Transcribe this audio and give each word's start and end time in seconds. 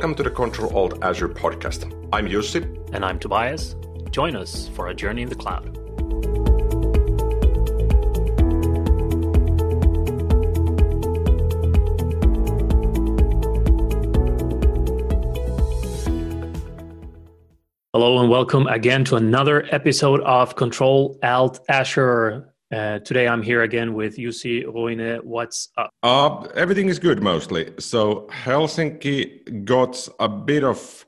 Welcome 0.00 0.14
to 0.14 0.22
the 0.22 0.30
Control 0.30 0.74
Alt 0.74 1.02
Azure 1.02 1.28
podcast. 1.28 1.84
I'm 2.10 2.26
Jussi. 2.26 2.64
And 2.94 3.04
I'm 3.04 3.18
Tobias. 3.18 3.76
Join 4.10 4.34
us 4.34 4.66
for 4.68 4.88
a 4.88 4.94
journey 4.94 5.20
in 5.20 5.28
the 5.28 5.34
cloud. 5.34 5.76
Hello 17.92 18.20
and 18.20 18.30
welcome 18.30 18.68
again 18.68 19.04
to 19.04 19.16
another 19.16 19.66
episode 19.70 20.22
of 20.22 20.56
Control 20.56 21.18
Alt 21.22 21.60
Azure. 21.68 22.54
Uh, 22.72 23.00
today 23.00 23.26
I'm 23.26 23.42
here 23.42 23.62
again 23.62 23.94
with 23.94 24.16
Jussi 24.16 24.64
Roine. 24.64 25.18
What's 25.24 25.70
up? 25.76 25.90
Uh, 26.04 26.42
everything 26.54 26.88
is 26.88 27.00
good 27.00 27.20
mostly. 27.20 27.72
So 27.80 28.28
Helsinki 28.30 29.64
got 29.64 30.08
a 30.20 30.28
bit 30.28 30.62
of, 30.62 31.04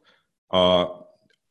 uh, 0.50 0.86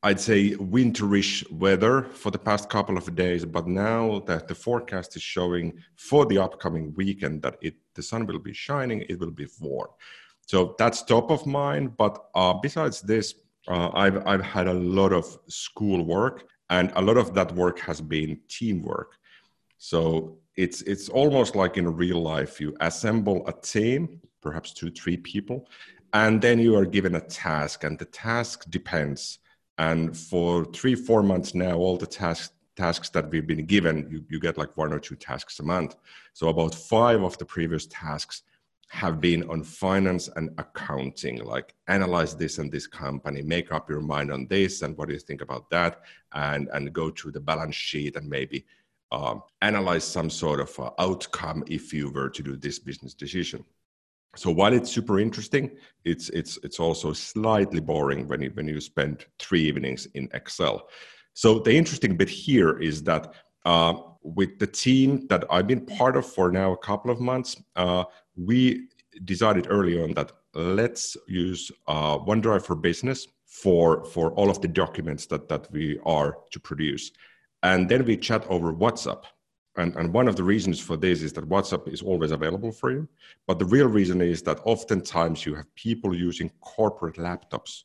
I'd 0.03 0.19
say, 0.19 0.55
winterish 0.55 1.49
weather 1.49 2.03
for 2.03 2.29
the 2.29 2.37
past 2.37 2.69
couple 2.69 2.97
of 2.97 3.15
days, 3.15 3.45
but 3.45 3.67
now 3.67 4.19
that 4.27 4.49
the 4.49 4.55
forecast 4.55 5.15
is 5.15 5.21
showing 5.21 5.81
for 5.95 6.25
the 6.25 6.39
upcoming 6.39 6.93
weekend 6.97 7.41
that 7.43 7.55
it 7.61 7.75
the 7.95 8.03
sun 8.03 8.25
will 8.25 8.39
be 8.39 8.53
shining, 8.53 9.05
it 9.07 9.17
will 9.17 9.31
be 9.31 9.47
warm. 9.61 9.91
So 10.45 10.75
that's 10.77 11.03
top 11.03 11.31
of 11.31 11.45
mind. 11.45 11.95
But 11.95 12.21
uh, 12.35 12.55
besides 12.55 12.99
this, 13.01 13.33
uh, 13.69 13.91
I've 13.93 14.27
I've 14.27 14.43
had 14.43 14.67
a 14.67 14.73
lot 14.73 15.13
of 15.13 15.37
school 15.47 16.03
work, 16.03 16.43
and 16.69 16.91
a 16.97 17.01
lot 17.01 17.15
of 17.15 17.33
that 17.35 17.53
work 17.53 17.79
has 17.79 18.01
been 18.01 18.41
teamwork. 18.49 19.20
So 19.83 20.37
it's 20.57 20.83
it's 20.83 21.09
almost 21.09 21.55
like 21.55 21.75
in 21.75 21.95
real 21.95 22.21
life. 22.21 22.61
You 22.61 22.77
assemble 22.81 23.47
a 23.47 23.53
team, 23.53 24.21
perhaps 24.39 24.73
two, 24.73 24.91
three 24.91 25.17
people, 25.17 25.67
and 26.13 26.39
then 26.39 26.59
you 26.59 26.75
are 26.75 26.85
given 26.85 27.15
a 27.15 27.19
task, 27.21 27.83
and 27.83 27.97
the 27.97 28.05
task 28.05 28.65
depends. 28.69 29.39
And 29.79 30.15
for 30.15 30.65
three, 30.65 30.93
four 30.93 31.23
months 31.23 31.55
now, 31.55 31.77
all 31.77 31.97
the 31.97 32.05
tasks 32.05 32.53
tasks 32.75 33.09
that 33.09 33.31
we've 33.31 33.47
been 33.47 33.65
given, 33.65 34.07
you, 34.11 34.23
you 34.29 34.39
get 34.39 34.55
like 34.55 34.77
one 34.77 34.93
or 34.93 34.99
two 34.99 35.15
tasks 35.15 35.59
a 35.59 35.63
month. 35.63 35.95
So 36.33 36.49
about 36.49 36.75
five 36.75 37.23
of 37.23 37.37
the 37.39 37.45
previous 37.45 37.87
tasks 37.87 38.43
have 38.89 39.19
been 39.19 39.49
on 39.49 39.63
finance 39.63 40.29
and 40.35 40.51
accounting, 40.59 41.43
like 41.43 41.73
analyze 41.87 42.35
this 42.35 42.59
and 42.59 42.71
this 42.71 42.85
company, 42.85 43.41
make 43.41 43.71
up 43.71 43.89
your 43.89 44.01
mind 44.01 44.31
on 44.31 44.45
this, 44.47 44.83
and 44.83 44.95
what 44.95 45.07
do 45.07 45.15
you 45.15 45.19
think 45.19 45.41
about 45.41 45.71
that, 45.71 46.01
and 46.33 46.69
and 46.71 46.93
go 46.93 47.09
through 47.09 47.31
the 47.31 47.39
balance 47.39 47.75
sheet 47.75 48.15
and 48.15 48.29
maybe 48.29 48.63
um, 49.11 49.43
analyze 49.61 50.03
some 50.03 50.29
sort 50.29 50.59
of 50.59 50.79
uh, 50.79 50.91
outcome 50.99 51.63
if 51.67 51.93
you 51.93 52.09
were 52.11 52.29
to 52.29 52.43
do 52.43 52.55
this 52.55 52.79
business 52.79 53.13
decision. 53.13 53.63
So 54.35 54.49
while 54.49 54.73
it's 54.73 54.89
super 54.89 55.19
interesting, 55.19 55.71
it's 56.05 56.29
it's 56.29 56.57
it's 56.63 56.79
also 56.79 57.11
slightly 57.11 57.81
boring 57.81 58.27
when 58.27 58.41
you 58.41 58.51
when 58.53 58.67
you 58.67 58.79
spend 58.79 59.25
three 59.39 59.61
evenings 59.61 60.07
in 60.13 60.29
Excel. 60.33 60.87
So 61.33 61.59
the 61.59 61.75
interesting 61.75 62.15
bit 62.15 62.29
here 62.29 62.79
is 62.79 63.03
that 63.03 63.33
uh, 63.65 63.93
with 64.23 64.59
the 64.59 64.67
team 64.67 65.27
that 65.27 65.43
I've 65.49 65.67
been 65.67 65.85
part 65.85 66.15
of 66.15 66.25
for 66.25 66.51
now 66.51 66.71
a 66.71 66.77
couple 66.77 67.11
of 67.11 67.19
months, 67.19 67.61
uh, 67.75 68.05
we 68.35 68.87
decided 69.25 69.67
early 69.69 70.01
on 70.01 70.13
that 70.13 70.31
let's 70.53 71.17
use 71.27 71.71
uh, 71.87 72.17
OneDrive 72.19 72.65
for 72.65 72.75
Business 72.75 73.27
for 73.45 74.05
for 74.05 74.31
all 74.31 74.49
of 74.49 74.61
the 74.61 74.67
documents 74.67 75.25
that 75.25 75.49
that 75.49 75.69
we 75.71 75.99
are 76.05 76.37
to 76.51 76.59
produce, 76.59 77.11
and 77.63 77.89
then 77.89 78.05
we 78.05 78.17
chat 78.17 78.45
over 78.47 78.73
WhatsApp. 78.73 79.23
And, 79.77 79.95
and 79.95 80.13
one 80.13 80.27
of 80.27 80.35
the 80.35 80.43
reasons 80.43 80.79
for 80.79 80.97
this 80.97 81.21
is 81.21 81.31
that 81.33 81.47
WhatsApp 81.47 81.87
is 81.87 82.01
always 82.01 82.31
available 82.31 82.71
for 82.71 82.91
you. 82.91 83.07
But 83.47 83.57
the 83.57 83.65
real 83.65 83.87
reason 83.87 84.21
is 84.21 84.41
that 84.43 84.59
oftentimes 84.65 85.45
you 85.45 85.55
have 85.55 85.73
people 85.75 86.13
using 86.13 86.51
corporate 86.59 87.15
laptops 87.15 87.83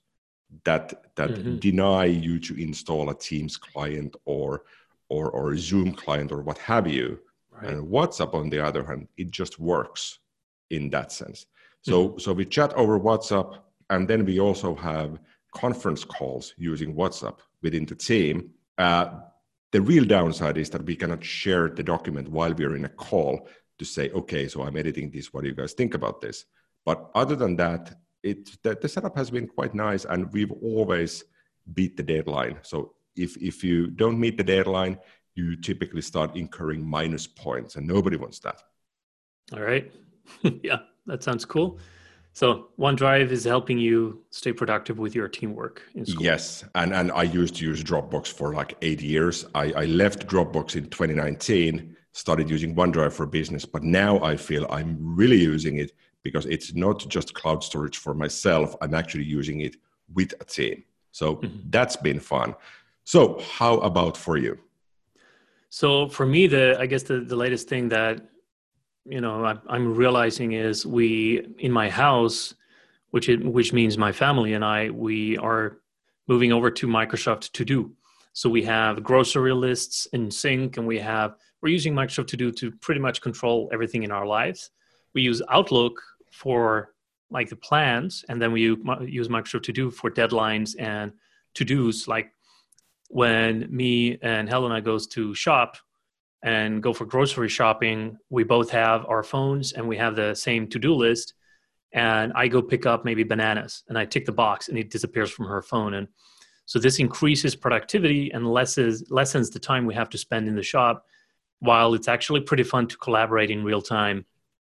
that 0.65 1.15
that 1.17 1.31
mm-hmm. 1.31 1.57
deny 1.57 2.05
you 2.05 2.39
to 2.39 2.61
install 2.61 3.11
a 3.11 3.15
Teams 3.15 3.57
client 3.57 4.17
or 4.25 4.63
or 5.09 5.31
or 5.31 5.53
a 5.53 5.59
Zoom 5.59 5.93
client 5.93 6.33
or 6.33 6.43
what 6.43 6.59
have 6.59 6.87
you. 6.87 7.19
Right. 7.51 7.71
And 7.71 7.89
WhatsApp, 7.89 8.35
on 8.35 8.51
the 8.51 8.65
other 8.65 8.85
hand, 8.85 9.09
it 9.17 9.31
just 9.31 9.59
works 9.59 10.19
in 10.71 10.91
that 10.91 11.13
sense. 11.13 11.47
So 11.83 12.09
mm-hmm. 12.09 12.19
so 12.19 12.33
we 12.33 12.45
chat 12.45 12.73
over 12.75 12.99
WhatsApp, 12.99 13.59
and 13.91 14.09
then 14.09 14.25
we 14.25 14.41
also 14.41 14.75
have 14.75 15.19
conference 15.55 16.05
calls 16.05 16.55
using 16.57 16.95
WhatsApp 16.95 17.39
within 17.63 17.87
the 17.87 17.95
team. 17.95 18.51
Uh, 18.77 19.21
the 19.77 19.83
real 19.83 20.07
downside 20.07 20.57
is 20.57 20.71
that 20.71 20.87
we 20.87 20.97
cannot 20.97 21.23
share 21.23 21.69
the 21.69 21.83
document 21.83 22.31
while 22.31 22.55
we 22.55 22.65
are 22.65 22.77
in 22.77 22.87
a 22.87 22.89
call 22.89 23.47
to 23.79 23.85
say, 23.85 24.09
okay, 24.13 24.49
so 24.49 24.63
I'm 24.63 24.75
editing 24.75 25.11
this. 25.11 25.35
What 25.35 25.43
do 25.43 25.51
you 25.51 25.55
guys 25.55 25.75
think 25.75 25.93
about 25.93 26.23
this? 26.23 26.47
But 26.87 27.11
other 27.15 27.37
than 27.37 27.57
that, 27.57 27.95
it 28.23 28.57
the, 28.63 28.79
the 28.81 28.89
setup 28.89 29.15
has 29.19 29.29
been 29.29 29.47
quite 29.47 29.75
nice, 29.75 30.07
and 30.07 30.33
we've 30.33 30.55
always 30.63 31.25
beat 31.75 31.95
the 31.95 32.03
deadline. 32.03 32.57
So 32.63 32.95
if 33.17 33.37
if 33.37 33.63
you 33.63 33.89
don't 33.89 34.19
meet 34.19 34.39
the 34.39 34.45
deadline, 34.45 34.97
you 35.35 35.57
typically 35.57 36.01
start 36.01 36.37
incurring 36.37 36.83
minus 36.83 37.27
points, 37.27 37.77
and 37.77 37.87
nobody 37.87 38.17
wants 38.17 38.39
that. 38.39 38.63
All 39.53 39.61
right. 39.61 39.93
yeah, 40.63 40.79
that 41.05 41.23
sounds 41.23 41.45
cool. 41.45 41.79
So 42.37 42.67
OneDrive 42.79 43.31
is 43.31 43.45
helping 43.45 43.79
you 43.79 44.23
stay 44.29 44.53
productive 44.53 44.99
with 44.99 45.15
your 45.15 45.27
teamwork 45.27 45.81
in 45.95 46.05
school. 46.05 46.23
Yes, 46.23 46.65
and 46.75 46.93
and 46.93 47.11
I 47.11 47.23
used 47.23 47.55
to 47.57 47.65
use 47.65 47.83
Dropbox 47.83 48.27
for 48.31 48.53
like 48.53 48.77
eight 48.83 49.01
years. 49.01 49.47
I, 49.55 49.73
I 49.73 49.85
left 49.87 50.27
Dropbox 50.27 50.77
in 50.77 50.85
2019, 50.91 51.97
started 52.13 52.51
using 52.51 52.75
OneDrive 52.75 53.15
for 53.15 53.25
business, 53.25 53.65
but 53.65 53.83
now 53.83 54.23
I 54.23 54.37
feel 54.37 54.67
I'm 54.69 54.99
really 55.01 55.39
using 55.39 55.79
it 55.79 55.93
because 56.23 56.45
it's 56.45 56.75
not 56.75 56.99
just 57.09 57.33
cloud 57.33 57.65
storage 57.65 57.97
for 57.97 58.13
myself. 58.13 58.77
I'm 58.83 58.93
actually 58.93 59.25
using 59.25 59.61
it 59.61 59.77
with 60.13 60.35
a 60.39 60.45
team. 60.45 60.85
So 61.13 61.37
mm-hmm. 61.37 61.71
that's 61.71 61.97
been 61.97 62.21
fun. 62.21 62.55
So 63.05 63.41
how 63.57 63.79
about 63.79 64.15
for 64.15 64.37
you? 64.37 64.59
So 65.71 66.11
for 66.11 66.27
me, 66.27 66.49
the 66.49 66.77
I 66.79 66.85
guess 66.85 67.05
the, 67.05 67.21
the 67.21 67.37
latest 67.45 67.67
thing 67.67 67.89
that 67.89 68.29
you 69.09 69.21
know 69.21 69.45
I, 69.45 69.57
i'm 69.69 69.95
realizing 69.95 70.53
is 70.53 70.85
we 70.85 71.47
in 71.59 71.73
my 71.73 71.89
house 71.89 72.55
which 73.11 73.29
it, 73.29 73.45
which 73.45 73.73
means 73.73 73.97
my 73.97 74.13
family 74.13 74.55
and 74.55 74.65
i 74.65 74.91
we 74.91 75.39
are 75.39 75.79
moving 76.29 76.53
over 76.53 76.71
to 76.71 76.87
microsoft 76.87 77.53
to 77.53 77.65
do. 77.65 77.93
So 78.33 78.51
we 78.51 78.63
have 78.65 79.03
grocery 79.03 79.55
lists 79.55 80.07
in 80.13 80.31
sync 80.31 80.77
and 80.77 80.87
we 80.87 80.99
have 80.99 81.37
we're 81.63 81.71
using 81.71 81.95
microsoft 81.95 82.29
to 82.29 82.37
do 82.37 82.53
to 82.53 82.71
pretty 82.71 83.01
much 83.01 83.21
control 83.21 83.69
everything 83.73 84.03
in 84.03 84.11
our 84.11 84.27
lives. 84.27 84.71
We 85.15 85.23
use 85.23 85.41
outlook 85.49 86.01
for 86.31 86.93
like 87.31 87.49
the 87.49 87.57
plans 87.57 88.25
and 88.29 88.41
then 88.41 88.53
we 88.53 88.63
use 88.63 89.29
microsoft 89.29 89.63
to 89.65 89.73
do 89.73 89.91
for 89.91 90.11
deadlines 90.11 90.75
and 90.79 91.13
to 91.55 91.65
do's 91.65 92.07
like 92.07 92.31
when 93.09 93.67
me 93.71 94.19
and 94.21 94.49
helena 94.49 94.81
goes 94.81 95.07
to 95.07 95.35
shop 95.35 95.77
and 96.47 96.81
go 96.81 96.93
for 96.93 97.05
grocery 97.05 97.49
shopping, 97.49 98.17
we 98.31 98.45
both 98.45 98.71
have 98.71 99.05
our 99.07 99.25
phones 99.25 99.73
and 99.73 99.87
we 99.87 99.97
have 99.97 100.15
the 100.15 100.33
same 100.33 100.69
to 100.69 100.79
do 100.79 100.95
list. 100.95 101.35
And 101.93 102.33
I 102.37 102.47
go 102.47 102.63
pick 102.63 102.87
up 102.87 103.05
maybe 103.05 103.25
bananas 103.25 103.83
and 103.89 103.99
I 103.99 104.05
tick 104.05 104.27
the 104.27 104.33
box 104.33 104.69
and 104.69 104.79
it 104.79 104.89
disappears 104.89 105.33
from 105.33 105.47
her 105.47 105.61
phone. 105.61 105.95
And 105.95 106.07
so 106.65 106.79
this 106.79 107.01
increases 107.01 107.57
productivity 107.57 108.31
and 108.31 108.47
lessens, 108.47 109.11
lessens 109.11 109.51
the 109.51 109.59
time 109.59 109.87
we 109.87 109.95
have 109.95 110.09
to 110.11 110.19
spend 110.19 110.47
in 110.47 110.55
the 110.55 110.63
shop 110.63 111.05
while 111.59 111.95
it's 111.95 112.07
actually 112.07 112.43
pretty 112.43 112.63
fun 112.63 112.87
to 112.87 112.97
collaborate 112.97 113.51
in 113.51 113.65
real 113.65 113.83
time 113.83 114.25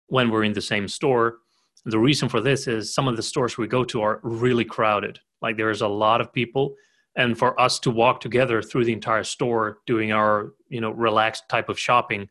when 0.08 0.30
we're 0.30 0.44
in 0.44 0.52
the 0.52 0.60
same 0.60 0.86
store. 0.86 1.38
The 1.86 1.98
reason 1.98 2.28
for 2.28 2.42
this 2.42 2.68
is 2.68 2.94
some 2.94 3.08
of 3.08 3.16
the 3.16 3.22
stores 3.22 3.56
we 3.56 3.66
go 3.66 3.82
to 3.84 4.02
are 4.02 4.20
really 4.22 4.66
crowded. 4.66 5.20
Like 5.40 5.56
there's 5.56 5.80
a 5.80 5.88
lot 5.88 6.20
of 6.20 6.34
people 6.34 6.74
and 7.16 7.38
for 7.38 7.58
us 7.60 7.78
to 7.80 7.90
walk 7.90 8.20
together 8.20 8.62
through 8.62 8.84
the 8.84 8.92
entire 8.92 9.24
store 9.24 9.78
doing 9.86 10.12
our 10.12 10.52
you 10.68 10.80
know 10.80 10.90
relaxed 10.90 11.48
type 11.48 11.68
of 11.68 11.78
shopping 11.78 12.28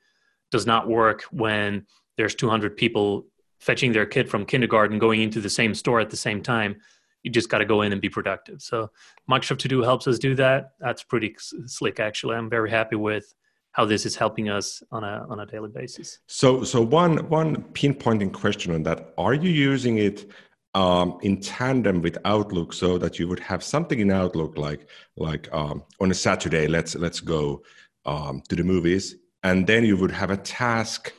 does 0.51 0.65
not 0.65 0.87
work 0.87 1.23
when 1.31 1.85
there's 2.17 2.35
200 2.35 2.75
people 2.75 3.25
fetching 3.59 3.91
their 3.93 4.05
kid 4.05 4.29
from 4.29 4.45
kindergarten 4.45 4.99
going 4.99 5.21
into 5.21 5.39
the 5.39 5.49
same 5.49 5.73
store 5.73 5.99
at 5.99 6.09
the 6.09 6.17
same 6.17 6.41
time. 6.41 6.75
You 7.23 7.31
just 7.31 7.49
got 7.49 7.59
to 7.59 7.65
go 7.65 7.83
in 7.83 7.91
and 7.91 8.01
be 8.01 8.09
productive. 8.09 8.61
So 8.61 8.89
microsoft 9.29 9.59
to 9.59 9.67
do 9.67 9.81
helps 9.83 10.07
us 10.07 10.17
do 10.17 10.33
that. 10.35 10.71
That's 10.79 11.03
pretty 11.03 11.35
slick 11.39 11.99
actually. 11.99 12.35
I'm 12.35 12.49
very 12.49 12.69
happy 12.69 12.95
with 12.95 13.33
how 13.73 13.85
this 13.85 14.05
is 14.05 14.15
helping 14.15 14.49
us 14.49 14.83
on 14.91 15.03
a 15.03 15.25
on 15.29 15.39
a 15.39 15.45
daily 15.45 15.69
basis. 15.69 16.19
So 16.27 16.63
so 16.63 16.81
one 16.81 17.29
one 17.29 17.57
pinpointing 17.73 18.33
question 18.33 18.73
on 18.73 18.83
that. 18.83 19.13
Are 19.17 19.33
you 19.33 19.49
using 19.49 19.99
it 19.99 20.29
um, 20.73 21.17
in 21.21 21.41
tandem 21.41 22.01
with 22.01 22.17
Outlook, 22.25 22.73
so 22.73 22.97
that 22.97 23.19
you 23.19 23.27
would 23.27 23.39
have 23.39 23.63
something 23.63 23.99
in 23.99 24.11
Outlook 24.11 24.57
like 24.57 24.87
like 25.17 25.49
um, 25.53 25.83
on 25.99 26.11
a 26.11 26.13
Saturday, 26.13 26.67
let's 26.67 26.95
let's 26.95 27.19
go 27.19 27.61
um, 28.05 28.41
to 28.49 28.55
the 28.55 28.63
movies, 28.63 29.15
and 29.43 29.67
then 29.67 29.83
you 29.83 29.97
would 29.97 30.11
have 30.11 30.31
a 30.31 30.37
task 30.37 31.13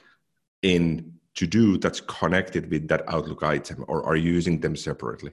in 0.63 1.13
to 1.35 1.47
do 1.47 1.79
that's 1.79 2.01
connected 2.01 2.71
with 2.71 2.89
that 2.89 3.03
Outlook 3.09 3.43
item, 3.43 3.85
or 3.89 4.05
are 4.05 4.17
you 4.17 4.33
using 4.33 4.61
them 4.61 4.77
separately? 4.77 5.33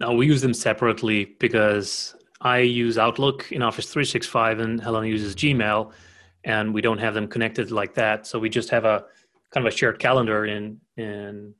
No, 0.00 0.12
we 0.14 0.26
use 0.26 0.40
them 0.40 0.54
separately 0.54 1.36
because 1.38 2.16
I 2.40 2.58
use 2.58 2.98
Outlook 2.98 3.50
in 3.52 3.62
Office 3.62 3.86
365 3.86 4.58
and 4.60 4.80
Helena 4.80 5.06
uses 5.06 5.34
Gmail, 5.36 5.92
and 6.44 6.74
we 6.74 6.80
don't 6.80 6.98
have 6.98 7.14
them 7.14 7.28
connected 7.28 7.70
like 7.70 7.94
that. 7.94 8.26
So 8.26 8.38
we 8.38 8.48
just 8.48 8.70
have 8.70 8.84
a 8.84 9.04
kind 9.52 9.66
of 9.66 9.72
a 9.72 9.76
shared 9.76 9.98
calendar 9.98 10.44
in 10.44 10.80
in 10.96 11.54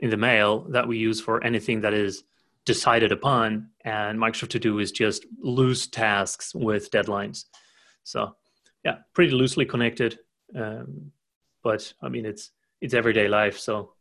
in 0.00 0.10
the 0.10 0.16
mail 0.16 0.60
that 0.70 0.86
we 0.86 0.98
use 0.98 1.20
for 1.20 1.42
anything 1.42 1.80
that 1.82 1.94
is 1.94 2.24
decided 2.64 3.12
upon, 3.12 3.70
and 3.84 4.18
Microsoft 4.18 4.50
To 4.50 4.58
Do 4.58 4.78
is 4.78 4.92
just 4.92 5.26
loose 5.40 5.86
tasks 5.86 6.54
with 6.54 6.90
deadlines. 6.90 7.44
So, 8.04 8.36
yeah, 8.84 8.96
pretty 9.14 9.32
loosely 9.32 9.64
connected. 9.64 10.18
Um, 10.54 11.12
but 11.62 11.92
I 12.02 12.08
mean, 12.08 12.26
it's 12.26 12.50
it's 12.80 12.94
everyday 12.94 13.28
life. 13.28 13.58
So, 13.58 13.94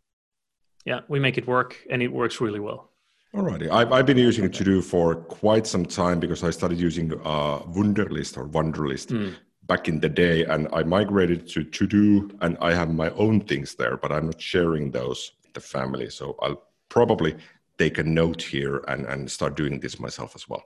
yeah, 0.85 1.01
we 1.07 1.19
make 1.19 1.37
it 1.37 1.47
work, 1.47 1.77
and 1.89 2.01
it 2.01 2.11
works 2.11 2.39
really 2.41 2.59
well. 2.59 2.91
Alrighty, 3.33 3.69
I've, 3.69 3.91
I've 3.91 4.05
been 4.05 4.17
using 4.17 4.49
To 4.49 4.63
Do 4.63 4.81
for 4.81 5.15
quite 5.15 5.67
some 5.67 5.85
time 5.85 6.19
because 6.19 6.43
I 6.43 6.49
started 6.49 6.79
using 6.79 7.11
uh, 7.13 7.59
Wunderlist 7.77 8.37
or 8.37 8.47
Wunderlist 8.47 9.07
mm. 9.07 9.35
back 9.65 9.87
in 9.87 9.99
the 9.99 10.09
day, 10.09 10.45
and 10.45 10.67
I 10.73 10.83
migrated 10.83 11.47
to 11.49 11.63
To 11.63 11.87
Do, 11.87 12.29
and 12.41 12.57
I 12.61 12.73
have 12.73 12.93
my 12.93 13.09
own 13.11 13.41
things 13.41 13.75
there, 13.75 13.97
but 13.97 14.11
I'm 14.11 14.27
not 14.27 14.41
sharing 14.41 14.91
those 14.91 15.31
the 15.57 15.67
family. 15.77 16.09
So 16.09 16.35
I'll 16.41 16.63
probably 16.89 17.35
take 17.77 17.97
a 17.97 18.03
note 18.03 18.41
here 18.41 18.77
and, 18.87 19.05
and 19.05 19.29
start 19.29 19.55
doing 19.55 19.79
this 19.79 19.99
myself 19.99 20.35
as 20.35 20.47
well. 20.47 20.63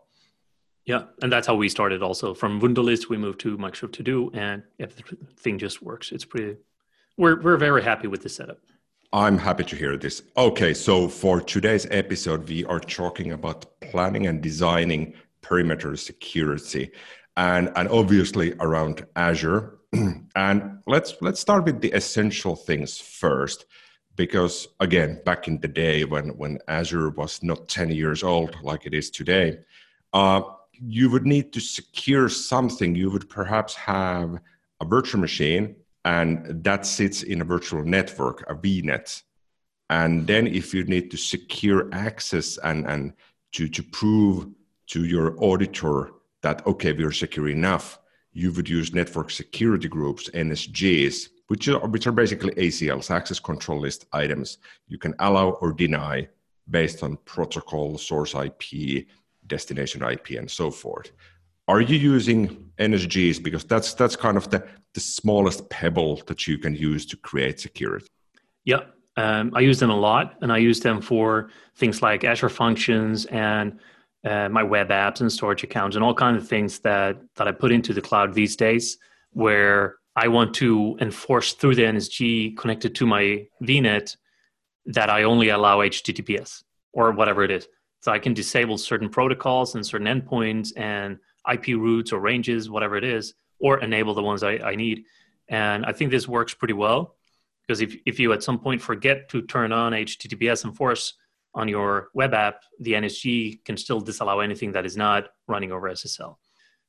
Yeah, 0.85 1.03
and 1.21 1.31
that's 1.31 1.47
how 1.47 1.55
we 1.55 1.69
started. 1.69 2.01
Also 2.01 2.33
from 2.33 2.59
Wunderlist, 2.59 3.09
we 3.09 3.17
moved 3.17 3.39
to 3.41 3.57
Microsoft 3.57 3.93
To 3.93 4.03
Do, 4.03 4.31
and 4.33 4.63
everything 4.79 5.59
just 5.59 5.81
works. 5.81 6.11
It's 6.11 6.25
pretty. 6.25 6.57
We're 7.17 7.39
we're 7.41 7.57
very 7.57 7.83
happy 7.83 8.07
with 8.07 8.23
the 8.23 8.29
setup. 8.29 8.57
I'm 9.13 9.38
happy 9.38 9.65
to 9.65 9.75
hear 9.75 9.95
this. 9.97 10.23
Okay, 10.38 10.73
so 10.73 11.07
for 11.07 11.39
today's 11.41 11.85
episode, 11.91 12.49
we 12.49 12.65
are 12.65 12.79
talking 12.79 13.33
about 13.33 13.65
planning 13.81 14.25
and 14.25 14.41
designing 14.41 15.13
perimeter 15.41 15.95
security, 15.97 16.91
and 17.38 17.71
and 17.75 17.88
obviously 17.89 18.53
around 18.59 19.05
Azure. 19.15 19.77
and 20.35 20.79
let's 20.88 21.13
let's 21.21 21.39
start 21.39 21.65
with 21.65 21.81
the 21.81 21.91
essential 21.91 22.55
things 22.55 22.97
first 22.97 23.65
because 24.15 24.67
again 24.79 25.21
back 25.25 25.47
in 25.47 25.59
the 25.59 25.67
day 25.67 26.03
when 26.03 26.29
when 26.37 26.59
azure 26.67 27.09
was 27.11 27.41
not 27.43 27.67
10 27.67 27.91
years 27.91 28.23
old 28.23 28.55
like 28.61 28.85
it 28.85 28.93
is 28.93 29.09
today 29.09 29.57
uh, 30.13 30.41
you 30.85 31.09
would 31.09 31.25
need 31.25 31.53
to 31.53 31.59
secure 31.59 32.27
something. 32.27 32.95
You 32.95 33.11
would 33.11 33.29
perhaps 33.29 33.75
have 33.75 34.39
a 34.81 34.85
virtual 34.85 35.21
machine 35.21 35.75
and 36.05 36.63
that 36.63 36.85
sits 36.85 37.21
in 37.21 37.41
a 37.41 37.45
virtual 37.45 37.83
network 37.83 38.43
a 38.49 38.55
vnet. 38.55 39.21
And 39.89 40.25
then 40.25 40.47
if 40.47 40.73
you 40.73 40.83
need 40.85 41.11
to 41.11 41.17
secure 41.17 41.87
access 41.91 42.57
and 42.57 42.87
and 42.87 43.13
to 43.53 43.67
to 43.67 43.83
prove 43.83 44.47
to 44.87 45.05
your 45.05 45.35
auditor 45.43 46.11
that 46.41 46.65
okay 46.65 46.93
we're 46.93 47.11
secure 47.11 47.49
enough 47.49 47.99
you 48.33 48.51
would 48.53 48.67
use 48.67 48.93
network 48.93 49.29
security 49.29 49.89
groups 49.89 50.29
nsgs 50.29 51.27
which 51.51 51.68
are, 51.68 51.86
which 51.89 52.07
are 52.07 52.13
basically 52.13 52.53
ACLs, 52.53 53.12
access 53.12 53.38
control 53.38 53.81
list 53.81 54.06
items. 54.13 54.59
You 54.88 54.98
can 54.98 55.13
allow 55.19 55.50
or 55.62 55.74
deny 55.74 56.30
based 56.69 57.03
on 57.03 57.18
protocol, 57.25 57.98
source 57.98 58.33
IP, 58.33 59.06
destination 59.48 60.01
IP, 60.01 60.30
and 60.39 60.50
so 60.50 60.71
forth. 60.71 61.12
Are 61.68 61.81
you 61.81 61.98
using 61.98 62.71
NSGs? 62.80 63.44
Because 63.44 63.65
that's 63.65 63.94
that's 63.95 64.15
kind 64.15 64.38
of 64.38 64.50
the, 64.50 64.65
the 64.94 65.01
smallest 65.01 65.69
pebble 65.69 66.21
that 66.27 66.48
you 66.48 66.57
can 66.57 66.74
use 66.74 67.06
to 67.07 67.18
create 67.18 67.59
security. 67.59 68.07
Yeah, 68.63 68.83
um, 69.18 69.51
I 69.53 69.59
use 69.59 69.77
them 69.77 69.89
a 69.89 70.00
lot, 70.09 70.38
and 70.39 70.53
I 70.53 70.57
use 70.57 70.80
them 70.80 71.01
for 71.01 71.50
things 71.75 72.01
like 72.01 72.24
Azure 72.24 72.48
Functions 72.48 73.25
and 73.25 73.77
uh, 74.24 74.48
my 74.48 74.63
web 74.63 74.88
apps 74.88 75.19
and 75.19 75.30
storage 75.30 75.65
accounts 75.65 75.98
and 75.98 76.06
all 76.06 76.13
kinds 76.13 76.42
of 76.42 76.48
things 76.48 76.80
that 76.80 77.18
that 77.36 77.50
I 77.50 77.51
put 77.51 77.74
into 77.74 77.94
the 77.94 78.01
cloud 78.01 78.33
these 78.33 78.56
days, 78.56 78.98
where 79.33 79.98
I 80.15 80.27
want 80.27 80.53
to 80.55 80.97
enforce 80.99 81.53
through 81.53 81.75
the 81.75 81.83
NSG 81.83 82.57
connected 82.57 82.95
to 82.95 83.05
my 83.05 83.47
VNet 83.63 84.15
that 84.87 85.09
I 85.09 85.23
only 85.23 85.49
allow 85.49 85.79
HTTPS 85.79 86.63
or 86.93 87.11
whatever 87.11 87.43
it 87.43 87.51
is. 87.51 87.67
So 88.01 88.11
I 88.11 88.19
can 88.19 88.33
disable 88.33 88.77
certain 88.77 89.09
protocols 89.09 89.75
and 89.75 89.85
certain 89.85 90.07
endpoints 90.07 90.73
and 90.75 91.19
IP 91.51 91.67
routes 91.77 92.11
or 92.11 92.19
ranges, 92.19 92.69
whatever 92.69 92.97
it 92.97 93.03
is, 93.03 93.35
or 93.59 93.79
enable 93.79 94.13
the 94.13 94.23
ones 94.23 94.43
I, 94.43 94.53
I 94.57 94.75
need. 94.75 95.05
And 95.47 95.85
I 95.85 95.93
think 95.93 96.11
this 96.11 96.27
works 96.27 96.53
pretty 96.53 96.73
well 96.73 97.15
because 97.61 97.81
if, 97.81 97.95
if 98.05 98.19
you 98.19 98.33
at 98.33 98.43
some 98.43 98.59
point 98.59 98.81
forget 98.81 99.29
to 99.29 99.43
turn 99.43 99.71
on 99.71 99.93
HTTPS 99.93 100.65
enforce 100.65 101.13
on 101.53 101.67
your 101.67 102.09
web 102.13 102.33
app, 102.33 102.63
the 102.79 102.93
NSG 102.93 103.63
can 103.63 103.77
still 103.77 104.01
disallow 104.01 104.39
anything 104.39 104.71
that 104.73 104.85
is 104.85 104.97
not 104.97 105.29
running 105.47 105.71
over 105.71 105.89
SSL. 105.89 106.37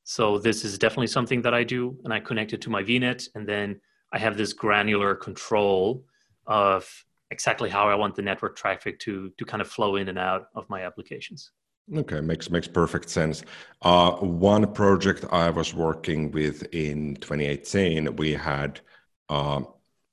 So 0.04 0.38
this 0.38 0.64
is 0.64 0.78
definitely 0.78 1.06
something 1.06 1.42
that 1.42 1.54
I 1.54 1.64
do, 1.64 1.96
and 2.04 2.12
I 2.12 2.20
connect 2.20 2.52
it 2.52 2.60
to 2.62 2.70
my 2.70 2.82
VNet, 2.82 3.28
and 3.34 3.46
then 3.46 3.80
I 4.12 4.18
have 4.18 4.36
this 4.36 4.52
granular 4.52 5.14
control 5.14 6.04
of 6.46 6.88
exactly 7.30 7.70
how 7.70 7.88
I 7.88 7.94
want 7.94 8.14
the 8.14 8.22
network 8.22 8.56
traffic 8.56 8.98
to 9.00 9.30
to 9.38 9.44
kind 9.44 9.60
of 9.60 9.68
flow 9.68 9.96
in 9.96 10.08
and 10.08 10.18
out 10.18 10.48
of 10.54 10.68
my 10.68 10.82
applications. 10.82 11.52
Okay, 11.94 12.20
makes 12.20 12.50
makes 12.50 12.68
perfect 12.68 13.08
sense. 13.10 13.42
Uh, 13.82 14.12
one 14.12 14.72
project 14.72 15.24
I 15.30 15.50
was 15.50 15.74
working 15.74 16.30
with 16.30 16.62
in 16.72 17.16
2018, 17.16 18.16
we 18.16 18.32
had, 18.32 18.80
uh, 19.28 19.62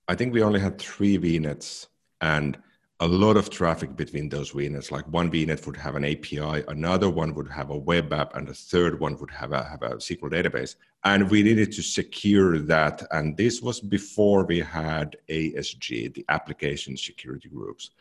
I 0.08 0.16
think 0.16 0.34
we 0.34 0.42
only 0.42 0.60
had 0.60 0.80
three 0.80 1.18
VNets, 1.18 1.88
and 2.22 2.58
a 3.02 3.08
lot 3.08 3.38
of 3.38 3.50
traffic 3.50 3.96
between 3.96 4.28
those 4.28 4.52
VNets. 4.52 4.92
Like 4.92 5.08
one 5.08 5.32
VNet 5.32 5.66
would 5.66 5.78
have 5.78 5.96
an 5.96 6.04
API, 6.04 6.64
another 6.68 7.10
one 7.10 7.34
would 7.34 7.50
have 7.50 7.70
a 7.70 7.78
web 7.78 8.12
app, 8.12 8.36
and 8.36 8.50
a 8.50 8.54
third 8.54 9.00
one 9.00 9.18
would 9.20 9.32
have 9.32 9.54
a, 9.54 9.64
have 9.64 9.84
a 9.84 9.96
SQL 9.96 10.32
database. 10.32 10.76
And 11.06 11.30
we 11.30 11.42
needed 11.44 11.72
to 11.74 11.82
secure 11.82 12.60
that. 12.60 13.02
And 13.12 13.38
this 13.38 13.62
was 13.62 13.80
before 13.80 14.44
we 14.46 14.60
had 14.60 15.16
ASG, 15.30 16.14
the 16.14 16.26
application 16.28 16.98
security 16.98 17.48
groups. 17.48 17.92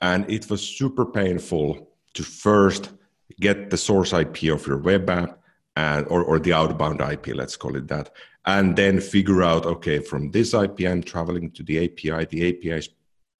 And 0.00 0.28
it 0.28 0.50
was 0.50 0.66
super 0.66 1.06
painful 1.06 1.88
to 2.14 2.22
first 2.24 2.90
get 3.38 3.70
the 3.70 3.76
source 3.76 4.12
IP 4.12 4.50
of 4.50 4.66
your 4.66 4.78
web 4.78 5.08
app 5.08 5.38
and 5.76 6.06
or, 6.08 6.24
or 6.24 6.40
the 6.40 6.52
outbound 6.52 7.00
IP, 7.00 7.28
let's 7.28 7.56
call 7.56 7.76
it 7.76 7.86
that, 7.86 8.10
and 8.46 8.74
then 8.74 9.00
figure 9.00 9.42
out, 9.42 9.66
okay, 9.66 10.00
from 10.00 10.30
this 10.32 10.54
IP, 10.54 10.80
I'm 10.80 11.02
traveling 11.02 11.50
to 11.52 11.62
the 11.62 11.84
API. 11.84 12.24
The 12.24 12.48
API 12.48 12.70
is 12.70 12.88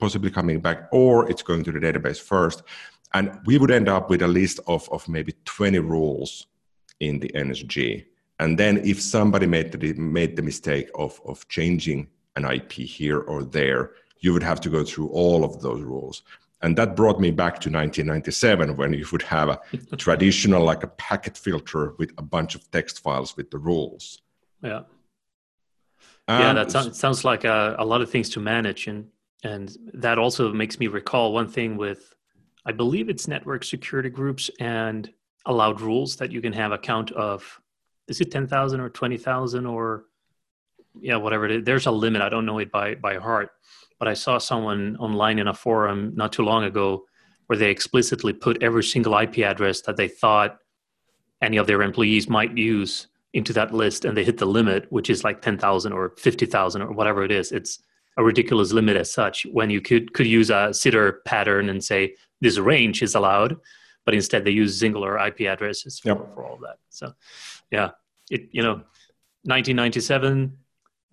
possibly 0.01 0.31
coming 0.31 0.61
back, 0.61 0.89
or 0.93 1.31
it's 1.31 1.43
going 1.43 1.63
to 1.65 1.73
the 1.73 1.79
database 1.79 2.21
first. 2.21 2.63
And 3.13 3.39
we 3.45 3.59
would 3.59 3.71
end 3.71 3.89
up 3.89 4.09
with 4.09 4.23
a 4.23 4.29
list 4.29 4.61
of, 4.67 4.89
of 4.91 5.09
maybe 5.09 5.35
20 5.45 5.79
rules 5.81 6.47
in 7.01 7.19
the 7.19 7.29
NSG. 7.29 8.07
And 8.39 8.59
then 8.59 8.79
if 8.79 9.01
somebody 9.01 9.47
made 9.47 9.73
the, 9.73 9.93
made 9.95 10.37
the 10.37 10.43
mistake 10.43 10.89
of, 10.95 11.21
of 11.27 11.47
changing 11.49 12.09
an 12.37 12.45
IP 12.45 12.73
here 12.73 13.21
or 13.21 13.45
there, 13.45 13.93
you 14.21 14.33
would 14.33 14.43
have 14.43 14.61
to 14.63 14.71
go 14.71 14.85
through 14.85 15.09
all 15.09 15.45
of 15.45 15.61
those 15.61 15.83
rules. 15.83 16.23
And 16.63 16.77
that 16.77 16.95
brought 16.95 17.21
me 17.21 17.31
back 17.31 17.55
to 17.61 17.71
1997 17.71 18.77
when 18.77 18.93
you 18.93 19.07
would 19.13 19.23
have 19.23 19.49
a 19.49 19.61
traditional, 19.97 20.63
like 20.65 20.83
a 20.83 20.89
packet 20.89 21.37
filter 21.37 21.95
with 21.99 22.13
a 22.19 22.23
bunch 22.23 22.55
of 22.55 22.71
text 22.71 23.01
files 23.03 23.37
with 23.37 23.51
the 23.51 23.59
rules. 23.59 24.21
Yeah. 24.63 24.83
Um, 26.29 26.41
yeah, 26.41 26.53
that 26.53 26.71
sounds, 26.71 26.99
sounds 26.99 27.25
like 27.25 27.45
a, 27.45 27.77
a 27.79 27.85
lot 27.85 28.03
of 28.03 28.11
things 28.11 28.29
to 28.31 28.41
manage. 28.41 28.87
And 28.87 29.09
and 29.45 29.77
that 29.95 30.19
also 30.19 30.53
makes 30.53 30.79
me 30.79 30.87
recall 30.87 31.33
one 31.33 31.49
thing 31.49 31.77
with 31.77 32.15
i 32.67 32.73
believe 32.73 33.09
it's 33.09 33.29
network 33.29 33.65
security 33.65 34.11
groups 34.11 34.51
and 34.61 35.13
allowed 35.47 35.81
rules 35.81 36.17
that 36.17 36.31
you 36.31 36.41
can 36.41 36.53
have 36.53 36.73
a 36.73 36.79
count 36.79 37.11
of 37.13 37.61
is 38.09 38.21
it 38.21 38.31
10,000 38.31 38.81
or 38.81 38.91
20,000 38.91 39.67
or 39.67 40.05
yeah 41.01 41.17
whatever 41.17 41.45
it 41.45 41.53
is. 41.53 41.65
There's 41.65 41.87
a 41.87 41.93
limit. 41.93 42.21
I 42.21 42.29
don't 42.29 42.45
know 42.45 42.59
it 42.59 42.73
by 42.73 42.97
by 42.97 43.17
heart 43.17 43.51
but 43.99 44.09
i 44.09 44.15
saw 44.15 44.39
someone 44.39 44.97
online 44.97 45.39
in 45.39 45.49
a 45.49 45.55
forum 45.55 46.13
not 46.17 46.33
too 46.33 46.43
long 46.43 46.65
ago 46.65 47.05
where 47.47 47.59
they 47.59 47.71
explicitly 47.71 48.33
put 48.33 48.63
every 48.63 48.83
single 48.83 49.17
ip 49.19 49.39
address 49.39 49.81
that 49.83 49.97
they 49.97 50.09
thought 50.09 50.59
any 51.43 51.57
of 51.57 51.67
their 51.67 51.83
employees 51.83 52.29
might 52.29 52.57
use 52.57 53.07
into 53.33 53.53
that 53.53 53.73
list 53.73 54.05
and 54.05 54.17
they 54.17 54.25
hit 54.25 54.39
the 54.39 54.47
limit 54.47 54.87
which 54.91 55.09
is 55.09 55.25
like 55.25 55.41
10,000 55.41 55.93
or 55.93 56.11
50,000 56.19 56.83
or 56.83 56.93
whatever 56.93 57.23
it 57.23 57.31
is. 57.31 57.53
It's 57.53 57.79
a 58.21 58.23
ridiculous 58.23 58.71
limit 58.73 58.97
as 58.97 59.11
such 59.11 59.47
when 59.51 59.71
you 59.71 59.81
could 59.81 60.13
could 60.13 60.27
use 60.27 60.51
a 60.51 60.63
CIDR 60.81 61.25
pattern 61.25 61.71
and 61.71 61.83
say 61.83 62.15
this 62.43 62.59
range 62.59 63.03
is 63.03 63.15
allowed 63.15 63.57
but 64.05 64.15
instead 64.15 64.45
they 64.45 64.51
use 64.51 64.79
singular 64.79 65.19
ip 65.27 65.41
addresses 65.41 65.99
for, 65.99 66.09
yep. 66.09 66.35
for 66.35 66.45
all 66.45 66.59
that. 66.59 66.77
So 66.91 67.15
yeah 67.71 67.91
it 68.31 68.43
you 68.53 68.63
know 68.63 68.75
1997 69.45 70.57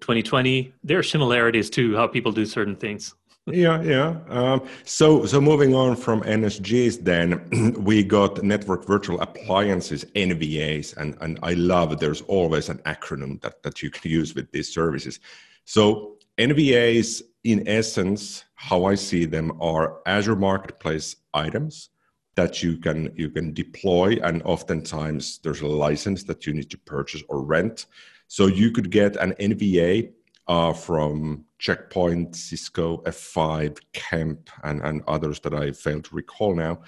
2020 0.01 0.73
there 0.83 0.99
are 0.99 1.09
similarities 1.15 1.69
to 1.71 1.95
how 1.95 2.07
people 2.07 2.31
do 2.31 2.45
certain 2.45 2.75
things. 2.75 3.15
Yeah 3.65 3.81
yeah 3.81 4.09
um, 4.27 4.67
so 4.83 5.25
so 5.25 5.39
moving 5.39 5.73
on 5.73 5.95
from 5.95 6.17
nsgs 6.39 6.93
then 7.11 7.27
we 7.89 8.03
got 8.03 8.43
network 8.43 8.85
virtual 8.85 9.17
appliances 9.21 10.03
nvas 10.27 10.87
and 10.97 11.09
and 11.21 11.39
i 11.51 11.53
love 11.53 11.97
there's 11.97 12.23
always 12.23 12.67
an 12.67 12.79
acronym 12.79 13.39
that 13.43 13.63
that 13.63 13.81
you 13.81 13.89
can 13.89 14.11
use 14.11 14.35
with 14.35 14.51
these 14.51 14.69
services. 14.79 15.21
So 15.63 16.16
NVAs, 16.37 17.23
in 17.43 17.67
essence, 17.67 18.43
how 18.53 18.85
I 18.85 18.95
see 18.95 19.25
them 19.25 19.59
are 19.61 20.01
Azure 20.05 20.35
Marketplace 20.35 21.15
items 21.33 21.89
that 22.35 22.61
you 22.61 22.77
can 22.77 23.11
you 23.15 23.29
can 23.31 23.53
deploy, 23.53 24.17
and 24.23 24.43
oftentimes 24.43 25.39
there's 25.43 25.61
a 25.61 25.67
license 25.67 26.23
that 26.25 26.45
you 26.45 26.53
need 26.53 26.69
to 26.69 26.77
purchase 26.77 27.23
or 27.29 27.41
rent. 27.41 27.87
So 28.27 28.45
you 28.45 28.71
could 28.71 28.91
get 28.91 29.15
an 29.15 29.33
NVA 29.39 30.11
uh, 30.47 30.73
from 30.73 31.45
Checkpoint, 31.57 32.35
Cisco, 32.35 32.97
F5, 32.97 33.79
Kemp, 33.93 34.49
and, 34.63 34.81
and 34.81 35.01
others 35.07 35.39
that 35.41 35.53
I 35.53 35.71
fail 35.71 36.01
to 36.01 36.15
recall 36.15 36.55
now. 36.55 36.81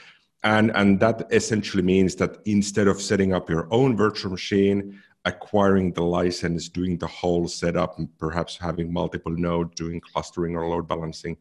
and 0.44 0.72
and 0.76 1.00
that 1.00 1.28
essentially 1.32 1.84
means 1.84 2.16
that 2.16 2.38
instead 2.46 2.88
of 2.88 3.02
setting 3.02 3.34
up 3.34 3.50
your 3.50 3.68
own 3.72 3.98
virtual 3.98 4.32
machine 4.32 5.02
acquiring 5.26 5.94
the 5.94 6.04
license 6.04 6.70
doing 6.70 6.98
the 6.98 7.08
whole 7.08 7.48
setup 7.48 7.98
and 8.00 8.10
perhaps 8.18 8.58
having 8.58 8.92
multiple 8.92 9.32
nodes 9.32 9.76
doing 9.76 10.00
clustering 10.00 10.56
or 10.56 10.68
load 10.68 10.88
balancing. 10.88 11.38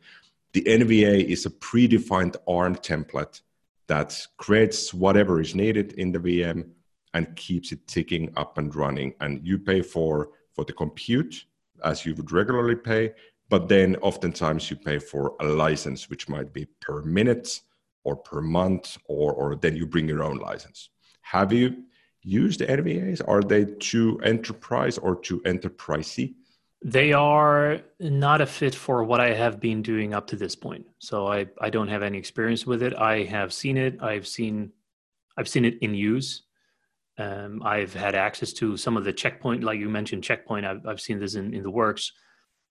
The 0.52 0.62
nva 0.62 1.24
is 1.24 1.46
a 1.46 1.50
predefined 1.50 2.36
arm 2.46 2.74
template 2.76 3.40
that 3.86 4.26
creates 4.36 4.92
whatever 4.92 5.40
is 5.40 5.54
needed 5.54 5.92
in 5.92 6.12
the 6.12 6.18
vm 6.18 6.68
and 7.14 7.34
keeps 7.36 7.72
it 7.72 7.86
ticking 7.86 8.32
up 8.36 8.58
and 8.58 8.74
running. 8.74 9.14
And 9.20 9.46
you 9.46 9.58
pay 9.58 9.82
for 9.82 10.30
for 10.54 10.64
the 10.64 10.72
compute 10.72 11.44
as 11.84 12.04
you 12.04 12.14
would 12.14 12.32
regularly 12.32 12.74
pay 12.74 13.12
but 13.48 13.68
then 13.68 13.96
oftentimes 13.96 14.70
you 14.70 14.76
pay 14.76 14.98
for 14.98 15.34
a 15.40 15.46
license 15.46 16.10
which 16.10 16.28
might 16.28 16.52
be 16.52 16.66
per 16.80 17.02
minute 17.02 17.60
or 18.04 18.16
per 18.16 18.40
month, 18.40 18.98
or, 19.06 19.32
or 19.32 19.56
then 19.56 19.76
you 19.76 19.86
bring 19.86 20.08
your 20.08 20.22
own 20.22 20.36
license. 20.36 20.90
Have 21.22 21.52
you 21.52 21.84
used 22.22 22.60
NVAs? 22.60 23.20
Are 23.26 23.42
they 23.42 23.64
too 23.64 24.20
enterprise 24.22 24.98
or 24.98 25.16
too 25.16 25.40
enterprisey? 25.40 26.34
They 26.84 27.12
are 27.12 27.80
not 27.98 28.40
a 28.40 28.46
fit 28.46 28.74
for 28.74 29.02
what 29.02 29.20
I 29.20 29.34
have 29.34 29.58
been 29.58 29.82
doing 29.82 30.14
up 30.14 30.28
to 30.28 30.36
this 30.36 30.54
point. 30.54 30.86
So 31.00 31.26
I, 31.26 31.46
I 31.60 31.70
don't 31.70 31.88
have 31.88 32.02
any 32.02 32.18
experience 32.18 32.66
with 32.66 32.82
it. 32.82 32.94
I 32.94 33.24
have 33.24 33.52
seen 33.52 33.76
it. 33.76 34.00
I've 34.00 34.26
seen 34.26 34.72
I've 35.36 35.48
seen 35.48 35.64
it 35.64 35.78
in 35.80 35.94
use. 35.94 36.42
Um, 37.16 37.62
I've 37.64 37.94
had 37.94 38.14
access 38.14 38.52
to 38.54 38.76
some 38.76 38.96
of 38.96 39.04
the 39.04 39.12
checkpoint, 39.12 39.64
like 39.64 39.78
you 39.78 39.88
mentioned, 39.88 40.24
checkpoint. 40.24 40.66
I've, 40.66 40.86
I've 40.86 41.00
seen 41.00 41.18
this 41.18 41.34
in, 41.34 41.54
in 41.54 41.62
the 41.62 41.70
works, 41.70 42.12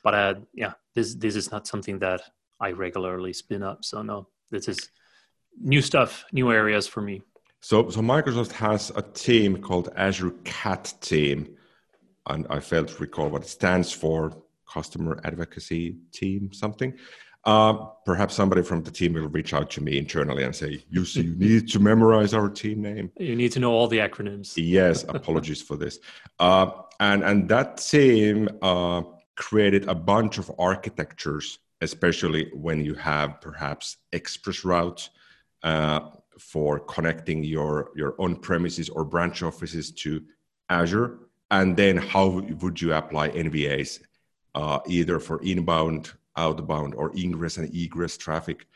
but 0.04 0.13
uh, 0.13 0.36
yeah, 0.54 0.74
this 0.96 1.16
this 1.16 1.36
is 1.36 1.51
not 1.51 1.68
something 1.68 2.00
that 2.00 2.22
I 2.60 2.72
regularly 2.72 3.34
spin 3.34 3.63
up. 3.63 3.84
So 3.84 4.01
no, 4.01 4.27
this 4.51 4.68
is 4.68 4.89
new 5.60 5.82
stuff, 5.82 6.25
new 6.32 6.51
areas 6.51 6.88
for 6.88 7.01
me. 7.01 7.22
So, 7.60 7.90
so 7.90 8.02
Microsoft 8.02 8.52
has 8.54 8.92
a 8.96 9.02
team 9.02 9.58
called 9.62 9.90
Azure 9.96 10.32
Cat 10.44 10.94
Team, 11.02 11.56
and 12.28 12.46
I 12.50 12.60
failed 12.60 12.90
to 12.90 12.98
recall 12.98 13.30
what 13.30 13.44
it 13.44 13.50
stands 13.50 13.92
for. 13.92 14.44
Customer 14.68 15.20
Advocacy 15.24 15.96
Team, 16.12 16.52
something. 16.52 16.94
Uh, 17.46 17.74
perhaps 18.06 18.36
somebody 18.36 18.62
from 18.62 18.84
the 18.84 18.92
team 18.92 19.14
will 19.14 19.30
reach 19.30 19.54
out 19.54 19.70
to 19.72 19.82
me 19.82 19.98
internally 19.98 20.44
and 20.44 20.54
say, 20.54 20.84
"Jussi, 20.94 21.24
you 21.24 21.36
need 21.36 21.70
to 21.70 21.80
memorize 21.80 22.34
our 22.34 22.50
team 22.50 22.82
name. 22.82 23.10
You 23.18 23.36
need 23.38 23.54
to 23.54 23.60
know 23.60 23.72
all 23.72 23.88
the 23.88 24.00
acronyms." 24.00 24.54
yes, 24.58 25.04
apologies 25.08 25.62
for 25.62 25.78
this. 25.78 26.00
Uh, 26.40 26.70
and 27.00 27.24
and 27.24 27.48
that 27.48 27.78
team 27.78 28.50
uh, 28.62 29.02
created 29.36 29.88
a 29.88 29.96
bunch 29.96 30.38
of 30.38 30.52
architectures, 30.60 31.60
especially 31.80 32.52
when 32.54 32.84
you 32.84 32.96
have 32.96 33.40
perhaps 33.40 33.98
express 34.12 34.66
routes 34.66 35.10
uh, 35.64 36.02
for 36.39 36.79
connecting 36.79 37.44
your, 37.44 37.91
your 37.96 38.15
on-premises 38.20 38.89
or 38.89 39.03
branch 39.03 39.44
offices 39.44 39.91
to 39.91 40.24
Azure? 40.70 41.20
And 41.51 41.77
then 41.77 41.98
how 41.98 42.27
would 42.27 42.82
you 42.82 42.94
apply 42.94 43.29
NVAs 43.29 44.01
uh, 44.56 44.79
either 44.88 45.20
for 45.20 45.41
inbound, 45.44 46.12
outbound, 46.36 46.96
or 46.96 47.15
ingress 47.15 47.58
and 47.58 47.74
egress 47.74 48.17
traffic? 48.17 48.67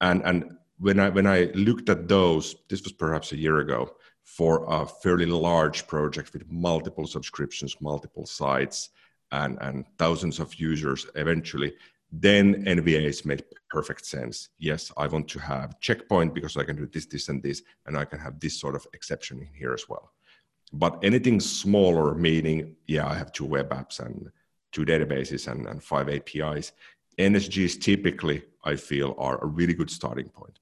And, 0.00 0.22
and 0.24 0.56
when, 0.78 0.98
I, 0.98 1.08
when 1.08 1.26
I 1.26 1.50
looked 1.54 1.88
at 1.88 2.08
those, 2.08 2.56
this 2.68 2.82
was 2.82 2.92
perhaps 2.92 3.32
a 3.32 3.36
year 3.36 3.58
ago, 3.58 3.94
for 4.24 4.64
a 4.68 4.86
fairly 4.86 5.26
large 5.26 5.86
project 5.86 6.32
with 6.32 6.50
multiple 6.50 7.06
subscriptions, 7.06 7.80
multiple 7.80 8.26
sites, 8.26 8.90
and, 9.32 9.58
and 9.60 9.84
thousands 9.98 10.38
of 10.38 10.54
users 10.54 11.06
eventually, 11.14 11.72
then 12.12 12.64
NVAs 12.64 13.24
made 13.24 13.44
perfect 13.68 14.04
sense. 14.04 14.48
Yes, 14.58 14.90
I 14.96 15.06
want 15.06 15.28
to 15.28 15.38
have 15.38 15.78
checkpoint 15.80 16.34
because 16.34 16.56
I 16.56 16.64
can 16.64 16.76
do 16.76 16.86
this, 16.86 17.06
this, 17.06 17.28
and 17.28 17.42
this, 17.42 17.62
and 17.86 17.96
I 17.96 18.04
can 18.04 18.18
have 18.18 18.40
this 18.40 18.58
sort 18.58 18.74
of 18.74 18.86
exception 18.94 19.38
in 19.38 19.48
here 19.54 19.72
as 19.72 19.88
well. 19.88 20.12
But 20.72 20.98
anything 21.02 21.40
smaller, 21.40 22.14
meaning, 22.14 22.76
yeah, 22.86 23.06
I 23.06 23.14
have 23.14 23.32
two 23.32 23.44
web 23.44 23.70
apps 23.70 24.00
and 24.00 24.30
two 24.72 24.84
databases 24.84 25.50
and, 25.50 25.66
and 25.66 25.82
five 25.82 26.08
APIs, 26.08 26.72
NSGs 27.18 27.80
typically, 27.80 28.42
I 28.64 28.76
feel, 28.76 29.14
are 29.18 29.42
a 29.42 29.46
really 29.46 29.74
good 29.74 29.90
starting 29.90 30.28
point. 30.28 30.58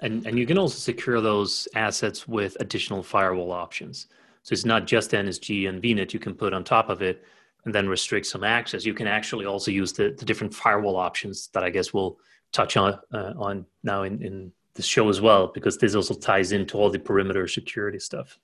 And, 0.00 0.26
and 0.26 0.38
you 0.38 0.46
can 0.46 0.58
also 0.58 0.78
secure 0.78 1.20
those 1.20 1.68
assets 1.76 2.26
with 2.26 2.56
additional 2.60 3.02
firewall 3.02 3.52
options. 3.52 4.08
So 4.42 4.52
it's 4.52 4.64
not 4.64 4.86
just 4.86 5.12
NSG 5.12 5.68
and 5.68 5.80
VNet 5.80 6.12
you 6.12 6.18
can 6.18 6.34
put 6.34 6.52
on 6.52 6.64
top 6.64 6.88
of 6.88 7.00
it 7.02 7.24
and 7.64 7.74
then 7.74 7.88
restrict 7.88 8.26
some 8.26 8.44
access. 8.44 8.84
You 8.84 8.94
can 8.94 9.06
actually 9.06 9.46
also 9.46 9.70
use 9.70 9.92
the, 9.92 10.14
the 10.18 10.24
different 10.24 10.54
firewall 10.54 10.96
options 10.96 11.48
that 11.48 11.62
I 11.62 11.70
guess 11.70 11.92
we'll 11.94 12.18
touch 12.52 12.76
on 12.76 12.98
uh, 13.12 13.32
on 13.36 13.66
now 13.82 14.02
in, 14.02 14.22
in 14.22 14.52
the 14.74 14.82
show 14.82 15.08
as 15.08 15.20
well, 15.20 15.48
because 15.48 15.78
this 15.78 15.94
also 15.94 16.14
ties 16.14 16.52
into 16.52 16.78
all 16.78 16.90
the 16.90 16.98
perimeter 16.98 17.46
security 17.46 17.98
stuff. 17.98 18.38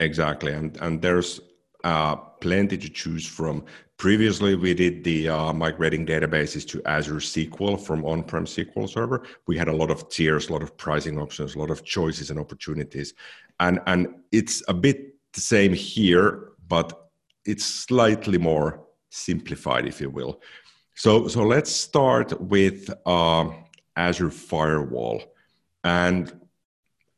Exactly, 0.00 0.52
and 0.52 0.76
and 0.80 1.02
there's 1.02 1.40
uh, 1.84 2.16
plenty 2.16 2.76
to 2.78 2.88
choose 2.88 3.26
from. 3.26 3.64
Previously, 3.98 4.56
we 4.56 4.74
did 4.74 5.04
the 5.04 5.28
uh, 5.28 5.52
migrating 5.52 6.04
databases 6.04 6.66
to 6.66 6.82
Azure 6.86 7.16
SQL 7.16 7.80
from 7.80 8.04
on-prem 8.04 8.46
SQL 8.46 8.88
Server. 8.88 9.22
We 9.46 9.56
had 9.56 9.68
a 9.68 9.72
lot 9.72 9.92
of 9.92 10.08
tiers, 10.08 10.48
a 10.48 10.52
lot 10.52 10.62
of 10.62 10.76
pricing 10.76 11.20
options, 11.20 11.54
a 11.54 11.58
lot 11.58 11.70
of 11.70 11.84
choices 11.84 12.30
and 12.30 12.38
opportunities, 12.40 13.14
and 13.60 13.80
and 13.86 14.08
it's 14.32 14.62
a 14.68 14.74
bit 14.74 15.14
the 15.32 15.40
same 15.40 15.72
here, 15.72 16.50
but 16.68 17.01
it's 17.44 17.64
slightly 17.64 18.38
more 18.38 18.84
simplified, 19.10 19.86
if 19.86 20.00
you 20.00 20.10
will. 20.10 20.40
So, 20.94 21.28
so 21.28 21.42
let's 21.42 21.70
start 21.70 22.40
with 22.40 22.90
uh, 23.06 23.50
Azure 23.96 24.30
Firewall. 24.30 25.22
And 25.84 26.32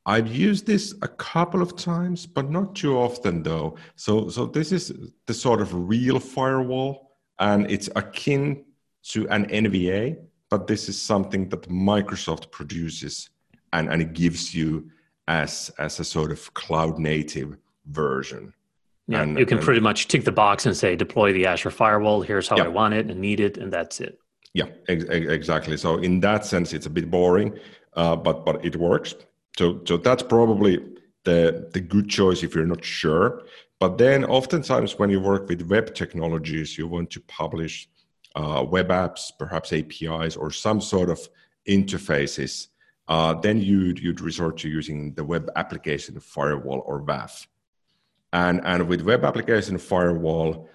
I've 0.06 0.28
used 0.28 0.66
this 0.66 0.94
a 1.02 1.08
couple 1.08 1.62
of 1.62 1.76
times, 1.76 2.26
but 2.26 2.50
not 2.50 2.74
too 2.74 2.96
often 2.98 3.42
though. 3.42 3.76
So, 3.96 4.28
so 4.28 4.46
this 4.46 4.70
is 4.70 4.92
the 5.26 5.34
sort 5.34 5.60
of 5.60 5.88
real 5.88 6.20
firewall, 6.20 7.16
and 7.38 7.70
it's 7.70 7.88
akin 7.96 8.64
to 9.04 9.28
an 9.28 9.46
NVA, 9.46 10.18
but 10.50 10.66
this 10.66 10.88
is 10.88 11.00
something 11.00 11.48
that 11.48 11.68
Microsoft 11.68 12.50
produces 12.50 13.30
and, 13.72 13.90
and 13.90 14.00
it 14.00 14.12
gives 14.12 14.54
you 14.54 14.90
as, 15.26 15.70
as 15.78 16.00
a 16.00 16.04
sort 16.04 16.30
of 16.30 16.52
cloud 16.54 16.98
native 16.98 17.56
version. 17.86 18.52
Yeah, 19.06 19.22
and, 19.22 19.38
you 19.38 19.44
can 19.44 19.58
and, 19.58 19.64
pretty 19.64 19.80
much 19.80 20.08
tick 20.08 20.24
the 20.24 20.32
box 20.32 20.64
and 20.64 20.76
say 20.76 20.96
deploy 20.96 21.32
the 21.32 21.46
Azure 21.46 21.70
firewall. 21.70 22.22
Here's 22.22 22.48
how 22.48 22.56
yeah. 22.56 22.64
I 22.64 22.68
want 22.68 22.94
it 22.94 23.10
and 23.10 23.20
need 23.20 23.40
it, 23.40 23.58
and 23.58 23.72
that's 23.72 24.00
it. 24.00 24.18
Yeah, 24.54 24.66
ex- 24.88 25.04
exactly. 25.04 25.76
So 25.76 25.98
in 25.98 26.20
that 26.20 26.46
sense, 26.46 26.72
it's 26.72 26.86
a 26.86 26.90
bit 26.90 27.10
boring, 27.10 27.58
uh, 27.94 28.16
but 28.16 28.46
but 28.46 28.64
it 28.64 28.76
works. 28.76 29.14
So 29.58 29.80
so 29.84 29.98
that's 29.98 30.22
probably 30.22 30.78
the 31.24 31.68
the 31.72 31.80
good 31.80 32.08
choice 32.08 32.42
if 32.42 32.54
you're 32.54 32.66
not 32.66 32.84
sure. 32.84 33.42
But 33.78 33.98
then 33.98 34.24
oftentimes 34.24 34.98
when 34.98 35.10
you 35.10 35.20
work 35.20 35.48
with 35.48 35.62
web 35.62 35.94
technologies, 35.94 36.78
you 36.78 36.86
want 36.88 37.10
to 37.10 37.20
publish 37.22 37.88
uh, 38.34 38.64
web 38.66 38.88
apps, 38.88 39.30
perhaps 39.38 39.72
APIs 39.72 40.36
or 40.36 40.50
some 40.50 40.80
sort 40.80 41.10
of 41.10 41.20
interfaces. 41.68 42.68
Uh, 43.08 43.34
then 43.34 43.60
you'd 43.60 43.98
you'd 43.98 44.20
resort 44.20 44.56
to 44.58 44.68
using 44.68 45.12
the 45.14 45.24
web 45.24 45.50
application 45.56 46.18
firewall 46.20 46.82
or 46.86 47.02
WAF. 47.02 47.46
And, 48.34 48.60
and 48.64 48.88
with 48.88 49.02
web 49.02 49.24
application 49.24 49.78
firewall, 49.78 50.68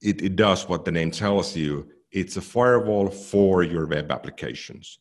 it, 0.00 0.22
it 0.22 0.36
does 0.36 0.68
what 0.68 0.84
the 0.84 0.92
name 0.92 1.10
tells 1.10 1.56
you. 1.56 1.88
It's 2.12 2.36
a 2.36 2.40
firewall 2.40 3.08
for 3.08 3.64
your 3.64 3.86
web 3.86 4.12
applications. 4.12 4.98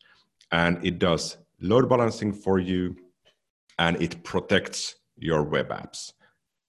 And 0.52 0.84
it 0.84 0.98
does 0.98 1.38
load 1.62 1.88
balancing 1.88 2.34
for 2.34 2.58
you 2.58 2.96
and 3.78 4.02
it 4.02 4.24
protects 4.24 4.96
your 5.18 5.44
web 5.44 5.70
apps. 5.70 6.14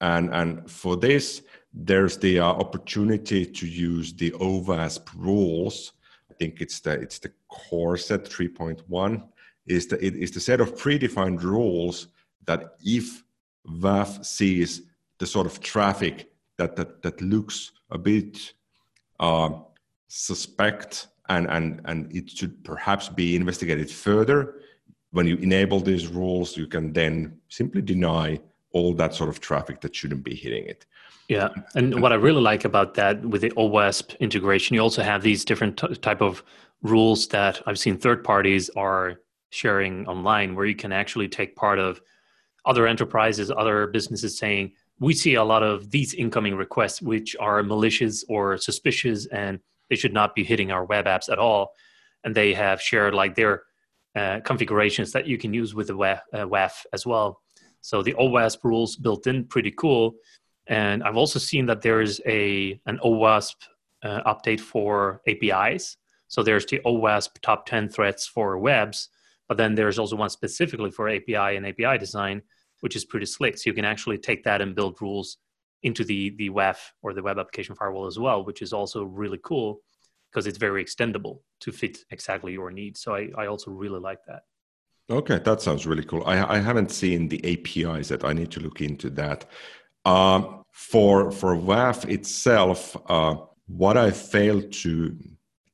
And, 0.02 0.28
and 0.35 0.70
for 0.70 0.97
this, 0.97 1.42
there's 1.73 2.18
the 2.18 2.40
uh, 2.40 2.44
opportunity 2.44 3.47
to 3.47 3.66
use 3.66 4.12
the 4.12 4.32
OWASP 4.32 5.09
rules. 5.16 5.92
I 6.30 6.35
think 6.35 6.61
it's 6.61 6.80
the 6.80 6.92
it's 6.92 7.18
the 7.18 7.32
core 7.49 7.97
set 7.97 8.25
3.1 8.25 9.23
is 9.66 9.87
the 9.87 10.04
it 10.04 10.16
is 10.16 10.32
the 10.32 10.40
set 10.40 10.61
of 10.61 10.75
predefined 10.75 11.42
rules 11.42 12.09
that 12.47 12.75
if 12.82 13.23
WAF 13.68 14.25
sees 14.25 14.82
the 15.21 15.27
sort 15.27 15.47
of 15.47 15.61
traffic 15.61 16.33
that 16.57 16.75
that, 16.75 17.03
that 17.03 17.21
looks 17.21 17.71
a 17.91 17.99
bit 17.99 18.55
uh, 19.21 19.50
suspect 20.09 21.09
and, 21.29 21.47
and, 21.49 21.81
and 21.85 22.12
it 22.12 22.29
should 22.29 22.65
perhaps 22.65 23.09
be 23.09 23.37
investigated 23.37 23.89
further. 23.89 24.57
When 25.12 25.27
you 25.27 25.37
enable 25.37 25.79
these 25.81 26.09
rules, 26.09 26.57
you 26.57 26.67
can 26.67 26.93
then 26.93 27.39
simply 27.49 27.83
deny 27.83 28.41
all 28.73 28.95
that 28.95 29.15
sort 29.15 29.29
of 29.29 29.41
traffic 29.41 29.81
that 29.83 29.95
shouldn't 29.95 30.25
be 30.25 30.35
hitting 30.35 30.65
it. 30.67 30.87
Yeah, 31.29 31.50
and 31.77 32.03
what 32.03 32.12
I 32.12 32.17
really 32.17 32.41
like 32.41 32.65
about 32.65 32.95
that 32.95 33.25
with 33.25 33.43
the 33.43 33.50
OWASP 33.50 34.19
integration, 34.19 34.75
you 34.75 34.81
also 34.81 35.03
have 35.03 35.23
these 35.23 35.45
different 35.45 35.77
t- 35.77 35.95
type 35.97 36.21
of 36.21 36.43
rules 36.83 37.29
that 37.29 37.62
I've 37.67 37.79
seen 37.79 37.97
third 37.97 38.25
parties 38.25 38.69
are 38.71 39.21
sharing 39.50 40.09
online, 40.09 40.57
where 40.57 40.67
you 40.67 40.75
can 40.75 40.93
actually 40.93 41.29
take 41.29 41.55
part 41.55 41.79
of 41.79 42.00
other 42.65 42.87
enterprises, 42.87 43.50
other 43.50 43.87
businesses 43.87 44.37
saying, 44.39 44.73
we 45.00 45.14
see 45.14 45.35
a 45.35 45.45
lot 45.45 45.62
of 45.62 45.90
these 45.90 46.14
incoming 46.14 46.54
requests 46.54 47.02
which 47.02 47.35
are 47.40 47.62
malicious 47.62 48.25
or 48.28 48.57
suspicious 48.59 49.26
and 49.26 49.59
they 49.88 49.97
should 49.97 50.12
not 50.12 50.35
be 50.35 50.45
hitting 50.45 50.71
our 50.71 50.85
web 50.85 51.07
apps 51.07 51.28
at 51.33 51.38
all 51.38 51.73
and 52.23 52.35
they 52.35 52.54
have 52.54 52.80
shared 52.80 53.14
like 53.14 53.35
their 53.35 53.64
uh, 54.14 54.40
configurations 54.45 55.12
that 55.12 55.26
you 55.26 55.38
can 55.38 55.54
use 55.54 55.75
with 55.75 55.87
the 55.87 55.92
WAF, 55.92 56.21
uh, 56.33 56.38
WAF 56.38 56.85
as 56.92 57.07
well. 57.07 57.40
So 57.80 58.02
the 58.02 58.14
OWASP 58.14 58.64
rules 58.64 58.97
built 58.97 59.26
in, 59.26 59.45
pretty 59.45 59.71
cool. 59.71 60.16
And 60.66 61.02
I've 61.02 61.16
also 61.16 61.38
seen 61.38 61.66
that 61.66 61.83
there 61.83 62.00
is 62.00 62.21
a 62.26 62.80
an 62.87 62.99
OWASP 63.04 63.54
uh, 64.02 64.33
update 64.33 64.61
for 64.61 65.23
APIs. 65.26 65.97
So 66.28 66.42
there's 66.42 66.66
the 66.66 66.80
OWASP 66.85 67.40
top 67.40 67.66
10 67.66 67.88
threats 67.88 68.26
for 68.26 68.59
webs, 68.59 69.09
but 69.49 69.57
then 69.57 69.75
there's 69.75 69.99
also 69.99 70.16
one 70.16 70.30
specifically 70.30 70.90
for 70.90 71.09
API 71.09 71.57
and 71.57 71.66
API 71.66 71.99
design, 71.99 72.42
which 72.81 72.97
is 72.97 73.05
pretty 73.05 73.27
slick. 73.27 73.57
So 73.59 73.71
you 73.71 73.75
can 73.75 73.85
actually 73.85 74.19
take 74.19 74.45
that 74.45 74.61
and 74.61 74.75
build 74.75 75.01
rules 75.01 75.39
into 75.83 76.05
the 76.05 76.31
the 76.37 76.51
WAF 76.51 76.79
or 77.03 77.15
the 77.15 77.23
web 77.23 77.39
application 77.39 77.75
firewall 77.75 78.07
as 78.07 78.19
well, 78.19 78.45
which 78.45 78.63
is 78.63 78.73
also 78.73 79.05
really 79.05 79.39
cool 79.43 79.81
because 80.31 80.47
it's 80.47 80.59
very 80.59 80.85
extendable 80.85 81.41
to 81.61 81.73
fit 81.73 81.99
exactly 82.11 82.53
your 82.53 82.71
needs. 82.71 83.01
So 83.01 83.15
I, 83.15 83.31
I 83.37 83.47
also 83.47 83.71
really 83.71 84.01
like 84.01 84.21
that. 84.27 84.43
Okay, 85.11 85.39
that 85.39 85.61
sounds 85.61 85.87
really 85.87 86.05
cool. 86.05 86.23
I, 86.25 86.57
I 86.57 86.59
haven't 86.59 86.93
seen 86.93 87.29
the 87.29 87.41
APIs 87.53 88.09
that 88.09 88.25
I 88.25 88.33
need 88.33 88.51
to 88.53 88.61
look 88.61 88.81
into 88.81 89.11
that. 89.11 89.45
Um, 90.05 90.65
for 90.73 91.31
for 91.31 91.57
WAF 91.57 92.09
itself, 92.09 92.97
uh, 93.09 93.37
what 93.67 93.97
I 93.97 94.11
failed 94.11 94.73
to 94.73 95.19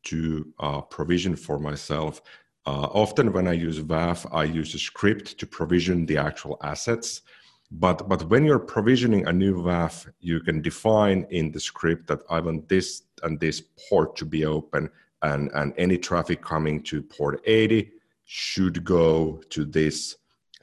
to 0.04 0.52
uh, 0.58 0.80
provision 0.82 1.36
for 1.36 1.58
myself. 1.58 2.22
Uh, 2.66 2.88
often 2.92 3.32
when 3.32 3.46
I 3.46 3.52
use 3.52 3.78
VAF, 3.78 4.26
I 4.32 4.42
use 4.42 4.74
a 4.74 4.78
script 4.78 5.38
to 5.38 5.46
provision 5.46 6.04
the 6.04 6.16
actual 6.16 6.58
assets. 6.62 7.22
But 7.70 8.08
but 8.08 8.28
when 8.28 8.44
you're 8.44 8.58
provisioning 8.58 9.26
a 9.26 9.32
new 9.32 9.62
VAF, 9.62 10.08
you 10.20 10.40
can 10.40 10.62
define 10.62 11.26
in 11.30 11.52
the 11.52 11.60
script 11.60 12.08
that 12.08 12.22
I 12.28 12.40
want 12.40 12.68
this 12.68 13.02
and 13.22 13.38
this 13.38 13.62
port 13.88 14.16
to 14.16 14.24
be 14.24 14.44
open, 14.44 14.90
and 15.22 15.50
and 15.54 15.74
any 15.76 15.96
traffic 15.98 16.42
coming 16.42 16.82
to 16.84 17.02
port 17.02 17.40
80 17.44 17.92
should 18.24 18.84
go 18.84 19.40
to 19.50 19.64
this 19.64 20.16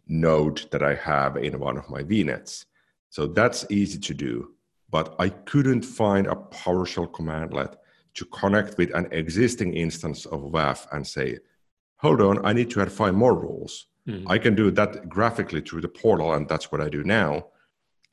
node 0.08 0.70
that 0.72 0.84
I 0.84 0.96
have 0.96 1.38
in 1.38 1.60
one 1.60 1.78
of 1.78 1.90
my 1.90 2.04
VNets. 2.04 2.66
So 3.10 3.28
that's 3.28 3.66
easy 3.70 4.00
to 4.00 4.14
do, 4.14 4.54
but 4.90 5.16
I 5.20 5.30
couldn't 5.30 5.84
find 5.84 6.28
a 6.28 6.36
PowerShell 6.36 7.12
commandlet 7.12 7.76
to 8.16 8.26
connect 8.26 8.78
with 8.78 8.94
an 8.94 9.08
existing 9.12 9.74
instance 9.76 10.26
of 10.26 10.42
WAF 10.42 10.88
and 10.92 11.08
say, 11.08 11.38
hold 12.04 12.22
on, 12.22 12.46
I 12.46 12.54
need 12.54 12.70
to 12.72 12.82
add 12.82 12.92
five 12.92 13.16
more 13.16 13.34
rules. 13.34 13.88
Mm-hmm. 14.08 14.30
I 14.30 14.38
can 14.38 14.54
do 14.54 14.70
that 14.72 15.08
graphically 15.08 15.62
through 15.62 15.82
the 15.82 15.88
portal, 15.88 16.34
and 16.34 16.48
that's 16.48 16.72
what 16.72 16.82
I 16.82 16.90
do 16.90 17.04
now. 17.04 17.48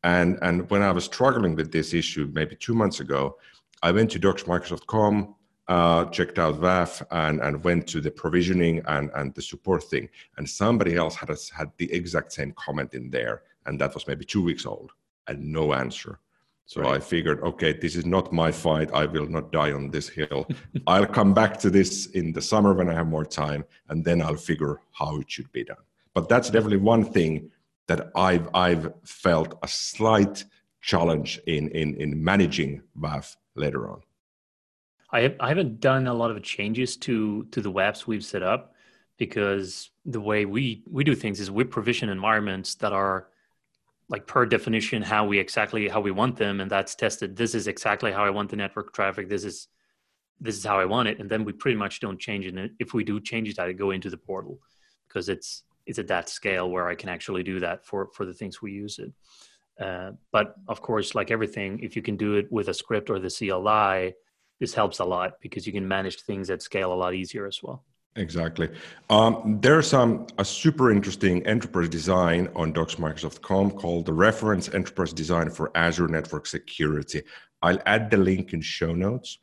And 0.04 0.38
and 0.40 0.70
when 0.70 0.82
I 0.82 0.92
was 0.92 1.04
struggling 1.04 1.56
with 1.56 1.72
this 1.72 1.92
issue 1.92 2.30
maybe 2.32 2.56
two 2.56 2.74
months 2.74 3.00
ago, 3.00 3.36
I 3.82 3.90
went 3.92 4.10
to 4.12 4.18
docs.microsoft.com, 4.18 5.34
uh, 5.68 6.04
checked 6.06 6.38
out 6.38 6.60
VAF, 6.60 7.02
and 7.10 7.40
and 7.40 7.64
went 7.64 7.86
to 7.88 8.00
the 8.00 8.10
provisioning 8.10 8.80
and 8.86 9.10
and 9.14 9.34
the 9.34 9.42
support 9.42 9.82
thing. 9.84 10.08
And 10.36 10.48
somebody 10.48 10.94
else 10.96 11.16
had 11.16 11.28
had 11.28 11.70
the 11.76 11.92
exact 11.92 12.32
same 12.32 12.52
comment 12.52 12.94
in 12.94 13.10
there, 13.10 13.42
and 13.66 13.80
that 13.80 13.92
was 13.94 14.06
maybe 14.06 14.24
two 14.24 14.42
weeks 14.42 14.64
old, 14.64 14.92
and 15.26 15.52
no 15.52 15.74
answer. 15.74 16.20
So 16.70 16.82
right. 16.82 16.94
I 16.94 17.00
figured, 17.00 17.40
okay, 17.42 17.72
this 17.72 17.96
is 17.96 18.06
not 18.06 18.32
my 18.32 18.52
fight. 18.52 18.92
I 18.94 19.04
will 19.04 19.26
not 19.26 19.50
die 19.50 19.72
on 19.72 19.90
this 19.90 20.08
hill. 20.08 20.46
I'll 20.86 21.04
come 21.04 21.34
back 21.34 21.58
to 21.62 21.68
this 21.68 22.06
in 22.06 22.32
the 22.32 22.40
summer 22.40 22.72
when 22.74 22.88
I 22.88 22.94
have 22.94 23.08
more 23.08 23.24
time, 23.24 23.64
and 23.88 24.04
then 24.04 24.22
I'll 24.22 24.36
figure 24.36 24.80
how 24.92 25.18
it 25.18 25.28
should 25.28 25.50
be 25.50 25.64
done. 25.64 25.84
But 26.14 26.28
that's 26.28 26.48
definitely 26.48 26.76
one 26.76 27.04
thing 27.04 27.50
that 27.88 28.12
I've 28.14 28.48
I've 28.54 28.92
felt 29.02 29.58
a 29.64 29.66
slight 29.66 30.44
challenge 30.80 31.40
in 31.48 31.70
in 31.70 31.96
in 31.96 32.22
managing 32.22 32.82
WAF 32.96 33.34
later 33.56 33.90
on. 33.90 34.02
I 35.10 35.22
have, 35.22 35.34
I 35.40 35.48
haven't 35.48 35.80
done 35.80 36.06
a 36.06 36.14
lot 36.14 36.30
of 36.30 36.40
changes 36.40 36.96
to 36.98 37.46
to 37.50 37.60
the 37.60 37.72
WAFs 37.72 38.06
we've 38.06 38.24
set 38.24 38.44
up 38.44 38.76
because 39.16 39.90
the 40.04 40.20
way 40.20 40.44
we 40.44 40.84
we 40.88 41.02
do 41.02 41.16
things 41.16 41.40
is 41.40 41.50
we 41.50 41.64
provision 41.64 42.10
environments 42.10 42.76
that 42.76 42.92
are 42.92 43.29
like 44.10 44.26
per 44.26 44.44
definition 44.44 45.00
how 45.02 45.24
we 45.24 45.38
exactly 45.38 45.88
how 45.88 46.00
we 46.00 46.10
want 46.10 46.36
them 46.36 46.60
and 46.60 46.70
that's 46.70 46.94
tested. 46.94 47.36
This 47.36 47.54
is 47.54 47.68
exactly 47.68 48.12
how 48.12 48.24
i 48.24 48.30
want 48.30 48.50
the 48.50 48.56
network 48.56 48.92
traffic. 48.92 49.28
This 49.28 49.44
is 49.44 49.68
this 50.40 50.56
is 50.56 50.64
how 50.64 50.78
i 50.78 50.84
want 50.84 51.08
it. 51.08 51.20
And 51.20 51.30
then 51.30 51.44
we 51.44 51.52
pretty 51.52 51.76
much 51.76 52.00
don't 52.00 52.18
change 52.18 52.44
it. 52.44 52.54
And 52.54 52.70
if 52.78 52.92
we 52.92 53.04
do 53.04 53.20
change 53.20 53.48
it 53.48 53.58
i 53.58 53.72
go 53.72 53.92
into 53.92 54.10
the 54.10 54.18
portal 54.18 54.58
because 55.08 55.28
it's 55.28 55.62
it's 55.86 55.98
at 55.98 56.08
that 56.08 56.28
scale 56.28 56.68
where 56.70 56.88
i 56.88 56.94
can 56.94 57.08
actually 57.08 57.44
do 57.44 57.60
that 57.60 57.86
for 57.86 58.08
for 58.12 58.26
the 58.26 58.34
things 58.34 58.60
we 58.60 58.72
use 58.72 58.98
it. 58.98 59.12
Uh, 59.80 60.10
but 60.32 60.56
of 60.68 60.82
course 60.82 61.14
like 61.14 61.30
everything 61.30 61.78
if 61.80 61.94
you 61.96 62.02
can 62.02 62.16
do 62.16 62.34
it 62.34 62.50
with 62.50 62.68
a 62.68 62.74
script 62.74 63.08
or 63.08 63.18
the 63.18 63.30
cli 63.30 64.12
this 64.58 64.74
helps 64.74 64.98
a 64.98 65.04
lot 65.04 65.40
because 65.40 65.66
you 65.66 65.72
can 65.72 65.88
manage 65.88 66.20
things 66.20 66.50
at 66.50 66.60
scale 66.60 66.92
a 66.92 67.00
lot 67.02 67.14
easier 67.14 67.46
as 67.46 67.62
well 67.62 67.82
Exactly. 68.16 68.68
Um, 69.08 69.58
there's 69.62 69.94
um, 69.94 70.26
a 70.36 70.44
super 70.44 70.90
interesting 70.90 71.46
enterprise 71.46 71.88
design 71.88 72.48
on 72.56 72.72
docs.microsoft.com 72.72 73.70
called 73.72 74.06
the 74.06 74.12
Reference 74.12 74.68
Enterprise 74.74 75.12
Design 75.12 75.48
for 75.48 75.70
Azure 75.76 76.08
Network 76.08 76.46
Security. 76.46 77.22
I'll 77.62 77.78
add 77.86 78.10
the 78.10 78.16
link 78.16 78.52
in 78.52 78.62
show 78.62 78.94
notes. 78.94 79.38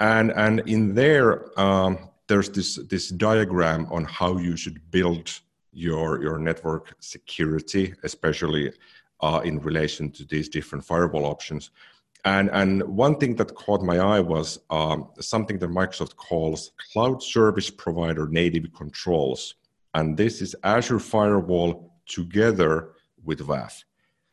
And, 0.00 0.32
and 0.32 0.60
in 0.66 0.94
there, 0.94 1.58
um, 1.58 2.10
there's 2.28 2.50
this, 2.50 2.76
this 2.88 3.08
diagram 3.08 3.86
on 3.90 4.04
how 4.04 4.36
you 4.36 4.56
should 4.56 4.90
build 4.90 5.30
your, 5.72 6.22
your 6.22 6.38
network 6.38 6.94
security, 7.00 7.94
especially 8.02 8.72
uh, 9.20 9.40
in 9.44 9.60
relation 9.60 10.10
to 10.12 10.24
these 10.24 10.48
different 10.48 10.84
firewall 10.84 11.24
options. 11.24 11.70
And, 12.24 12.48
and 12.52 12.82
one 12.84 13.16
thing 13.16 13.36
that 13.36 13.54
caught 13.54 13.82
my 13.82 13.98
eye 13.98 14.20
was 14.20 14.58
um, 14.70 15.08
something 15.20 15.58
that 15.58 15.68
Microsoft 15.68 16.16
calls 16.16 16.72
Cloud 16.92 17.22
Service 17.22 17.68
Provider 17.68 18.28
Native 18.28 18.72
Controls. 18.72 19.56
And 19.92 20.16
this 20.16 20.40
is 20.40 20.56
Azure 20.64 20.98
Firewall 20.98 21.92
together 22.06 22.92
with 23.22 23.40
WAF. 23.40 23.84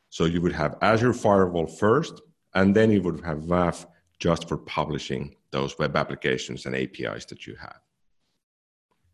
So 0.09 0.25
you 0.25 0.41
would 0.41 0.53
have 0.53 0.77
Azure 0.81 1.13
Firewall 1.13 1.67
first, 1.67 2.21
and 2.53 2.75
then 2.75 2.91
you 2.91 3.01
would 3.01 3.23
have 3.25 3.39
WAF 3.39 3.85
just 4.19 4.47
for 4.47 4.57
publishing 4.57 5.35
those 5.51 5.77
web 5.77 5.95
applications 5.97 6.65
and 6.65 6.75
APIs 6.75 7.25
that 7.25 7.45
you 7.45 7.55
have. 7.55 7.79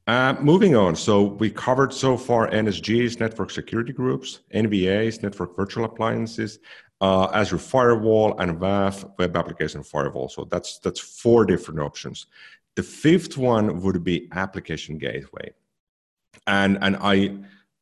Uh, 0.08 0.40
moving 0.42 0.76
on, 0.76 0.96
so 0.96 1.22
we 1.22 1.50
covered 1.50 1.92
so 1.92 2.16
far 2.16 2.50
NSGs, 2.50 3.20
network 3.20 3.52
security 3.52 3.92
groups, 3.92 4.40
NVAs, 4.56 5.22
network 5.22 5.54
virtual 5.56 5.84
appliances, 5.84 6.60
uh, 7.02 7.30
Azure 7.34 7.58
Firewall 7.58 8.38
and 8.40 8.60
WAF 8.60 9.10
Web 9.18 9.38
Application 9.38 9.84
Firewall. 9.84 10.30
So 10.30 10.46
that's 10.46 10.80
that's 10.80 11.00
four 11.00 11.46
different 11.46 11.80
options. 11.80 12.28
The 12.76 12.84
fifth 12.84 13.38
one 13.38 13.82
would 13.82 14.04
be 14.04 14.28
Application 14.32 14.98
Gateway, 14.98 15.52
and 16.48 16.78
and 16.82 16.98
I 17.02 17.38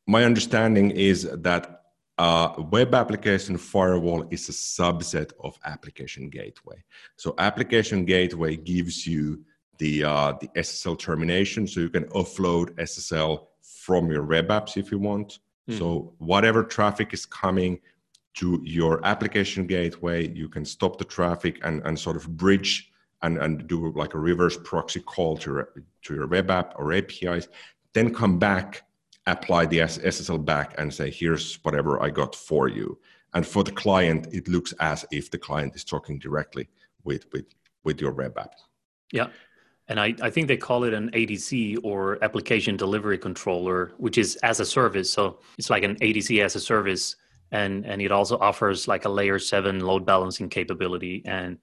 my 0.06 0.24
understanding 0.24 0.90
is 0.90 1.28
that 1.32 1.82
uh, 2.18 2.54
Web 2.70 2.94
Application 2.94 3.58
Firewall 3.58 4.26
is 4.30 4.48
a 4.48 4.52
subset 4.52 5.32
of 5.40 5.58
Application 5.64 6.30
Gateway. 6.30 6.82
So 7.16 7.34
Application 7.38 8.04
Gateway 8.04 8.56
gives 8.56 9.06
you 9.06 9.44
the 9.78 10.04
uh, 10.04 10.32
the 10.40 10.48
SSL 10.48 10.98
termination, 10.98 11.66
so 11.66 11.80
you 11.80 11.90
can 11.90 12.04
offload 12.04 12.70
SSL 12.76 13.46
from 13.62 14.10
your 14.10 14.24
web 14.24 14.48
apps 14.48 14.76
if 14.76 14.90
you 14.90 14.98
want. 14.98 15.38
Mm. 15.68 15.78
So 15.78 16.14
whatever 16.18 16.62
traffic 16.62 17.12
is 17.12 17.26
coming 17.26 17.80
to 18.36 18.60
your 18.64 19.04
application 19.04 19.66
gateway. 19.66 20.28
You 20.28 20.48
can 20.48 20.64
stop 20.64 20.98
the 20.98 21.04
traffic 21.04 21.58
and, 21.64 21.82
and 21.84 21.98
sort 21.98 22.16
of 22.16 22.36
bridge 22.36 22.90
and, 23.22 23.38
and 23.38 23.66
do 23.66 23.92
like 23.92 24.14
a 24.14 24.18
reverse 24.18 24.58
proxy 24.62 25.00
call 25.00 25.36
to 25.38 25.50
your, 25.50 25.84
to 26.02 26.14
your 26.14 26.26
web 26.26 26.50
app 26.50 26.74
or 26.78 26.92
APIs. 26.92 27.48
Then 27.94 28.14
come 28.14 28.38
back, 28.38 28.82
apply 29.26 29.66
the 29.66 29.78
SSL 29.78 30.44
back, 30.44 30.74
and 30.78 30.92
say, 30.92 31.10
here's 31.10 31.56
whatever 31.64 32.02
I 32.02 32.10
got 32.10 32.34
for 32.34 32.68
you. 32.68 32.98
And 33.32 33.46
for 33.46 33.64
the 33.64 33.72
client, 33.72 34.28
it 34.32 34.48
looks 34.48 34.72
as 34.80 35.04
if 35.10 35.30
the 35.30 35.38
client 35.38 35.74
is 35.74 35.84
talking 35.84 36.18
directly 36.18 36.68
with, 37.04 37.26
with, 37.32 37.46
with 37.84 38.00
your 38.00 38.12
web 38.12 38.36
app. 38.38 38.54
Yeah. 39.12 39.28
And 39.88 39.98
I, 40.00 40.14
I 40.20 40.30
think 40.30 40.48
they 40.48 40.56
call 40.56 40.84
it 40.84 40.92
an 40.92 41.10
ADC 41.12 41.78
or 41.84 42.22
application 42.22 42.76
delivery 42.76 43.16
controller, 43.16 43.92
which 43.98 44.18
is 44.18 44.36
as 44.36 44.60
a 44.60 44.64
service. 44.64 45.10
So 45.10 45.38
it's 45.58 45.70
like 45.70 45.84
an 45.84 45.96
ADC 45.96 46.44
as 46.44 46.56
a 46.56 46.60
service 46.60 47.16
and 47.52 47.86
and 47.86 48.02
it 48.02 48.12
also 48.12 48.38
offers 48.38 48.88
like 48.88 49.04
a 49.04 49.08
layer 49.08 49.38
7 49.38 49.80
load 49.80 50.04
balancing 50.04 50.48
capability. 50.48 51.22
And 51.24 51.58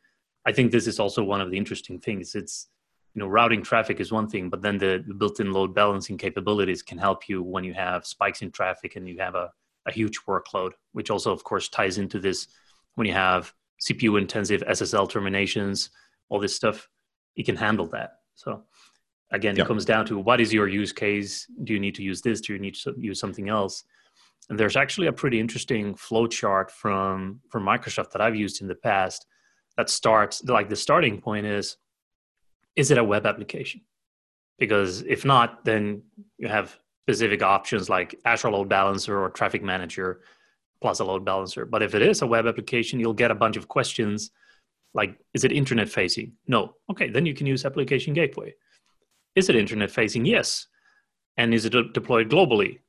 i 0.45 0.51
think 0.51 0.71
this 0.71 0.87
is 0.87 0.99
also 0.99 1.23
one 1.23 1.41
of 1.41 1.49
the 1.51 1.57
interesting 1.57 1.99
things. 1.99 2.35
It's 2.35 2.67
you 3.13 3.19
know 3.19 3.27
routing 3.27 3.61
traffic 3.61 3.99
is 3.99 4.11
one 4.11 4.27
thing 4.27 4.49
but 4.49 4.61
then 4.63 4.79
the, 4.79 5.03
the 5.07 5.13
built-in 5.13 5.51
load 5.51 5.75
balancing 5.75 6.17
capabilities 6.17 6.81
can 6.81 6.97
help 6.97 7.29
you 7.29 7.43
when 7.43 7.63
you 7.63 7.73
have 7.73 8.07
spikes 8.07 8.41
in 8.41 8.49
traffic 8.49 8.95
and 8.95 9.07
you 9.07 9.19
have 9.19 9.35
a, 9.35 9.51
a 9.85 9.91
huge 9.91 10.17
workload 10.27 10.71
which 10.93 11.11
also 11.11 11.31
of 11.31 11.43
course 11.43 11.69
ties 11.69 11.99
into 11.99 12.19
this 12.19 12.47
when 12.95 13.05
you 13.05 13.13
have 13.13 13.53
cpu 13.79 14.19
intensive 14.19 14.63
ssl 14.63 15.07
terminations 15.07 15.91
all 16.29 16.39
this 16.39 16.55
stuff 16.55 16.89
it 17.35 17.45
can 17.45 17.55
handle 17.55 17.87
that. 17.87 18.19
So 18.35 18.63
again 19.31 19.57
it 19.57 19.67
comes 19.67 19.85
down 19.85 20.05
to 20.07 20.17
what 20.17 20.39
is 20.39 20.53
your 20.53 20.67
use 20.67 20.91
case? 20.91 21.47
Do 21.63 21.73
you 21.73 21.79
need 21.79 21.95
to 21.95 22.03
use 22.03 22.21
this? 22.21 22.41
Do 22.41 22.53
you 22.53 22.59
need 22.59 22.75
to 22.75 22.93
use 22.97 23.19
something 23.19 23.49
else 23.49 23.83
and 24.49 24.59
there's 24.59 24.75
actually 24.75 25.07
a 25.07 25.13
pretty 25.13 25.39
interesting 25.39 25.95
flow 25.95 26.27
chart 26.27 26.71
from 26.71 27.39
from 27.49 27.63
Microsoft 27.65 28.11
that 28.11 28.21
I've 28.21 28.35
used 28.35 28.61
in 28.61 28.67
the 28.67 28.75
past 28.75 29.25
that 29.77 29.89
starts 29.89 30.43
like 30.43 30.69
the 30.69 30.75
starting 30.75 31.19
point 31.19 31.45
is 31.45 31.77
is 32.75 32.91
it 32.91 32.97
a 32.97 33.03
web 33.03 33.25
application? 33.25 33.81
because 34.63 35.01
if 35.01 35.25
not, 35.25 35.65
then 35.65 36.01
you 36.37 36.47
have 36.47 36.77
specific 37.05 37.41
options 37.43 37.89
like 37.89 38.15
Azure 38.25 38.51
Load 38.51 38.69
Balancer 38.69 39.21
or 39.21 39.29
Traffic 39.29 39.63
Manager 39.63 40.21
plus 40.81 40.99
a 40.99 41.03
load 41.03 41.23
balancer. 41.23 41.65
But 41.65 41.81
if 41.81 41.95
it 41.95 42.01
is 42.01 42.21
a 42.21 42.27
web 42.27 42.45
application, 42.45 42.99
you'll 42.99 43.13
get 43.13 43.31
a 43.31 43.35
bunch 43.35 43.57
of 43.57 43.67
questions 43.67 44.31
like, 44.93 45.17
is 45.33 45.43
it 45.43 45.51
internet 45.51 45.89
facing? 45.89 46.33
No. 46.47 46.75
Okay, 46.91 47.09
then 47.09 47.25
you 47.25 47.33
can 47.33 47.47
use 47.47 47.65
Application 47.65 48.13
Gateway. 48.13 48.53
Is 49.35 49.49
it 49.49 49.55
internet 49.55 49.91
facing? 49.91 50.25
Yes. 50.25 50.67
And 51.37 51.53
is 51.53 51.65
it 51.65 51.73
deployed 51.93 52.29
globally? 52.29 52.79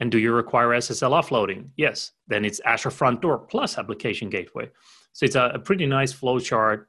And 0.00 0.10
do 0.10 0.18
you 0.18 0.32
require 0.32 0.68
SSL 0.68 1.10
offloading? 1.10 1.68
Yes. 1.76 2.12
Then 2.26 2.44
it's 2.44 2.60
Azure 2.60 2.90
Front 2.90 3.22
Door 3.22 3.38
plus 3.46 3.78
Application 3.78 4.28
Gateway. 4.28 4.70
So 5.12 5.24
it's 5.24 5.36
a, 5.36 5.52
a 5.54 5.58
pretty 5.58 5.86
nice 5.86 6.12
flow 6.12 6.40
chart 6.40 6.88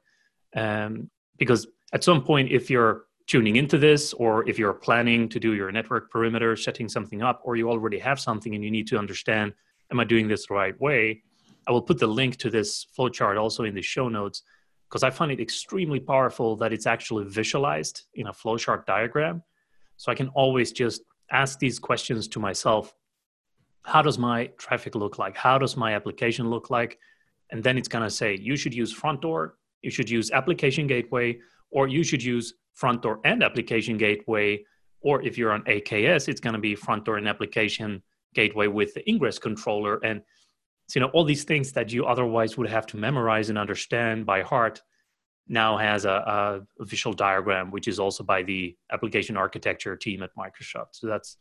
um, 0.54 1.08
because 1.38 1.68
at 1.92 2.02
some 2.02 2.22
point, 2.22 2.50
if 2.50 2.68
you're 2.68 3.04
tuning 3.26 3.56
into 3.56 3.78
this, 3.78 4.12
or 4.12 4.48
if 4.48 4.58
you're 4.58 4.72
planning 4.72 5.28
to 5.28 5.40
do 5.40 5.54
your 5.54 5.70
network 5.72 6.10
perimeter, 6.10 6.56
setting 6.56 6.88
something 6.88 7.22
up, 7.22 7.40
or 7.44 7.56
you 7.56 7.70
already 7.70 7.98
have 7.98 8.20
something 8.20 8.54
and 8.54 8.64
you 8.64 8.70
need 8.70 8.86
to 8.88 8.98
understand, 8.98 9.52
am 9.90 10.00
I 10.00 10.04
doing 10.04 10.28
this 10.28 10.46
the 10.46 10.54
right 10.54 10.78
way? 10.80 11.22
I 11.66 11.72
will 11.72 11.82
put 11.82 11.98
the 11.98 12.06
link 12.06 12.36
to 12.38 12.50
this 12.50 12.86
flowchart 12.96 13.40
also 13.40 13.64
in 13.64 13.74
the 13.74 13.82
show 13.82 14.08
notes 14.08 14.42
because 14.88 15.02
I 15.02 15.10
find 15.10 15.32
it 15.32 15.40
extremely 15.40 15.98
powerful 15.98 16.56
that 16.56 16.72
it's 16.72 16.86
actually 16.86 17.24
visualized 17.24 18.04
in 18.14 18.28
a 18.28 18.32
flowchart 18.32 18.86
diagram. 18.86 19.42
So 19.96 20.12
I 20.12 20.14
can 20.14 20.28
always 20.28 20.70
just 20.70 21.02
ask 21.30 21.58
these 21.58 21.78
questions 21.78 22.28
to 22.28 22.40
myself. 22.40 22.94
How 23.84 24.02
does 24.02 24.18
my 24.18 24.46
traffic 24.58 24.94
look 24.94 25.18
like? 25.18 25.36
How 25.36 25.58
does 25.58 25.76
my 25.76 25.94
application 25.94 26.50
look 26.50 26.70
like? 26.70 26.98
And 27.50 27.62
then 27.62 27.78
it's 27.78 27.88
going 27.88 28.04
to 28.04 28.10
say, 28.10 28.36
you 28.36 28.56
should 28.56 28.74
use 28.74 28.92
front 28.92 29.22
door, 29.22 29.56
you 29.82 29.90
should 29.90 30.10
use 30.10 30.30
application 30.30 30.86
gateway, 30.86 31.38
or 31.70 31.86
you 31.86 32.02
should 32.02 32.22
use 32.22 32.54
front 32.74 33.02
door 33.02 33.20
and 33.24 33.42
application 33.42 33.96
gateway. 33.96 34.64
Or 35.00 35.22
if 35.22 35.38
you're 35.38 35.52
on 35.52 35.62
AKS, 35.62 36.28
it's 36.28 36.40
going 36.40 36.54
to 36.54 36.60
be 36.60 36.74
front 36.74 37.04
door 37.04 37.16
and 37.16 37.28
application 37.28 38.02
gateway 38.34 38.66
with 38.66 38.92
the 38.94 39.08
ingress 39.08 39.38
controller. 39.38 39.98
And 40.04 40.22
so, 40.88 40.98
you 40.98 41.06
know, 41.06 41.12
all 41.12 41.24
these 41.24 41.44
things 41.44 41.72
that 41.72 41.92
you 41.92 42.06
otherwise 42.06 42.56
would 42.56 42.68
have 42.68 42.86
to 42.88 42.96
memorize 42.96 43.48
and 43.48 43.58
understand 43.58 44.26
by 44.26 44.42
heart 44.42 44.82
now 45.48 45.76
has 45.76 46.04
a, 46.04 46.64
a 46.78 46.84
visual 46.84 47.14
diagram, 47.14 47.70
which 47.70 47.88
is 47.88 47.98
also 47.98 48.24
by 48.24 48.42
the 48.42 48.76
application 48.90 49.36
architecture 49.36 49.96
team 49.96 50.22
at 50.22 50.30
Microsoft. 50.36 50.88
So 50.92 51.06
that's 51.06 51.36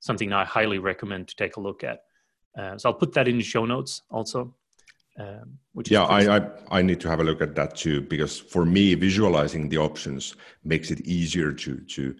something 0.00 0.32
I 0.32 0.44
highly 0.44 0.78
recommend 0.78 1.28
to 1.28 1.36
take 1.36 1.56
a 1.56 1.60
look 1.60 1.84
at. 1.84 2.00
Uh, 2.58 2.78
so 2.78 2.88
I'll 2.88 2.94
put 2.94 3.12
that 3.12 3.28
in 3.28 3.36
the 3.36 3.44
show 3.44 3.66
notes 3.66 4.02
also. 4.10 4.54
Um, 5.18 5.58
which 5.72 5.90
yeah, 5.90 6.04
I, 6.04 6.36
I, 6.36 6.50
I 6.70 6.82
need 6.82 7.00
to 7.00 7.10
have 7.10 7.20
a 7.20 7.24
look 7.24 7.42
at 7.42 7.54
that 7.56 7.76
too 7.76 8.00
because 8.00 8.38
for 8.38 8.64
me, 8.64 8.94
visualizing 8.94 9.68
the 9.68 9.76
options 9.76 10.36
makes 10.64 10.90
it 10.90 11.00
easier 11.02 11.52
to 11.52 11.80
to 11.80 12.14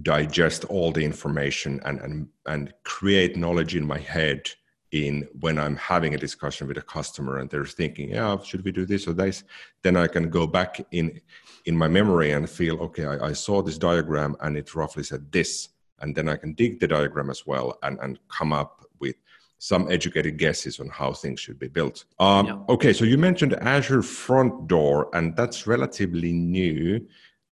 digest 0.00 0.64
all 0.64 0.90
the 0.90 1.04
information 1.04 1.80
and 1.84 2.00
and 2.00 2.28
and 2.46 2.72
create 2.84 3.36
knowledge 3.36 3.76
in 3.76 3.86
my 3.86 3.98
head 3.98 4.50
in 4.92 5.26
when 5.40 5.58
I'm 5.58 5.76
having 5.76 6.14
a 6.14 6.18
discussion 6.18 6.68
with 6.68 6.76
a 6.76 6.82
customer 6.82 7.38
and 7.38 7.48
they're 7.50 7.64
thinking, 7.64 8.10
yeah, 8.10 8.38
should 8.42 8.64
we 8.64 8.72
do 8.72 8.86
this 8.86 9.08
or 9.08 9.14
this? 9.14 9.42
Then 9.82 9.96
I 9.96 10.06
can 10.06 10.28
go 10.28 10.46
back 10.46 10.84
in 10.92 11.20
in 11.64 11.76
my 11.76 11.88
memory 11.88 12.32
and 12.32 12.48
feel, 12.48 12.78
okay, 12.80 13.06
I, 13.06 13.28
I 13.28 13.32
saw 13.32 13.62
this 13.62 13.78
diagram 13.78 14.36
and 14.40 14.56
it 14.56 14.74
roughly 14.74 15.02
said 15.02 15.30
this, 15.32 15.70
and 16.00 16.14
then 16.14 16.28
I 16.28 16.36
can 16.36 16.52
dig 16.54 16.80
the 16.80 16.88
diagram 16.88 17.30
as 17.30 17.46
well 17.46 17.78
and 17.82 17.98
and 18.00 18.18
come 18.28 18.52
up 18.52 18.84
with 19.00 19.16
some 19.58 19.90
educated 19.90 20.36
guesses 20.38 20.80
on 20.80 20.88
how 20.88 21.12
things 21.12 21.40
should 21.40 21.58
be 21.58 21.68
built. 21.68 22.04
Um, 22.18 22.46
yeah. 22.46 22.58
Okay, 22.68 22.92
so 22.92 23.04
you 23.04 23.16
mentioned 23.16 23.54
Azure 23.54 24.02
Front 24.02 24.66
Door, 24.66 25.08
and 25.14 25.34
that's 25.36 25.66
relatively 25.66 26.32
new. 26.32 27.06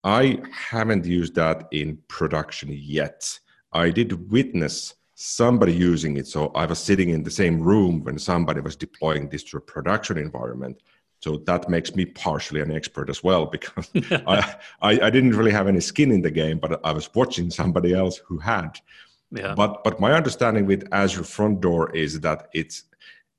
I 0.04 0.42
haven't 0.52 1.06
used 1.06 1.34
that 1.36 1.70
in 1.72 1.98
production 2.10 2.70
yet. 2.72 3.40
I 3.72 3.90
did 3.90 4.30
witness 4.30 4.96
somebody 5.24 5.74
using 5.74 6.18
it. 6.18 6.28
So 6.28 6.48
I 6.54 6.66
was 6.66 6.80
sitting 6.80 7.10
in 7.10 7.24
the 7.24 7.32
same 7.32 7.62
room 7.62 8.04
when 8.04 8.20
somebody 8.20 8.60
was 8.60 8.76
deploying 8.76 9.30
this 9.30 9.44
to 9.46 9.58
a 9.58 9.62
production 9.62 10.18
environment. 10.18 10.82
So 11.22 11.38
that 11.46 11.70
makes 11.70 11.96
me 11.96 12.04
partially 12.06 12.60
an 12.60 12.72
expert 12.72 13.10
as 13.10 13.24
well 13.24 13.46
because 13.46 13.90
I, 14.28 14.56
I, 14.82 15.00
I, 15.00 15.10
didn't 15.10 15.38
really 15.38 15.52
have 15.52 15.70
any 15.70 15.80
skin 15.80 16.12
in 16.12 16.22
the 16.22 16.30
game, 16.30 16.60
but 16.60 16.86
I 16.86 16.92
was 16.92 17.10
watching 17.16 17.50
somebody 17.50 17.94
else 17.94 18.18
who 18.18 18.38
had. 18.38 18.78
Yeah. 19.32 19.56
But 19.56 19.84
but 19.86 20.02
my 20.02 20.12
understanding 20.12 20.66
with 20.66 20.90
Azure 20.92 21.24
Front 21.24 21.62
Door 21.62 21.96
is 21.96 22.20
that 22.20 22.50
it's 22.54 22.84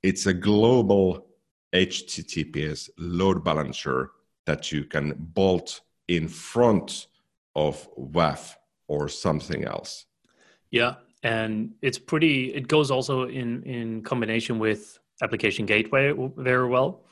it's 0.02 0.24
a 0.24 0.32
global 0.32 1.26
HTTPS 1.74 2.88
load 2.96 3.44
balancer 3.44 4.12
that 4.46 4.72
you 4.72 4.84
can 4.84 5.14
bolt 5.18 5.82
in 6.08 6.28
front 6.28 7.08
of 7.54 7.86
WAF 7.96 8.54
or 8.88 9.08
something 9.08 9.64
else. 9.64 10.06
Yeah, 10.70 10.94
and 11.24 11.72
it's 11.82 11.98
pretty. 11.98 12.54
It 12.54 12.68
goes 12.68 12.92
also 12.92 13.28
in 13.28 13.64
in 13.64 14.02
combination 14.02 14.60
with 14.60 14.98
Application 15.22 15.66
Gateway 15.66 16.14
very 16.36 16.68
well. 16.68 17.02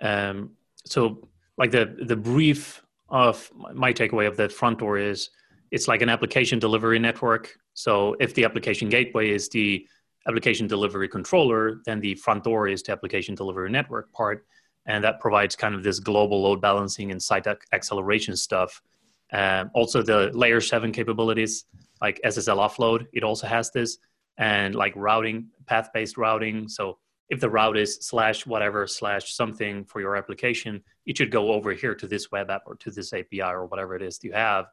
Um, 0.00 0.52
so, 0.84 1.28
like 1.58 1.72
the 1.72 1.96
the 2.06 2.16
brief 2.16 2.82
of 3.08 3.50
my 3.74 3.92
takeaway 3.92 4.28
of 4.28 4.36
the 4.36 4.48
front 4.48 4.78
door 4.78 4.98
is 4.98 5.30
it's 5.72 5.88
like 5.88 6.02
an 6.02 6.08
application 6.08 6.60
delivery 6.60 6.98
network 7.00 7.58
so 7.76 8.16
if 8.18 8.34
the 8.34 8.44
application 8.44 8.88
gateway 8.88 9.30
is 9.30 9.50
the 9.50 9.86
application 10.26 10.66
delivery 10.66 11.08
controller, 11.08 11.82
then 11.84 12.00
the 12.00 12.14
front 12.14 12.42
door 12.42 12.68
is 12.68 12.82
the 12.82 12.90
application 12.92 13.34
delivery 13.34 13.70
network 13.70 14.10
part. 14.12 14.46
And 14.86 15.04
that 15.04 15.20
provides 15.20 15.54
kind 15.54 15.74
of 15.74 15.82
this 15.82 16.00
global 16.00 16.42
load 16.42 16.60
balancing 16.60 17.10
and 17.10 17.22
site 17.22 17.46
acceleration 17.72 18.34
stuff. 18.34 18.82
Um, 19.32 19.70
also, 19.74 20.02
the 20.02 20.30
layer 20.32 20.60
seven 20.60 20.92
capabilities 20.92 21.64
like 22.00 22.20
SSL 22.24 22.58
offload, 22.58 23.06
it 23.12 23.24
also 23.24 23.46
has 23.46 23.70
this, 23.70 23.98
and 24.38 24.74
like 24.74 24.92
routing, 24.96 25.48
path 25.66 25.90
based 25.92 26.16
routing. 26.16 26.68
So 26.68 26.98
if 27.28 27.40
the 27.40 27.50
route 27.50 27.76
is 27.76 27.98
slash 28.02 28.46
whatever 28.46 28.86
slash 28.86 29.34
something 29.34 29.84
for 29.84 30.00
your 30.00 30.16
application, 30.16 30.82
it 31.06 31.16
should 31.16 31.30
go 31.30 31.52
over 31.52 31.72
here 31.72 31.94
to 31.94 32.06
this 32.06 32.30
web 32.30 32.50
app 32.50 32.62
or 32.66 32.76
to 32.76 32.90
this 32.90 33.12
API 33.12 33.42
or 33.42 33.66
whatever 33.66 33.96
it 33.96 34.02
is 34.02 34.22
you 34.22 34.32
have. 34.32 34.66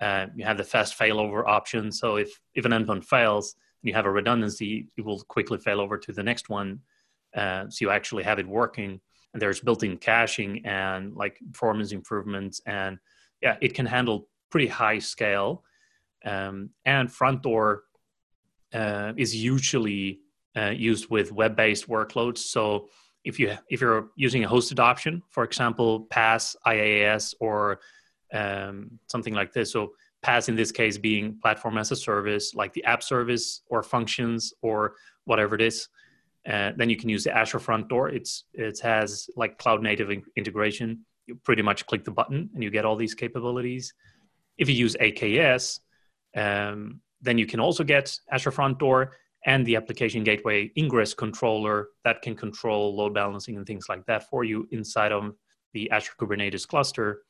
Uh, 0.00 0.26
you 0.34 0.44
have 0.44 0.56
the 0.56 0.64
fast 0.64 0.98
failover 0.98 1.46
option. 1.46 1.90
So 1.90 2.16
if, 2.16 2.40
if 2.54 2.64
an 2.64 2.72
endpoint 2.72 3.04
fails 3.04 3.54
and 3.82 3.88
you 3.88 3.94
have 3.94 4.06
a 4.06 4.10
redundancy, 4.10 4.86
it 4.96 5.04
will 5.04 5.20
quickly 5.22 5.58
fail 5.58 5.80
over 5.80 5.98
to 5.98 6.12
the 6.12 6.22
next 6.22 6.48
one. 6.48 6.80
Uh, 7.34 7.64
so 7.68 7.84
you 7.84 7.90
actually 7.90 8.22
have 8.22 8.38
it 8.38 8.46
working. 8.46 9.00
And 9.32 9.40
there's 9.40 9.60
built-in 9.60 9.98
caching 9.98 10.64
and 10.64 11.14
like 11.14 11.38
performance 11.52 11.92
improvements. 11.92 12.60
And 12.66 12.98
yeah, 13.42 13.56
it 13.60 13.74
can 13.74 13.86
handle 13.86 14.28
pretty 14.50 14.66
high 14.66 14.98
scale. 14.98 15.64
Um, 16.24 16.70
and 16.84 17.10
front 17.10 17.42
door 17.42 17.84
uh, 18.74 19.12
is 19.16 19.34
usually 19.34 20.20
uh, 20.56 20.70
used 20.70 21.08
with 21.10 21.32
web-based 21.32 21.88
workloads. 21.88 22.38
So 22.38 22.88
if 23.24 23.38
you 23.38 23.56
if 23.68 23.80
you're 23.80 24.08
using 24.16 24.44
a 24.44 24.48
hosted 24.48 24.78
option, 24.78 25.22
for 25.30 25.44
example, 25.44 26.06
PaaS, 26.10 26.56
IaaS, 26.66 27.34
or 27.40 27.80
um, 28.32 28.98
something 29.06 29.34
like 29.34 29.52
this. 29.52 29.72
So 29.72 29.92
PaaS 30.24 30.48
in 30.48 30.56
this 30.56 30.72
case 30.72 30.98
being 30.98 31.38
platform 31.40 31.78
as 31.78 31.90
a 31.90 31.96
service, 31.96 32.54
like 32.54 32.72
the 32.72 32.84
app 32.84 33.02
service 33.02 33.62
or 33.68 33.82
functions 33.82 34.52
or 34.62 34.94
whatever 35.24 35.54
it 35.54 35.62
is. 35.62 35.88
Uh, 36.48 36.72
then 36.76 36.88
you 36.88 36.96
can 36.96 37.08
use 37.08 37.24
the 37.24 37.36
Azure 37.36 37.58
Front 37.58 37.88
Door. 37.88 38.10
It's 38.10 38.44
it 38.54 38.80
has 38.80 39.28
like 39.36 39.58
cloud 39.58 39.82
native 39.82 40.10
in- 40.10 40.24
integration. 40.36 41.04
You 41.30 41.36
pretty 41.44 41.62
much 41.62 41.86
click 41.86 42.02
the 42.04 42.10
button 42.10 42.50
and 42.52 42.62
you 42.64 42.70
get 42.70 42.84
all 42.84 42.96
these 42.96 43.14
capabilities. 43.14 43.94
If 44.58 44.68
you 44.68 44.74
use 44.74 44.96
AKS, 44.96 45.78
um, 46.36 47.00
then 47.20 47.38
you 47.38 47.46
can 47.46 47.60
also 47.60 47.84
get 47.84 48.18
Azure 48.32 48.50
Front 48.50 48.80
Door 48.80 49.12
and 49.46 49.64
the 49.64 49.76
application 49.76 50.24
gateway 50.24 50.72
ingress 50.76 51.14
controller 51.14 51.90
that 52.04 52.20
can 52.20 52.34
control 52.34 52.96
load 52.96 53.14
balancing 53.14 53.56
and 53.56 53.64
things 53.64 53.86
like 53.88 54.04
that 54.06 54.28
for 54.28 54.42
you 54.42 54.66
inside 54.72 55.12
of 55.12 55.32
the 55.72 55.88
Azure 55.92 56.14
Kubernetes 56.20 56.66
cluster. 56.66 57.22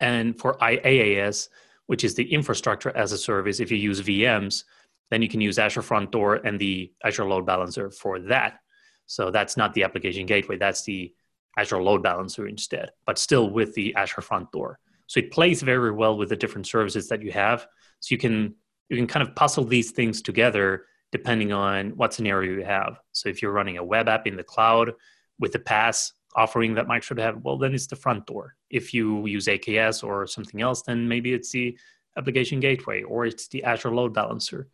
And 0.00 0.38
for 0.38 0.58
IaaS, 0.58 1.48
which 1.86 2.04
is 2.04 2.14
the 2.14 2.30
infrastructure 2.30 2.94
as 2.94 3.12
a 3.12 3.18
service, 3.18 3.58
if 3.58 3.70
you 3.70 3.78
use 3.78 4.02
VMs, 4.02 4.64
then 5.10 5.22
you 5.22 5.30
can 5.30 5.40
use 5.40 5.58
Azure 5.58 5.80
Front 5.80 6.12
Door 6.12 6.34
and 6.44 6.58
the 6.58 6.92
Azure 7.02 7.24
Load 7.24 7.46
Balancer 7.46 7.90
for 7.90 8.18
that. 8.18 8.58
So 9.06 9.30
that's 9.30 9.56
not 9.56 9.72
the 9.72 9.84
application 9.84 10.26
gateway, 10.26 10.58
that's 10.58 10.84
the 10.84 11.14
Azure 11.56 11.82
Load 11.82 12.02
Balancer 12.02 12.46
instead, 12.46 12.90
but 13.06 13.18
still 13.18 13.50
with 13.50 13.74
the 13.74 13.94
Azure 13.94 14.22
Front 14.22 14.50
Door. 14.52 14.78
So 15.06 15.20
it 15.20 15.30
plays 15.30 15.62
very 15.62 15.90
well 15.90 16.16
with 16.16 16.30
the 16.30 16.36
different 16.36 16.66
services 16.66 17.08
that 17.08 17.22
you 17.22 17.32
have. 17.32 17.66
So 18.00 18.14
you 18.14 18.18
can 18.18 18.54
you 18.88 18.96
can 18.96 19.06
kind 19.06 19.26
of 19.26 19.34
puzzle 19.34 19.64
these 19.64 19.90
things 19.90 20.22
together 20.22 20.84
depending 21.12 21.52
on 21.52 21.90
what 21.90 22.14
scenario 22.14 22.52
you 22.52 22.64
have. 22.64 22.98
So 23.12 23.28
if 23.28 23.42
you're 23.42 23.52
running 23.52 23.78
a 23.78 23.84
web 23.84 24.08
app 24.08 24.26
in 24.26 24.36
the 24.36 24.42
cloud 24.42 24.92
with 25.38 25.52
the 25.52 25.58
PaaS 25.58 26.12
offering 26.34 26.74
that 26.74 26.86
Microsoft 26.86 27.20
have, 27.20 27.44
well, 27.44 27.58
then 27.58 27.74
it's 27.74 27.86
the 27.86 27.96
front 27.96 28.26
door. 28.26 28.56
If 28.70 28.94
you 28.94 29.26
use 29.26 29.46
AKS 29.46 30.02
or 30.02 30.26
something 30.26 30.62
else, 30.62 30.82
then 30.82 31.06
maybe 31.06 31.34
it's 31.34 31.50
the 31.50 31.76
application 32.16 32.60
gateway 32.60 33.02
or 33.02 33.26
it's 33.26 33.48
the 33.48 33.62
Azure 33.64 33.94
load 33.94 34.14
balancer. 34.14 34.68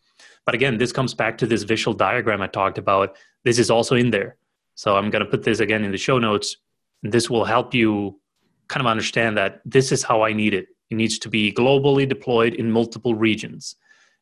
But 0.44 0.54
again, 0.54 0.78
this 0.78 0.92
comes 0.92 1.14
back 1.14 1.38
to 1.38 1.46
this 1.46 1.64
visual 1.64 1.94
diagram 1.94 2.42
I 2.42 2.46
talked 2.46 2.78
about. 2.78 3.16
This 3.44 3.58
is 3.58 3.70
also 3.70 3.96
in 3.96 4.10
there. 4.10 4.36
So 4.74 4.96
I'm 4.96 5.10
going 5.10 5.24
to 5.24 5.30
put 5.30 5.42
this 5.42 5.60
again 5.60 5.84
in 5.84 5.90
the 5.90 5.98
show 5.98 6.18
notes. 6.18 6.56
This 7.02 7.30
will 7.30 7.44
help 7.44 7.74
you 7.74 8.20
kind 8.68 8.80
of 8.80 8.87
understand 8.87 9.37
that 9.37 9.61
this 9.64 9.92
is 9.92 10.02
how 10.02 10.22
I 10.22 10.32
need 10.32 10.54
it. 10.54 10.66
It 10.90 10.96
needs 10.96 11.18
to 11.20 11.28
be 11.28 11.52
globally 11.52 12.08
deployed 12.08 12.54
in 12.54 12.70
multiple 12.70 13.14
regions. 13.14 13.76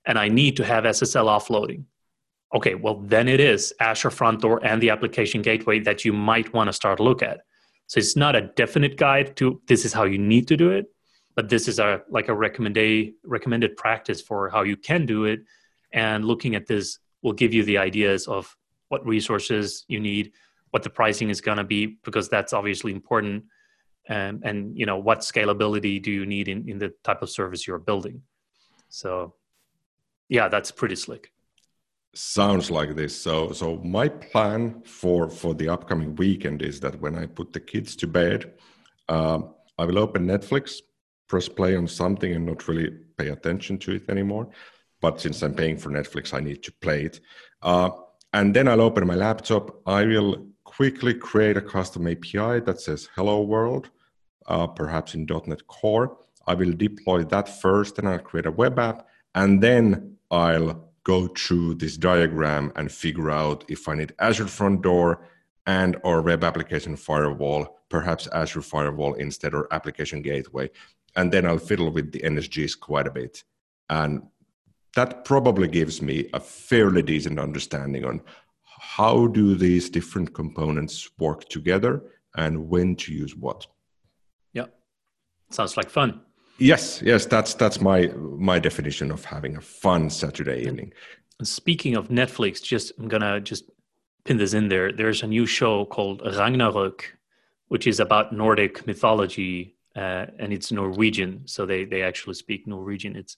And 0.05 0.19
I 0.19 0.29
need 0.29 0.57
to 0.57 0.65
have 0.65 0.85
SSL 0.85 1.27
offloading. 1.27 1.85
Okay, 2.55 2.75
well, 2.75 3.01
then 3.01 3.29
it 3.29 3.41
is 3.41 3.75
Azure 3.81 4.11
Front 4.11 4.41
Door 4.43 4.65
and 4.65 4.81
the 4.81 4.91
application 4.91 5.43
gateway 5.43 5.81
that 5.81 6.05
you 6.05 6.13
might 6.13 6.53
want 6.53 6.69
to 6.69 6.73
start 6.73 7.01
look 7.01 7.23
at. 7.23 7.41
So 7.89 7.99
it's 7.99 8.17
not 8.17 8.37
a 8.37 8.43
definite 8.57 8.97
guide 8.97 9.37
to 9.37 9.61
this 9.67 9.85
is 9.85 9.93
how 9.93 10.05
you 10.05 10.19
need 10.19 10.49
to 10.49 10.57
do 10.57 10.71
it, 10.71 10.87
but 11.35 11.49
this 11.49 11.69
is 11.69 11.79
a 11.79 12.03
like 12.09 12.29
a 12.29 12.35
recommended 12.35 13.13
recommended 13.25 13.77
practice 13.77 14.21
for 14.21 14.49
how 14.49 14.63
you 14.63 14.77
can 14.77 15.07
do 15.07 15.25
it. 15.25 15.41
And 15.93 16.25
looking 16.25 16.55
at 16.55 16.67
this 16.67 16.99
will 17.23 17.33
give 17.33 17.55
you 17.55 17.63
the 17.65 17.79
ideas 17.79 18.27
of 18.27 18.57
what 18.89 19.07
resources 19.07 19.85
you 19.89 20.01
need, 20.01 20.33
what 20.77 20.83
the 20.83 20.91
pricing 20.91 21.31
is 21.31 21.41
going 21.41 21.57
to 21.57 21.65
be, 21.65 21.99
because 22.05 22.29
that's 22.29 22.53
obviously 22.53 22.93
important. 22.93 23.45
And 24.09 24.35
and 24.45 24.59
you 24.81 24.87
know 24.87 24.99
what 24.99 25.21
scalability 25.21 26.03
do 26.07 26.11
you 26.19 26.27
need 26.27 26.47
in, 26.49 26.69
in 26.69 26.79
the 26.79 26.91
type 27.03 27.23
of 27.23 27.31
service 27.31 27.67
you're 27.67 27.87
building? 27.91 28.23
So 28.89 29.35
yeah 30.29 30.49
that's 30.49 30.71
pretty 30.71 30.97
slick. 30.97 31.33
Sounds 32.15 32.71
like 32.71 32.95
this. 32.95 33.15
So 33.27 33.53
so 33.53 33.77
my 33.99 34.09
plan 34.09 34.83
for 34.85 35.29
for 35.31 35.55
the 35.55 35.69
upcoming 35.69 36.15
weekend 36.17 36.63
is 36.63 36.81
that 36.81 37.01
when 37.01 37.15
i 37.17 37.27
put 37.27 37.53
the 37.53 37.61
kids 37.73 37.97
to 37.97 38.07
bed 38.07 38.53
uh, 39.09 39.39
i 39.81 39.85
will 39.85 39.99
open 39.99 40.27
netflix 40.27 40.65
press 41.29 41.49
play 41.49 41.75
on 41.77 41.87
something 41.89 42.33
and 42.37 42.47
not 42.47 42.69
really 42.69 42.91
pay 43.19 43.29
attention 43.29 43.79
to 43.79 43.93
it 43.99 44.09
anymore. 44.09 44.49
But 45.01 45.21
since 45.21 45.43
i'm 45.43 45.55
paying 45.55 45.79
for 45.79 45.91
netflix 45.91 46.33
i 46.33 46.41
need 46.49 46.63
to 46.63 46.73
play 46.85 47.01
it. 47.09 47.21
Uh, 47.63 47.91
and 48.33 48.55
then 48.55 48.69
i'll 48.69 48.87
open 48.89 49.07
my 49.07 49.15
laptop. 49.15 49.65
I 49.87 50.05
will 50.05 50.47
quickly 50.77 51.15
create 51.15 51.57
a 51.57 51.63
custom 51.63 52.07
api 52.07 52.61
that 52.61 52.79
says 52.79 53.09
hello 53.15 53.41
world 53.41 53.89
uh, 54.47 54.67
perhaps 54.67 55.15
in 55.15 55.27
.NET 55.47 55.67
Core. 55.67 56.19
I 56.47 56.55
will 56.55 56.73
deploy 56.73 57.25
that 57.25 57.49
first, 57.49 57.99
and 57.99 58.07
I'll 58.07 58.19
create 58.19 58.47
a 58.47 58.51
web 58.51 58.79
app, 58.79 59.09
and 59.35 59.63
then 59.63 60.17
I'll 60.31 60.91
go 61.03 61.29
through 61.29 61.75
this 61.75 61.97
diagram 61.97 62.73
and 62.77 62.93
figure 62.93 63.31
out 63.31 63.65
if 63.69 63.89
I 63.89 63.95
need 63.95 64.13
Azure 64.19 64.47
Front 64.47 64.83
Door 64.83 65.27
and 65.67 65.97
or 66.05 66.23
Web 66.23 66.45
Application 66.45 66.95
Firewall, 66.95 67.79
perhaps 67.89 68.29
Azure 68.33 68.63
Firewall 68.63 69.15
instead 69.15 69.55
or 69.55 69.73
Application 69.73 70.21
Gateway, 70.23 70.71
and 71.17 71.33
then 71.33 71.47
I'll 71.47 71.59
fiddle 71.59 71.91
with 71.91 72.13
the 72.13 72.21
NSGs 72.21 72.79
quite 72.79 73.07
a 73.07 73.11
bit, 73.11 73.43
and 73.89 74.23
that 74.95 75.25
probably 75.25 75.69
gives 75.69 76.01
me 76.01 76.29
a 76.33 76.41
fairly 76.41 77.03
decent 77.03 77.39
understanding 77.39 78.05
on 78.05 78.21
how 78.79 79.27
do 79.29 79.55
these 79.55 79.91
different 79.91 80.35
components 80.35 81.09
work 81.19 81.49
together 81.49 82.03
and 82.37 82.69
when 82.69 82.97
to 82.97 83.13
use 83.13 83.35
what. 83.35 83.67
Yeah. 84.53 84.67
Sounds 85.51 85.77
like 85.77 85.91
fun. 85.91 86.21
Yes, 86.59 87.03
yes, 87.03 87.27
that's 87.27 87.55
that's 87.55 87.81
my 87.81 88.07
my 88.17 88.59
definition 88.59 89.11
of 89.11 89.25
having 89.25 89.57
a 89.57 89.61
fun 89.61 90.09
Saturday 90.09 90.63
evening. 90.63 90.93
And 91.39 91.47
speaking 91.47 91.97
of 91.97 92.09
Netflix, 92.09 92.63
just 92.63 92.93
I'm 92.99 93.09
gonna 93.09 93.41
just 93.41 93.65
pin 94.25 94.39
this 94.39 94.55
in 94.55 94.69
there. 94.69 94.91
There's 94.91 95.23
a 95.23 95.27
new 95.27 95.45
show 95.45 95.85
called 95.85 96.23
Ragnarok, 96.25 97.15
which 97.69 97.87
is 97.87 98.01
about 98.01 98.33
Nordic 98.33 98.87
mythology, 98.87 99.77
uh, 99.95 100.27
and 100.39 100.51
it's 100.51 100.73
Norwegian. 100.73 101.43
So 101.45 101.67
they 101.67 101.85
they 101.85 102.03
actually 102.03 102.35
speak 102.35 102.67
Norwegian. 102.67 103.17
It's 103.17 103.37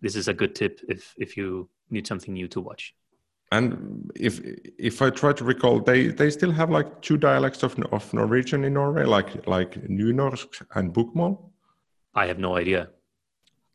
this 0.00 0.16
is 0.16 0.28
a 0.28 0.34
good 0.34 0.54
tip 0.54 0.80
if 0.88 1.14
if 1.18 1.36
you 1.36 1.68
need 1.90 2.06
something 2.06 2.32
new 2.32 2.48
to 2.48 2.62
watch. 2.62 2.94
And 3.52 4.10
if 4.16 4.40
if 4.78 5.00
I 5.00 5.10
try 5.10 5.32
to 5.32 5.44
recall, 5.44 5.80
they 5.80 6.08
they 6.08 6.30
still 6.30 6.50
have 6.50 6.70
like 6.70 7.02
two 7.02 7.16
dialects 7.16 7.62
of 7.62 7.78
of 7.92 8.12
Norwegian 8.12 8.64
in 8.64 8.74
Norway, 8.74 9.04
like 9.04 9.46
like 9.46 9.74
Nynorsk 9.88 10.66
and 10.74 10.92
Bokmål. 10.92 11.50
I 12.14 12.26
have 12.26 12.38
no 12.38 12.56
idea. 12.56 12.88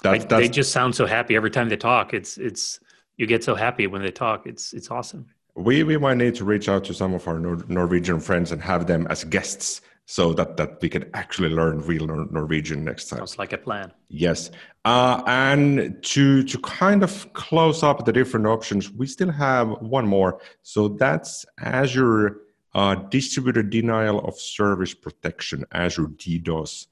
That's, 0.02 0.26
that's, 0.26 0.42
they 0.42 0.50
just 0.50 0.72
sound 0.72 0.96
so 0.96 1.06
happy 1.06 1.36
every 1.36 1.52
time 1.52 1.70
they 1.70 1.78
talk. 1.78 2.14
It's 2.14 2.38
it's 2.38 2.80
you 3.18 3.28
get 3.28 3.44
so 3.44 3.56
happy 3.56 3.88
when 3.88 4.02
they 4.02 4.12
talk. 4.12 4.48
It's 4.48 4.74
it's 4.74 4.90
awesome. 4.90 5.26
We 5.56 5.84
we 5.84 5.98
might 5.98 6.18
need 6.18 6.36
to 6.36 6.46
reach 6.46 6.70
out 6.70 6.84
to 6.86 6.94
some 6.94 7.14
of 7.14 7.28
our 7.28 7.40
Nor- 7.40 7.66
Norwegian 7.68 8.20
friends 8.20 8.52
and 8.52 8.62
have 8.62 8.88
them 8.88 9.08
as 9.10 9.24
guests 9.24 9.82
so 10.10 10.34
that 10.34 10.58
that 10.58 10.82
we 10.82 10.90
can 10.90 11.08
actually 11.14 11.50
learn 11.50 11.82
real 11.82 12.08
Nor- 12.08 12.28
Norwegian 12.32 12.84
next 12.84 13.10
time. 13.10 13.20
Sounds 13.20 13.38
like 13.38 13.54
a 13.54 13.60
plan. 13.60 13.92
Yes, 14.08 14.50
uh, 14.84 15.22
and 15.28 16.02
to 16.02 16.42
to 16.42 16.58
kind 16.62 17.04
of 17.04 17.32
close 17.34 17.84
up 17.84 18.06
the 18.06 18.12
different 18.12 18.48
options, 18.48 18.92
we 18.92 19.06
still 19.06 19.32
have 19.32 19.70
one 19.82 20.08
more. 20.08 20.42
So 20.64 20.88
that's 20.88 21.46
Azure 21.60 22.42
uh, 22.74 22.96
Distributed 22.96 23.70
Denial 23.70 24.20
of 24.22 24.36
Service 24.40 24.96
Protection, 24.96 25.64
Azure 25.74 26.08
DDoS, 26.22 26.88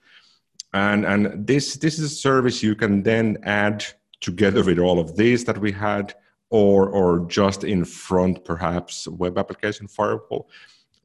and 0.73 1.03
and 1.03 1.47
this 1.47 1.75
this 1.77 1.97
is 1.97 2.12
a 2.12 2.15
service 2.15 2.62
you 2.62 2.75
can 2.75 3.01
then 3.01 3.38
add 3.41 3.84
together 4.21 4.63
with 4.63 4.77
all 4.77 4.99
of 4.99 5.17
these 5.17 5.43
that 5.45 5.58
we 5.58 5.71
had, 5.71 6.13
or 6.51 6.88
or 6.89 7.25
just 7.25 7.63
in 7.63 7.84
front 7.84 8.45
perhaps 8.45 9.08
web 9.08 9.39
application 9.39 9.88
firewall 9.88 10.47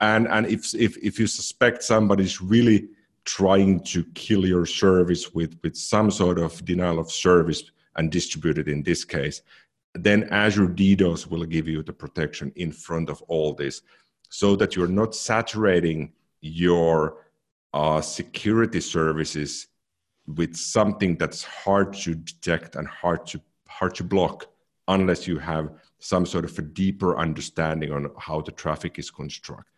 and 0.03 0.27
and 0.29 0.47
if 0.47 0.75
if 0.75 0.97
if 0.99 1.19
you 1.19 1.27
suspect 1.27 1.83
somebody's 1.83 2.43
really 2.43 2.88
trying 3.25 3.81
to 3.81 4.05
kill 4.15 4.45
your 4.45 4.67
service 4.67 5.33
with 5.33 5.57
with 5.62 5.77
some 5.77 6.11
sort 6.11 6.38
of 6.38 6.62
denial 6.65 6.99
of 6.99 7.11
service 7.11 7.62
and 7.97 8.11
distribute 8.11 8.59
it 8.59 8.69
in 8.69 8.83
this 8.83 9.05
case 9.05 9.43
then 9.95 10.25
azure 10.31 10.67
ddos 10.67 11.27
will 11.31 11.45
give 11.45 11.69
you 11.69 11.83
the 11.83 11.93
protection 11.93 12.53
in 12.57 12.73
front 12.73 13.09
of 13.09 13.23
all 13.29 13.55
this 13.55 13.83
so 14.29 14.57
that 14.57 14.75
you're 14.75 14.97
not 15.03 15.15
saturating 15.15 16.12
your 16.41 17.19
uh, 17.75 18.01
security 18.01 18.81
services 18.81 19.69
with 20.27 20.57
something 20.57 21.17
that's 21.17 21.45
hard 21.45 21.93
to 21.93 22.15
detect 22.15 22.77
and 22.77 22.88
hard 22.88 23.25
to 23.27 23.41
hard 23.69 23.95
to 23.95 24.03
block 24.03 24.47
unless 24.88 25.29
you 25.29 25.38
have 25.38 25.71
some 25.99 26.27
sort 26.27 26.45
of 26.45 26.59
a 26.59 26.62
deeper 26.62 27.17
understanding 27.17 27.93
on 27.93 28.11
how 28.19 28.41
the 28.41 28.51
traffic 28.51 28.99
is 28.99 29.11
constructed 29.11 29.72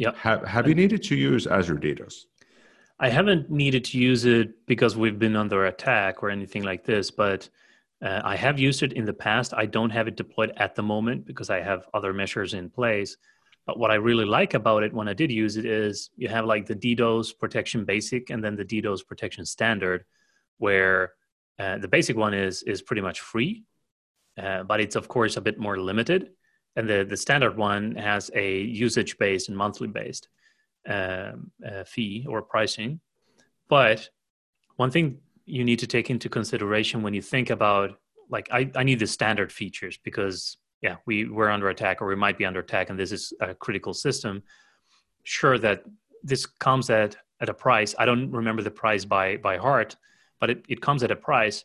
yeah. 0.00 0.12
Have, 0.16 0.42
have 0.46 0.66
you 0.66 0.74
needed 0.74 1.02
to 1.04 1.14
use 1.14 1.46
Azure 1.46 1.74
DDoS? 1.74 2.24
I 2.98 3.10
haven't 3.10 3.50
needed 3.50 3.84
to 3.84 3.98
use 3.98 4.24
it 4.24 4.66
because 4.66 4.96
we've 4.96 5.18
been 5.18 5.36
under 5.36 5.66
attack 5.66 6.22
or 6.22 6.30
anything 6.30 6.62
like 6.62 6.86
this, 6.86 7.10
but 7.10 7.50
uh, 8.02 8.22
I 8.24 8.34
have 8.36 8.58
used 8.58 8.82
it 8.82 8.94
in 8.94 9.04
the 9.04 9.12
past. 9.12 9.52
I 9.54 9.66
don't 9.66 9.90
have 9.90 10.08
it 10.08 10.16
deployed 10.16 10.54
at 10.56 10.74
the 10.74 10.82
moment 10.82 11.26
because 11.26 11.50
I 11.50 11.60
have 11.60 11.86
other 11.92 12.14
measures 12.14 12.54
in 12.54 12.70
place. 12.70 13.18
But 13.66 13.78
what 13.78 13.90
I 13.90 13.96
really 13.96 14.24
like 14.24 14.54
about 14.54 14.84
it 14.84 14.94
when 14.94 15.06
I 15.06 15.12
did 15.12 15.30
use 15.30 15.58
it 15.58 15.66
is 15.66 16.08
you 16.16 16.28
have 16.28 16.46
like 16.46 16.64
the 16.64 16.74
DDoS 16.74 17.38
protection 17.38 17.84
basic 17.84 18.30
and 18.30 18.42
then 18.42 18.56
the 18.56 18.64
DDoS 18.64 19.06
protection 19.06 19.44
standard, 19.44 20.06
where 20.56 21.12
uh, 21.58 21.76
the 21.76 21.88
basic 21.88 22.16
one 22.16 22.32
is 22.32 22.62
is 22.62 22.80
pretty 22.80 23.02
much 23.02 23.20
free, 23.20 23.64
uh, 24.42 24.62
but 24.62 24.80
it's 24.80 24.96
of 24.96 25.08
course 25.08 25.36
a 25.36 25.42
bit 25.42 25.58
more 25.58 25.78
limited 25.78 26.30
and 26.76 26.88
the, 26.88 27.04
the 27.04 27.16
standard 27.16 27.56
one 27.56 27.96
has 27.96 28.30
a 28.34 28.60
usage 28.60 29.18
based 29.18 29.48
and 29.48 29.56
monthly 29.56 29.88
based 29.88 30.28
um, 30.88 31.50
uh, 31.66 31.84
fee 31.84 32.26
or 32.28 32.42
pricing. 32.42 33.00
But 33.68 34.08
one 34.76 34.90
thing 34.90 35.18
you 35.44 35.64
need 35.64 35.80
to 35.80 35.86
take 35.86 36.10
into 36.10 36.28
consideration 36.28 37.02
when 37.02 37.14
you 37.14 37.22
think 37.22 37.50
about 37.50 37.98
like 38.28 38.48
i, 38.52 38.70
I 38.76 38.84
need 38.84 39.00
the 39.00 39.06
standard 39.06 39.52
features 39.52 39.98
because 40.04 40.56
yeah 40.80 40.96
we 41.06 41.24
we're 41.24 41.50
under 41.50 41.68
attack 41.68 42.00
or 42.00 42.06
we 42.06 42.14
might 42.14 42.38
be 42.38 42.44
under 42.44 42.60
attack 42.60 42.88
and 42.88 42.98
this 42.98 43.12
is 43.12 43.32
a 43.40 43.54
critical 43.54 43.92
system. 43.92 44.42
Sure 45.24 45.58
that 45.58 45.82
this 46.22 46.46
comes 46.46 46.88
at 46.88 47.16
at 47.40 47.48
a 47.48 47.54
price. 47.54 47.94
I 47.98 48.04
don't 48.04 48.30
remember 48.30 48.62
the 48.62 48.70
price 48.70 49.04
by 49.04 49.36
by 49.36 49.56
heart 49.56 49.96
but 50.40 50.50
it, 50.50 50.64
it 50.68 50.80
comes 50.80 51.02
at 51.02 51.10
a 51.10 51.16
price 51.16 51.64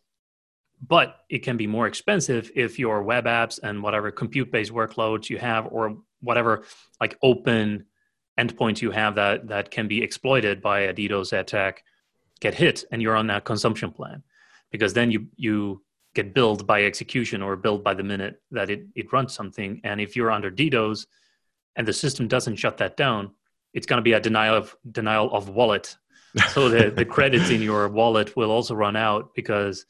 but 0.87 1.17
it 1.29 1.39
can 1.39 1.57
be 1.57 1.67
more 1.67 1.87
expensive 1.87 2.51
if 2.55 2.77
your 2.77 3.01
web 3.03 3.25
apps 3.25 3.59
and 3.61 3.81
whatever 3.81 4.11
compute 4.11 4.51
based 4.51 4.71
workloads 4.71 5.29
you 5.29 5.37
have 5.37 5.67
or 5.71 5.97
whatever 6.21 6.63
like 6.99 7.17
open 7.21 7.85
endpoints 8.39 8.81
you 8.81 8.91
have 8.91 9.15
that 9.15 9.47
that 9.47 9.71
can 9.71 9.87
be 9.87 10.01
exploited 10.01 10.61
by 10.61 10.81
a 10.81 10.93
DDoS 10.93 11.37
attack 11.37 11.83
get 12.41 12.53
hit 12.53 12.83
and 12.91 13.01
you're 13.01 13.15
on 13.15 13.27
that 13.27 13.45
consumption 13.45 13.91
plan 13.91 14.21
because 14.71 14.93
then 14.93 15.11
you 15.11 15.27
you 15.35 15.81
get 16.13 16.33
billed 16.33 16.65
by 16.65 16.83
execution 16.83 17.41
or 17.41 17.55
billed 17.55 17.83
by 17.83 17.93
the 17.93 18.03
minute 18.03 18.41
that 18.49 18.69
it, 18.69 18.85
it 18.95 19.11
runs 19.11 19.33
something. 19.33 19.81
And 19.83 19.99
if 19.99 20.15
you're 20.15 20.31
under 20.31 20.49
DDoS 20.49 21.07
and 21.75 21.85
the 21.85 21.91
system 21.91 22.29
doesn't 22.29 22.55
shut 22.55 22.77
that 22.77 22.95
down 22.95 23.31
it's 23.75 23.85
going 23.85 23.97
to 23.97 24.03
be 24.03 24.13
a 24.13 24.19
denial 24.19 24.55
of 24.55 24.75
denial 24.89 25.31
of 25.31 25.49
wallet. 25.49 25.97
So 26.53 26.69
the, 26.69 26.89
the 26.89 27.05
credits 27.15 27.49
in 27.49 27.61
your 27.61 27.87
wallet 27.89 28.35
will 28.35 28.49
also 28.49 28.73
run 28.73 28.95
out 28.95 29.35
because 29.35 29.85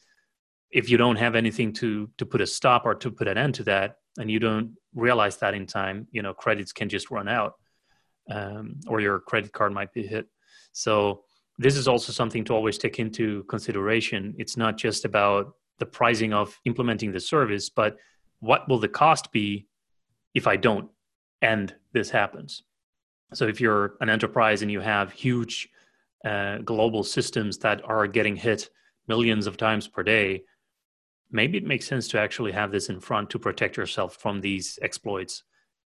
if 0.70 0.88
you 0.90 0.96
don't 0.96 1.16
have 1.16 1.34
anything 1.34 1.72
to 1.72 2.10
to 2.18 2.26
put 2.26 2.40
a 2.40 2.46
stop 2.46 2.84
or 2.84 2.94
to 2.94 3.10
put 3.10 3.28
an 3.28 3.38
end 3.38 3.54
to 3.54 3.64
that 3.64 3.96
and 4.18 4.30
you 4.30 4.38
don't 4.38 4.76
realize 4.94 5.36
that 5.38 5.54
in 5.54 5.66
time 5.66 6.06
you 6.10 6.22
know 6.22 6.34
credits 6.34 6.72
can 6.72 6.88
just 6.88 7.10
run 7.10 7.28
out 7.28 7.54
um, 8.30 8.80
or 8.88 9.00
your 9.00 9.20
credit 9.20 9.52
card 9.52 9.72
might 9.72 9.92
be 9.92 10.06
hit. 10.06 10.26
So 10.72 11.22
this 11.58 11.76
is 11.76 11.86
also 11.88 12.12
something 12.12 12.44
to 12.44 12.54
always 12.54 12.76
take 12.76 12.98
into 12.98 13.44
consideration. 13.44 14.34
It's 14.36 14.56
not 14.56 14.76
just 14.76 15.04
about 15.04 15.52
the 15.78 15.86
pricing 15.86 16.32
of 16.32 16.58
implementing 16.64 17.12
the 17.12 17.20
service 17.20 17.68
but 17.68 17.96
what 18.40 18.68
will 18.68 18.78
the 18.78 18.88
cost 18.88 19.32
be 19.32 19.66
if 20.34 20.46
i 20.46 20.56
don't 20.56 20.90
and 21.42 21.74
this 21.92 22.10
happens? 22.10 22.62
So 23.34 23.46
if 23.46 23.60
you're 23.60 23.94
an 24.00 24.08
enterprise 24.08 24.62
and 24.62 24.70
you 24.70 24.80
have 24.80 25.12
huge 25.12 25.68
uh, 26.24 26.58
global 26.58 27.02
systems 27.02 27.58
that 27.58 27.82
are 27.84 28.06
getting 28.06 28.36
hit 28.36 28.70
millions 29.08 29.46
of 29.46 29.56
times 29.56 29.88
per 29.88 30.02
day, 30.02 30.42
maybe 31.30 31.58
it 31.58 31.64
makes 31.64 31.86
sense 31.86 32.08
to 32.08 32.18
actually 32.18 32.52
have 32.52 32.70
this 32.70 32.88
in 32.88 33.00
front 33.00 33.30
to 33.30 33.38
protect 33.38 33.76
yourself 33.76 34.16
from 34.16 34.40
these 34.40 34.78
exploits. 34.82 35.42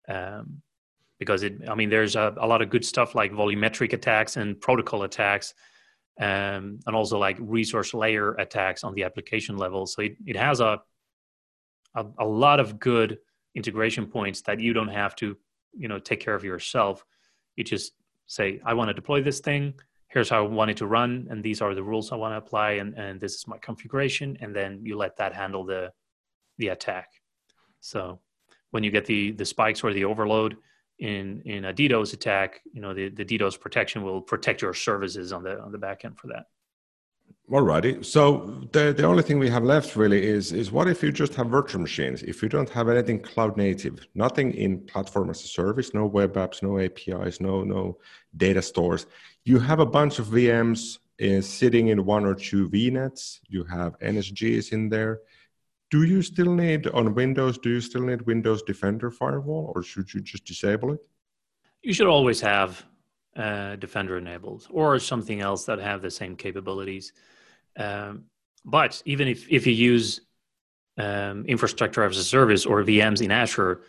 Um, 0.08 0.62
because 1.20 1.44
it, 1.44 1.70
I 1.70 1.76
mean, 1.76 1.90
there's 1.90 2.16
a, 2.16 2.34
a, 2.38 2.48
lot 2.48 2.62
of 2.62 2.70
good 2.70 2.86
stuff 2.86 3.14
like 3.14 3.34
volumetric 3.34 3.92
attacks 3.92 4.38
and 4.38 4.60
protocol 4.60 5.04
attacks, 5.04 5.54
um, 6.20 6.80
and 6.88 6.96
also 6.96 7.20
like 7.20 7.38
resource 7.42 7.94
layer 7.94 8.34
attacks 8.36 8.84
on 8.84 8.94
the 8.94 9.04
application 9.04 9.58
level. 9.58 9.86
So 9.86 10.02
it, 10.02 10.16
it 10.26 10.38
has 10.38 10.62
a, 10.62 10.82
a, 11.96 12.06
a 12.20 12.26
lot 12.26 12.62
of 12.62 12.80
good 12.80 13.18
integration 13.54 14.08
points 14.08 14.42
that 14.44 14.60
you 14.62 14.72
don't 14.72 14.88
have 14.88 15.16
to, 15.18 15.38
you 15.74 15.90
know, 15.90 16.00
take 16.00 16.22
care 16.22 16.36
of 16.36 16.46
yourself. 16.46 17.06
You 17.58 17.66
just 17.66 17.92
say, 18.26 18.62
I 18.66 18.74
want 18.74 18.88
to 18.88 18.94
deploy 18.94 19.22
this 19.22 19.42
thing 19.42 19.74
here's 20.10 20.30
how 20.30 20.44
I 20.44 20.48
want 20.48 20.72
it 20.72 20.78
to 20.78 20.88
run, 20.88 21.28
and 21.30 21.44
these 21.44 21.62
are 21.62 21.74
the 21.74 21.84
rules 21.84 22.12
I 22.12 22.16
want 22.16 22.34
to 22.34 22.38
apply, 22.38 22.72
and, 22.74 22.96
and 22.96 23.22
this 23.22 23.36
is 23.36 23.48
my 23.48 23.58
configuration, 23.60 24.38
and 24.42 24.56
then 24.56 24.82
you 24.84 24.98
let 24.98 25.18
that 25.18 25.34
handle 25.34 25.64
the 25.64 25.92
the 26.58 26.70
attack. 26.70 27.10
So 27.80 28.20
when 28.72 28.84
you 28.84 28.92
get 28.92 29.06
the 29.06 29.32
the 29.32 29.46
spikes 29.46 29.84
or 29.84 29.94
the 29.94 30.06
overload 30.06 30.58
in 31.00 31.42
in 31.46 31.66
a 31.66 31.74
DDoS 31.74 32.14
attack, 32.14 32.62
you 32.74 32.82
know 32.82 32.94
the, 32.94 33.10
the 33.10 33.26
DDoS 33.26 33.60
protection 33.60 34.04
will 34.04 34.22
protect 34.22 34.62
your 34.62 34.74
services 34.74 35.32
on 35.32 35.44
the 35.44 35.60
on 35.62 35.72
the 35.72 35.78
back 35.78 36.06
end 36.06 36.18
for 36.18 36.28
that. 36.28 36.46
Alrighty. 37.50 38.06
So 38.06 38.68
the, 38.74 38.94
the 38.94 39.06
only 39.06 39.24
thing 39.24 39.40
we 39.40 39.50
have 39.50 39.64
left 39.64 39.96
really 39.96 40.24
is 40.24 40.52
is 40.52 40.72
what 40.72 40.88
if 40.88 41.02
you 41.02 41.12
just 41.12 41.34
have 41.34 41.48
virtual 41.48 41.82
machines? 41.82 42.22
If 42.22 42.44
you 42.44 42.50
don't 42.50 42.70
have 42.70 42.90
anything 42.90 43.20
cloud 43.20 43.58
native, 43.58 44.06
nothing 44.14 44.54
in 44.54 44.86
platform 44.86 45.32
as 45.32 45.44
a 45.44 45.48
service, 45.48 45.96
no 45.96 46.06
web 46.06 46.34
apps, 46.36 46.62
no 46.62 46.78
APIs, 46.78 47.42
no 47.42 47.64
no 47.64 47.98
data 48.38 48.62
stores. 48.62 49.08
You 49.50 49.58
have 49.58 49.80
a 49.80 49.86
bunch 50.00 50.20
of 50.20 50.28
VMs 50.28 51.00
uh, 51.20 51.42
sitting 51.42 51.88
in 51.88 52.06
one 52.06 52.24
or 52.24 52.36
two 52.36 52.70
VNets. 52.70 53.40
You 53.48 53.64
have 53.64 53.98
NSGs 53.98 54.74
in 54.74 54.90
there. 54.90 55.22
Do 55.90 56.04
you 56.04 56.22
still 56.22 56.54
need 56.54 56.86
on 56.90 57.16
Windows? 57.16 57.58
Do 57.58 57.72
you 57.72 57.82
still 57.82 58.04
need 58.04 58.22
Windows 58.28 58.62
Defender 58.62 59.10
Firewall, 59.10 59.72
or 59.74 59.82
should 59.82 60.14
you 60.14 60.22
just 60.22 60.46
disable 60.46 60.94
it? 60.94 61.00
You 61.82 61.94
should 61.94 62.06
always 62.06 62.40
have 62.42 62.86
uh, 63.36 63.76
Defender 63.78 64.20
enabled, 64.20 64.68
or 64.70 65.00
something 65.00 65.42
else 65.42 65.66
that 65.66 65.80
have 65.80 66.04
the 66.04 66.12
same 66.12 66.36
capabilities. 66.36 67.12
Um, 67.76 68.26
but 68.64 69.02
even 69.06 69.28
if, 69.28 69.50
if 69.50 69.66
you 69.66 69.74
use 69.74 70.22
um, 71.00 71.44
infrastructure 71.48 72.04
as 72.04 72.18
a 72.18 72.24
service 72.24 72.68
or 72.68 72.84
VMs 72.84 73.24
in 73.24 73.32
Azure, 73.32 73.82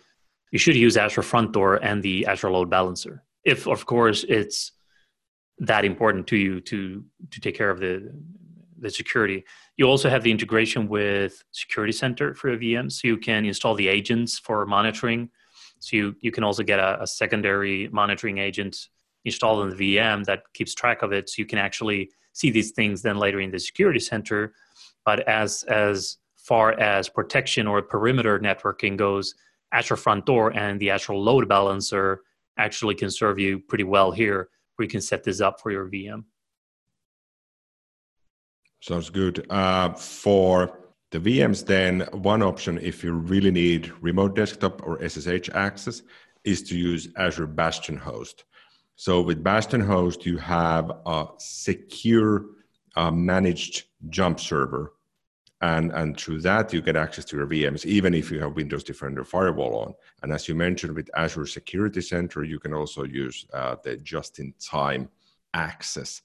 you 0.53 0.59
should 0.59 0.77
use 0.77 0.97
Azure 0.97 1.21
Front 1.21 1.53
Door 1.53 1.85
and 1.85 2.03
the 2.03 2.25
Azure 2.25 2.51
Load 2.51 2.71
Balancer. 2.71 3.23
If, 3.45 3.67
of 3.67 3.85
course, 3.85 4.25
it's 4.27 4.73
that 5.61 5.85
important 5.85 6.27
to 6.29 6.37
you 6.37 6.61
to 6.63 7.05
to 7.31 7.41
take 7.41 7.57
care 7.57 7.71
of 7.71 7.81
the 7.81 8.13
the 8.79 8.91
security. 8.91 9.45
You 9.77 9.87
also 9.87 10.09
have 10.09 10.23
the 10.23 10.31
integration 10.31 10.89
with 10.89 11.45
Security 11.53 11.93
Center 11.93 12.35
for 12.35 12.51
a 12.51 12.57
VM, 12.57 12.91
so 12.91 13.07
you 13.07 13.19
can 13.19 13.45
install 13.45 13.75
the 13.75 13.89
agents 13.89 14.39
for 14.39 14.65
monitoring. 14.67 15.31
So 15.79 15.97
you 15.97 16.17
you 16.21 16.33
can 16.33 16.45
also 16.45 16.63
get 16.63 16.79
a, 16.79 17.03
a 17.03 17.07
secondary 17.07 17.89
monitoring 17.89 18.39
agent 18.39 18.89
installed 19.25 19.65
in 19.65 19.77
the 19.77 19.97
VM 19.97 20.25
that 20.25 20.45
keeps 20.55 20.75
track 20.75 21.03
of 21.03 21.13
it, 21.13 21.29
so 21.29 21.35
you 21.39 21.47
can 21.47 21.59
actually 21.59 22.11
see 22.33 22.51
these 22.51 22.71
things 22.71 23.03
then 23.03 23.19
later 23.19 23.41
in 23.41 23.51
the 23.51 23.59
security 23.59 24.01
center. 24.01 24.55
But 25.05 25.29
as 25.29 25.63
as 25.65 26.17
far 26.37 26.73
as 26.81 27.09
protection 27.09 27.67
or 27.67 27.83
perimeter 27.83 28.39
networking 28.39 28.97
goes, 28.97 29.35
Azure 29.73 29.97
Front 29.97 30.25
Door 30.25 30.57
and 30.57 30.81
the 30.81 30.91
Azure 30.91 31.15
Load 31.15 31.49
Balancer 31.49 32.23
actually 32.57 32.95
can 32.95 33.11
serve 33.11 33.39
you 33.39 33.59
pretty 33.59 33.85
well 33.85 34.11
here, 34.11 34.49
where 34.81 34.87
you 34.87 34.91
can 34.91 35.03
set 35.03 35.23
this 35.23 35.43
up 35.43 35.61
for 35.61 35.71
your 35.71 35.87
VM. 35.91 36.25
Sounds 38.81 39.11
good. 39.11 39.47
Uh, 39.51 39.93
for 39.93 40.79
the 41.11 41.21
VMs, 41.21 41.67
then 41.67 42.09
one 42.13 42.43
option, 42.43 42.79
if 42.79 43.05
you 43.05 43.13
really 43.13 43.51
need 43.51 43.93
remote 44.01 44.35
desktop 44.35 44.81
or 44.87 45.07
SSH 45.07 45.51
access, 45.53 46.01
is 46.45 46.63
to 46.63 46.79
use 46.79 47.09
Azure 47.19 47.47
Bastion 47.47 47.99
Host. 47.99 48.45
So 48.97 49.21
with 49.21 49.45
Bastion 49.45 49.83
Host, 49.83 50.25
you 50.25 50.39
have 50.39 50.91
a 51.05 51.27
secure 51.37 52.47
uh, 52.97 53.11
managed 53.11 53.85
jump 54.09 54.41
server. 54.41 54.95
And, 55.63 55.93
and 55.93 56.19
through 56.19 56.41
that, 56.41 56.73
you 56.73 56.81
get 56.81 56.97
access 56.97 57.25
to 57.27 57.37
your 57.37 57.47
VMs, 57.47 57.85
even 57.85 58.15
if 58.15 58.31
you 58.31 58.41
have 58.41 58.57
Windows 58.57 58.83
Defender 58.83 59.25
Firewall 59.25 59.75
on. 59.77 59.95
And 60.23 60.33
as 60.33 60.49
you 60.49 60.55
mentioned 60.55 60.95
with 60.95 61.11
Azure 61.15 61.47
Security 61.47 62.01
Center, 62.01 62.45
you 62.45 62.59
can 62.59 62.73
also 62.73 63.05
use 63.05 63.45
uh, 63.53 63.77
the 63.83 63.97
just 63.99 64.39
in 64.39 64.55
time 64.59 65.11
access. 65.53 66.23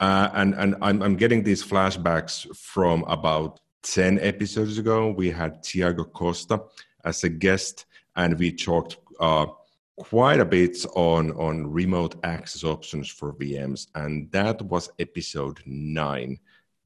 Uh, 0.00 0.30
and 0.34 0.54
and 0.54 0.76
I'm, 0.80 1.02
I'm 1.02 1.16
getting 1.16 1.42
these 1.42 1.64
flashbacks 1.64 2.54
from 2.56 3.04
about 3.04 3.60
10 3.82 4.18
episodes 4.20 4.78
ago. 4.78 5.10
We 5.10 5.30
had 5.30 5.62
Tiago 5.62 6.04
Costa 6.04 6.62
as 7.04 7.24
a 7.24 7.28
guest, 7.28 7.86
and 8.16 8.38
we 8.38 8.52
talked 8.52 8.98
uh, 9.18 9.46
quite 9.96 10.40
a 10.40 10.44
bit 10.44 10.84
on 10.94 11.32
on 11.32 11.66
remote 11.66 12.14
access 12.24 12.64
options 12.64 13.08
for 13.08 13.32
VMs, 13.34 13.88
and 13.94 14.30
that 14.30 14.62
was 14.62 14.90
episode 14.98 15.60
nine, 15.66 16.38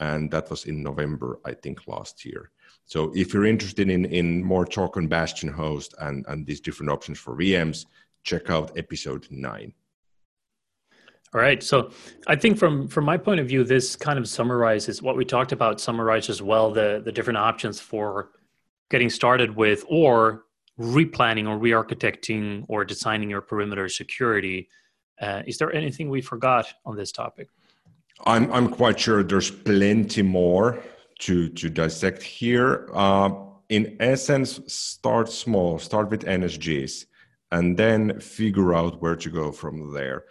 and 0.03 0.31
that 0.31 0.51
was 0.51 0.65
in 0.65 0.83
November, 0.83 1.38
I 1.45 1.53
think, 1.53 1.87
last 1.87 2.25
year. 2.25 2.51
So 2.85 3.12
if 3.15 3.33
you're 3.33 3.47
interested 3.47 3.88
in 3.88 4.05
in 4.07 4.43
more 4.45 4.67
talk 4.67 4.97
on 4.97 5.07
Bastion 5.07 5.49
host 5.49 5.95
and 5.99 6.25
and 6.29 6.47
these 6.47 6.61
different 6.61 6.91
options 6.91 7.19
for 7.19 7.37
VMs, 7.37 7.87
check 8.25 8.51
out 8.51 8.77
episode 8.77 9.27
nine. 9.31 9.73
All 11.35 11.41
right. 11.41 11.62
So 11.62 11.77
I 12.27 12.37
think 12.37 12.59
from 12.59 12.88
from 12.88 13.05
my 13.05 13.17
point 13.17 13.41
of 13.41 13.47
view, 13.47 13.65
this 13.65 13.97
kind 13.97 14.19
of 14.19 14.27
summarizes 14.29 15.01
what 15.01 15.17
we 15.17 15.25
talked 15.25 15.53
about. 15.53 15.81
Summarizes 15.81 16.43
well 16.43 16.71
the 16.73 17.01
the 17.05 17.12
different 17.12 17.38
options 17.38 17.81
for 17.81 18.31
getting 18.91 19.11
started 19.11 19.57
with 19.57 19.85
or 19.88 20.45
replanning 20.79 21.49
or 21.49 21.57
re-architecting 21.59 22.65
or 22.69 22.85
designing 22.85 23.31
your 23.31 23.41
perimeter 23.41 23.88
security. 23.88 24.69
Uh, 25.21 25.43
is 25.47 25.57
there 25.59 25.73
anything 25.73 26.11
we 26.11 26.21
forgot 26.21 26.67
on 26.85 26.97
this 26.97 27.12
topic? 27.12 27.49
I'm 28.25 28.53
I'm 28.53 28.68
quite 28.68 29.01
sure 29.01 29.22
there's 29.22 29.51
plenty 29.51 30.22
more 30.22 30.83
to 31.20 31.48
to 31.48 31.70
dissect 31.70 32.22
here. 32.22 32.88
Uh, 32.92 33.31
in 33.68 33.96
essence, 34.01 34.61
start 34.66 35.31
small, 35.31 35.79
start 35.79 36.11
with 36.11 36.25
NSGs, 36.25 37.07
and 37.53 37.77
then 37.77 38.20
figure 38.20 38.75
out 38.75 39.01
where 39.01 39.16
to 39.16 39.31
go 39.31 39.51
from 39.51 39.92
there. 39.92 40.25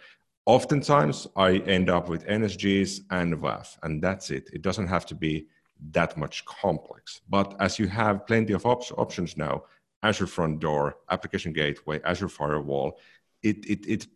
Oftentimes, 0.46 1.26
I 1.36 1.58
end 1.58 1.88
up 1.90 2.08
with 2.08 2.26
NSGs 2.26 3.00
and 3.10 3.34
WAF, 3.34 3.78
and 3.82 4.02
that's 4.02 4.30
it. 4.30 4.50
It 4.52 4.62
doesn't 4.62 4.88
have 4.88 5.06
to 5.06 5.14
be 5.14 5.46
that 5.90 6.16
much 6.16 6.44
complex. 6.44 7.20
But 7.28 7.54
as 7.60 7.78
you 7.78 7.88
have 7.88 8.26
plenty 8.26 8.52
of 8.52 8.66
op- 8.66 8.98
options 8.98 9.36
now, 9.36 9.64
Azure 10.02 10.26
Front 10.26 10.60
Door, 10.60 10.96
Application 11.10 11.52
Gateway, 11.52 12.00
Azure 12.04 12.28
Firewall, 12.28 12.98
it, 13.42 13.64
it, 13.66 13.86
it 13.86 14.06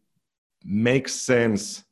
makes 0.64 1.14
sense 1.14 1.84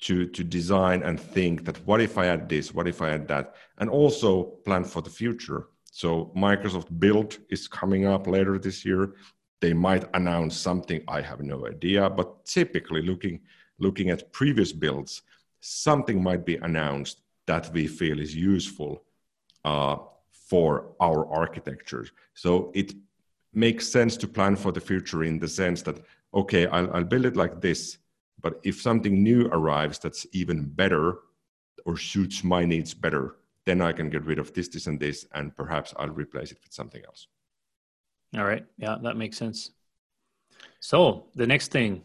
to, 0.00 0.26
to 0.26 0.44
design 0.44 1.02
and 1.02 1.18
think 1.18 1.64
that 1.64 1.78
what 1.86 2.00
if 2.00 2.18
I 2.18 2.26
add 2.26 2.48
this, 2.48 2.74
what 2.74 2.88
if 2.88 3.00
I 3.00 3.10
add 3.10 3.28
that, 3.28 3.54
and 3.78 3.88
also 3.88 4.44
plan 4.64 4.84
for 4.84 5.02
the 5.02 5.10
future. 5.10 5.68
So 5.90 6.32
Microsoft 6.36 6.98
Build 6.98 7.38
is 7.50 7.68
coming 7.68 8.06
up 8.06 8.26
later 8.26 8.58
this 8.58 8.84
year. 8.84 9.14
They 9.60 9.72
might 9.72 10.04
announce 10.14 10.56
something, 10.56 11.02
I 11.08 11.20
have 11.20 11.40
no 11.40 11.66
idea, 11.66 12.10
but 12.10 12.44
typically 12.44 13.02
looking, 13.02 13.40
looking 13.78 14.10
at 14.10 14.32
previous 14.32 14.72
builds, 14.72 15.22
something 15.60 16.22
might 16.22 16.44
be 16.44 16.56
announced 16.56 17.22
that 17.46 17.72
we 17.72 17.86
feel 17.86 18.20
is 18.20 18.34
useful 18.34 19.04
uh, 19.64 19.96
for 20.30 20.92
our 21.00 21.26
architectures. 21.32 22.12
So 22.34 22.72
it 22.74 22.94
makes 23.54 23.88
sense 23.88 24.16
to 24.18 24.28
plan 24.28 24.56
for 24.56 24.72
the 24.72 24.80
future 24.80 25.24
in 25.24 25.38
the 25.38 25.48
sense 25.48 25.82
that 25.82 26.00
okay 26.34 26.66
I'll, 26.66 26.92
I'll, 26.92 27.04
build 27.04 27.24
it 27.24 27.36
like 27.36 27.60
this 27.60 27.98
but 28.44 28.60
if 28.62 28.80
something 28.80 29.22
new 29.22 29.46
arrives 29.46 29.98
that's 29.98 30.26
even 30.32 30.62
better 30.62 31.16
or 31.86 31.96
suits 31.96 32.44
my 32.44 32.64
needs 32.64 32.94
better 32.94 33.36
then 33.66 33.80
i 33.80 33.90
can 33.90 34.08
get 34.10 34.24
rid 34.24 34.38
of 34.38 34.52
this 34.54 34.68
this 34.68 34.86
and 34.86 35.00
this 35.00 35.26
and 35.32 35.56
perhaps 35.56 35.92
i'll 35.98 36.10
replace 36.10 36.52
it 36.52 36.58
with 36.62 36.72
something 36.72 37.02
else 37.06 37.26
all 38.36 38.44
right 38.44 38.66
yeah 38.78 38.96
that 39.02 39.16
makes 39.16 39.36
sense 39.36 39.72
so 40.78 41.26
the 41.34 41.46
next 41.46 41.72
thing 41.72 42.02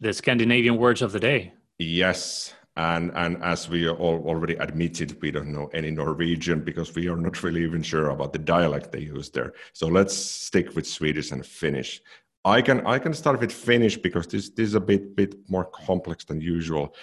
the 0.00 0.12
scandinavian 0.12 0.76
words 0.76 1.00
of 1.00 1.12
the 1.12 1.20
day 1.20 1.52
yes 1.78 2.52
and, 2.78 3.10
and 3.16 3.42
as 3.42 3.68
we 3.68 3.88
all 3.88 4.22
already 4.24 4.54
admitted, 4.54 5.20
we 5.20 5.32
don't 5.32 5.50
know 5.50 5.68
any 5.74 5.90
Norwegian 5.90 6.60
because 6.60 6.94
we 6.94 7.08
are 7.08 7.16
not 7.16 7.42
really 7.42 7.64
even 7.64 7.82
sure 7.82 8.10
about 8.10 8.32
the 8.32 8.38
dialect 8.38 8.92
they 8.92 9.00
use 9.00 9.30
there. 9.30 9.52
So 9.72 9.88
let's 9.88 10.14
stick 10.14 10.76
with 10.76 10.86
Swedish 10.86 11.32
and 11.32 11.44
Finnish. 11.44 12.00
I 12.48 12.62
can 12.62 12.86
I 12.86 12.98
can 12.98 13.14
start 13.14 13.40
with 13.40 13.52
Finnish 13.52 13.96
because 13.96 14.26
this, 14.26 14.48
this 14.50 14.68
is 14.68 14.74
a 14.74 14.80
bit 14.80 15.14
bit 15.16 15.34
more 15.48 15.64
complex 15.64 16.24
than 16.24 16.40
usual. 16.40 16.94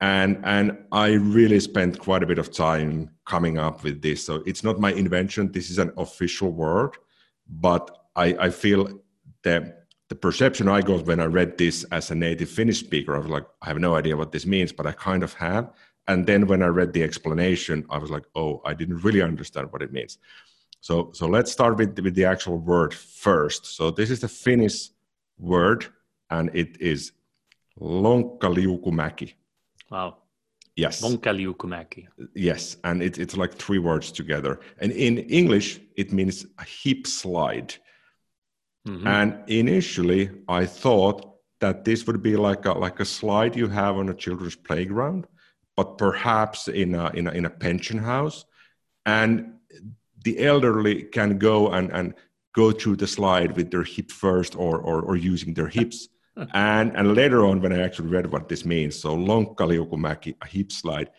And 0.00 0.40
and 0.44 0.78
I 0.92 1.12
really 1.12 1.60
spent 1.60 1.98
quite 1.98 2.22
a 2.22 2.26
bit 2.26 2.38
of 2.38 2.52
time 2.52 3.10
coming 3.24 3.58
up 3.58 3.84
with 3.84 4.02
this. 4.02 4.24
So 4.26 4.42
it's 4.46 4.64
not 4.64 4.80
my 4.80 4.92
invention. 4.92 5.52
This 5.52 5.70
is 5.70 5.78
an 5.78 5.92
official 5.96 6.50
word, 6.50 6.96
but 7.48 7.84
I, 8.16 8.26
I 8.46 8.50
feel 8.50 9.00
that 9.42 9.62
the 10.08 10.14
perception 10.14 10.68
I 10.68 10.80
got 10.82 11.06
when 11.06 11.20
I 11.20 11.24
read 11.24 11.56
this 11.56 11.84
as 11.90 12.10
a 12.10 12.14
native 12.14 12.50
Finnish 12.50 12.80
speaker, 12.80 13.14
I 13.14 13.18
was 13.18 13.28
like, 13.28 13.46
I 13.62 13.68
have 13.68 13.78
no 13.78 13.94
idea 13.96 14.16
what 14.16 14.32
this 14.32 14.46
means, 14.46 14.72
but 14.72 14.86
I 14.86 14.92
kind 14.92 15.22
of 15.22 15.32
have. 15.34 15.72
and 16.06 16.26
then 16.26 16.46
when 16.46 16.62
I 16.62 16.66
read 16.66 16.92
the 16.92 17.02
explanation, 17.02 17.86
I 17.88 17.98
was 17.98 18.10
like, 18.10 18.24
oh, 18.34 18.60
I 18.64 18.74
didn't 18.74 18.98
really 19.04 19.22
understand 19.22 19.72
what 19.72 19.82
it 19.82 19.92
means. 19.92 20.18
So, 20.84 21.12
so 21.14 21.26
let's 21.26 21.50
start 21.50 21.78
with, 21.78 21.98
with 21.98 22.14
the 22.14 22.26
actual 22.26 22.58
word 22.58 22.92
first. 22.92 23.64
So 23.64 23.90
this 23.90 24.10
is 24.10 24.20
the 24.20 24.28
Finnish 24.28 24.90
word, 25.38 25.86
and 26.28 26.50
it 26.52 26.78
is 26.78 27.12
lonkkaliukumäki. 27.80 29.32
Wow. 29.90 30.18
Yes. 30.76 31.00
Lonkkaliukumäki. 31.00 32.06
Yes, 32.34 32.76
and 32.84 33.02
it, 33.02 33.18
it's 33.18 33.34
like 33.34 33.54
three 33.54 33.78
words 33.78 34.12
together. 34.12 34.60
And 34.78 34.92
in 34.92 35.20
English, 35.30 35.80
it 35.96 36.12
means 36.12 36.44
a 36.58 36.64
hip 36.64 37.06
slide. 37.06 37.74
Mm-hmm. 38.86 39.06
And 39.06 39.38
initially, 39.46 40.32
I 40.48 40.66
thought 40.66 41.38
that 41.60 41.86
this 41.86 42.06
would 42.06 42.22
be 42.22 42.36
like 42.36 42.66
a 42.66 42.72
like 42.72 43.00
a 43.00 43.06
slide 43.06 43.56
you 43.56 43.68
have 43.68 43.96
on 43.96 44.10
a 44.10 44.14
children's 44.14 44.56
playground, 44.56 45.26
but 45.76 45.96
perhaps 45.96 46.68
in 46.68 46.94
a 46.94 47.08
in 47.14 47.26
a, 47.26 47.30
in 47.30 47.46
a 47.46 47.50
pension 47.50 47.96
house, 47.96 48.44
and 49.06 49.54
the 50.24 50.44
elderly 50.44 51.04
can 51.04 51.38
go 51.38 51.68
and 51.68 51.90
and 51.92 52.14
go 52.54 52.72
through 52.72 52.96
the 52.96 53.06
slide 53.06 53.56
with 53.56 53.70
their 53.70 53.84
hip 53.84 54.10
first 54.10 54.56
or 54.56 54.78
or, 54.78 55.02
or 55.02 55.16
using 55.16 55.54
their 55.54 55.68
hips. 55.68 56.08
and 56.54 56.96
and 56.96 57.14
later 57.14 57.46
on, 57.46 57.60
when 57.60 57.72
I 57.72 57.82
actually 57.82 58.08
read 58.08 58.30
what 58.32 58.48
this 58.48 58.64
means, 58.64 58.98
so 59.00 59.14
long 59.14 59.54
lonkkaliukumäki, 59.54 60.34
a 60.42 60.46
hip 60.46 60.72
slide, 60.72 61.10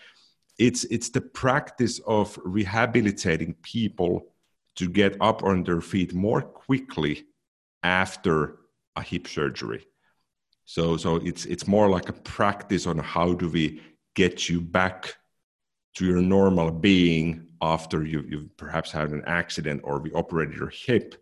it's 0.57 0.83
it's 0.85 1.09
the 1.09 1.21
practice 1.21 1.99
of 2.05 2.37
rehabilitating 2.43 3.55
people 3.61 4.27
to 4.75 4.89
get 4.89 5.15
up 5.21 5.43
on 5.43 5.63
their 5.63 5.81
feet 5.81 6.13
more 6.13 6.41
quickly 6.41 7.25
after 7.83 8.57
a 8.95 9.01
hip 9.01 9.27
surgery. 9.27 9.85
So 10.65 10.97
so 10.97 11.17
it's 11.17 11.45
it's 11.45 11.67
more 11.67 11.89
like 11.89 12.09
a 12.09 12.13
practice 12.13 12.87
on 12.87 12.97
how 12.97 13.33
do 13.33 13.49
we 13.49 13.81
get 14.15 14.49
you 14.49 14.59
back 14.61 15.15
to 15.95 16.05
your 16.05 16.21
normal 16.21 16.71
being 16.71 17.47
after 17.61 18.03
you, 18.03 18.23
you've 18.27 18.55
perhaps 18.57 18.91
had 18.91 19.11
an 19.11 19.23
accident 19.25 19.81
or 19.83 19.99
we 19.99 20.11
operated 20.11 20.55
your 20.55 20.69
hip 20.69 21.15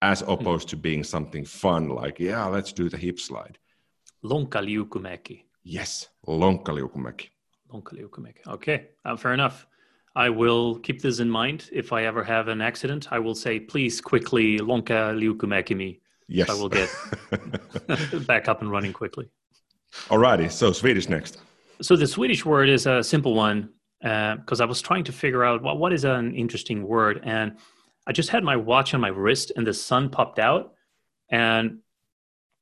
as 0.00 0.20
hmm. 0.20 0.30
opposed 0.30 0.68
to 0.68 0.76
being 0.76 1.04
something 1.04 1.44
fun 1.44 1.88
like 1.88 2.18
yeah 2.18 2.44
let's 2.46 2.72
do 2.72 2.88
the 2.88 2.96
hip 2.96 3.18
slide. 3.18 3.58
Lonkkaliukumäki 4.24 5.44
yes 5.64 6.10
lonkkaliukumäki 6.26 7.30
lonkkaliukumäki 7.72 8.40
okay 8.46 8.88
uh, 9.04 9.16
fair 9.16 9.34
enough. 9.34 9.66
I 10.14 10.28
will 10.28 10.78
keep 10.80 11.00
this 11.00 11.20
in 11.20 11.30
mind. 11.30 11.70
If 11.72 11.92
i 11.92 12.04
ever 12.04 12.22
have 12.24 12.48
an 12.48 12.60
accident 12.60 13.08
i 13.10 13.18
will 13.18 13.34
say 13.34 13.60
please 13.60 14.00
quickly 14.00 14.58
lonkkaliukumäki 14.58 15.76
me. 15.76 16.00
Yes. 16.28 16.48
I 16.48 16.54
will 16.54 16.68
get 16.68 16.88
back 18.26 18.48
up 18.48 18.62
and 18.62 18.70
running 18.70 18.92
quickly. 18.92 19.28
Alrighty 20.08 20.50
so 20.50 20.72
swedish 20.72 21.08
next. 21.08 21.38
So 21.80 21.96
the 21.96 22.06
swedish 22.06 22.46
word 22.46 22.68
is 22.68 22.86
a 22.86 23.02
simple 23.02 23.34
one 23.34 23.68
because 24.02 24.60
uh, 24.60 24.64
i 24.64 24.66
was 24.66 24.82
trying 24.82 25.04
to 25.04 25.12
figure 25.12 25.44
out 25.44 25.62
what 25.62 25.92
is 25.92 26.04
an 26.04 26.34
interesting 26.34 26.86
word 26.86 27.20
and 27.22 27.56
I 28.06 28.12
just 28.12 28.30
had 28.30 28.42
my 28.42 28.56
watch 28.56 28.94
on 28.94 29.00
my 29.00 29.08
wrist 29.08 29.52
and 29.56 29.66
the 29.66 29.74
sun 29.74 30.10
popped 30.10 30.38
out. 30.38 30.74
And 31.28 31.78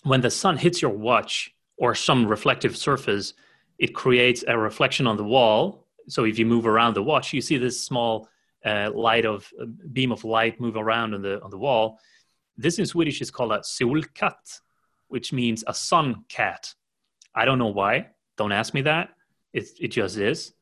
when 0.03 0.21
the 0.21 0.31
sun 0.31 0.57
hits 0.57 0.83
your 0.83 0.91
watch 0.91 1.55
or 1.79 1.95
some 1.95 2.27
reflective 2.27 2.77
surface, 2.77 3.35
it 3.79 3.95
creates 3.95 4.45
a 4.47 4.59
reflection 4.59 5.07
on 5.07 5.17
the 5.17 5.25
wall. 5.25 5.87
So 6.09 6.25
if 6.25 6.39
you 6.39 6.45
move 6.45 6.67
around 6.67 6.95
the 6.95 7.03
watch, 7.03 7.33
you 7.33 7.41
see 7.41 7.57
this 7.57 7.83
small 7.83 8.29
uh, 8.65 8.91
light 8.93 9.25
of 9.25 9.51
uh, 9.61 9.65
beam 9.93 10.13
of 10.13 10.25
light 10.25 10.61
move 10.61 10.77
around 10.77 11.15
on 11.15 11.23
the 11.23 11.43
on 11.43 11.51
the 11.51 11.57
wall. 11.57 11.99
This 12.59 12.79
in 12.79 12.85
Swedish 12.85 13.23
is 13.23 13.31
called 13.31 13.53
a 13.53 13.61
solkatt, 13.61 14.61
which 15.09 15.33
means 15.33 15.65
a 15.67 15.73
sun 15.73 16.25
cat. 16.29 16.75
I 17.35 17.47
don't 17.47 17.59
know 17.59 17.69
why. 17.69 18.09
Don't 18.37 18.53
ask 18.53 18.75
me 18.75 18.83
that. 18.83 19.11
It 19.55 19.69
it 19.81 19.89
just 19.89 20.19
is. 20.19 20.53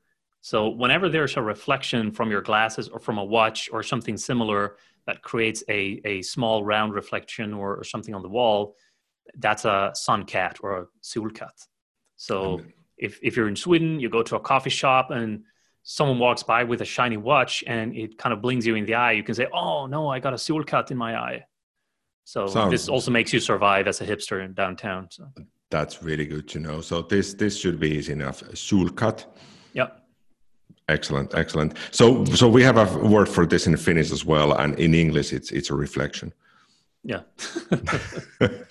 So 0.49 0.71
whenever 0.71 1.11
there's 1.11 1.37
a 1.37 1.43
reflection 1.43 2.11
from 2.11 2.31
your 2.31 2.41
glasses 2.41 2.89
or 2.89 2.99
from 3.01 3.19
a 3.19 3.25
watch 3.37 3.69
or 3.71 3.83
something 3.83 4.17
similar 4.17 4.77
that 5.07 5.21
creates 5.21 5.63
a, 5.69 6.01
a 6.07 6.23
small 6.23 6.65
round 6.65 6.95
reflection 6.95 7.53
or, 7.53 7.77
or 7.77 7.85
something 7.85 8.15
on 8.15 8.23
the 8.23 8.31
wall, 8.31 8.75
that's 9.37 9.67
a 9.67 9.91
sun 9.93 10.25
cat 10.25 10.57
or 10.63 10.71
a 10.81 10.87
solkatt. 11.03 11.67
So 12.17 12.63
if, 12.97 13.19
if 13.23 13.37
you're 13.37 13.49
in 13.49 13.57
Sweden, 13.57 14.01
you 14.01 14.09
go 14.09 14.23
to 14.23 14.37
a 14.37 14.41
coffee 14.41 14.71
shop 14.71 15.11
and 15.11 15.43
someone 15.83 16.19
walks 16.19 16.43
by 16.43 16.65
with 16.65 16.81
a 16.81 16.87
shiny 16.87 17.19
watch 17.19 17.63
and 17.67 17.95
it 17.95 18.17
kind 18.17 18.33
of 18.33 18.41
blings 18.41 18.67
you 18.67 18.75
in 18.75 18.87
the 18.87 18.95
eye, 18.95 19.13
you 19.13 19.23
can 19.23 19.35
say, 19.35 19.49
oh 19.53 19.85
no, 19.85 20.09
I 20.09 20.19
got 20.19 20.33
a 20.33 20.37
solkatt 20.37 20.91
in 20.91 20.97
my 20.97 21.15
eye. 21.15 21.45
So 22.25 22.47
Sounds, 22.47 22.71
this 22.71 22.89
also 22.89 23.11
makes 23.11 23.35
you 23.35 23.41
survive 23.41 23.87
as 23.87 24.01
a 24.01 24.07
hipster 24.07 24.43
in 24.43 24.55
downtown. 24.55 25.09
So. 25.11 25.29
That's 25.69 26.03
really 26.03 26.25
good 26.25 26.49
to 26.49 26.59
know. 26.59 26.81
So 26.81 27.03
this 27.03 27.35
this 27.35 27.59
should 27.61 27.79
be 27.79 27.91
easy 27.91 28.13
enough. 28.13 28.43
Solkatt. 28.55 29.27
Yeah. 29.75 29.89
Excellent, 30.89 31.35
excellent. 31.35 31.75
So, 31.91 32.25
so 32.25 32.49
we 32.49 32.62
have 32.62 32.79
a 32.79 32.99
word 33.07 33.29
for 33.29 33.45
this 33.45 33.66
in 33.66 33.77
Finnish 33.77 34.11
as 34.11 34.25
well, 34.25 34.53
and 34.55 34.79
in 34.79 34.95
English, 34.95 35.35
it's 35.35 35.51
it's 35.51 35.69
a 35.69 35.75
reflection. 35.75 36.33
Yeah. 37.05 37.21
Alrighty, 38.41 38.62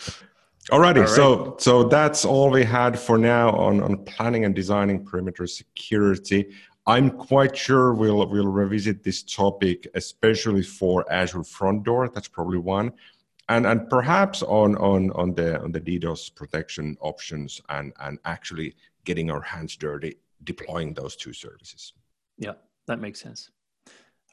all 0.72 0.80
right. 0.80 1.10
so 1.10 1.56
so 1.60 1.84
that's 1.84 2.26
all 2.26 2.50
we 2.50 2.64
had 2.64 3.00
for 3.00 3.20
now 3.20 3.52
on 3.52 3.84
on 3.84 4.04
planning 4.06 4.46
and 4.46 4.56
designing 4.56 5.06
perimeter 5.06 5.46
security. 5.46 6.52
I'm 6.88 7.12
quite 7.12 7.56
sure 7.56 7.94
we'll 7.94 8.28
we'll 8.28 8.48
revisit 8.48 9.04
this 9.04 9.22
topic, 9.22 9.88
especially 9.94 10.64
for 10.64 11.06
Azure 11.12 11.44
Front 11.44 11.84
Door. 11.84 12.10
That's 12.10 12.28
probably 12.28 12.58
one, 12.58 12.94
and 13.48 13.68
and 13.68 13.88
perhaps 13.92 14.42
on 14.42 14.76
on 14.78 15.12
on 15.12 15.36
the 15.36 15.62
on 15.62 15.72
the 15.72 15.82
DDoS 15.82 16.34
protection 16.34 16.98
options 17.00 17.62
and 17.70 17.94
and 18.00 18.18
actually 18.26 18.76
getting 19.04 19.30
our 19.30 19.42
hands 19.42 19.76
dirty 19.76 20.18
deploying 20.44 20.94
those 20.94 21.16
two 21.16 21.34
services. 21.34 21.94
Yeah, 22.38 22.54
that 22.88 23.00
makes 23.00 23.22
sense. 23.22 23.50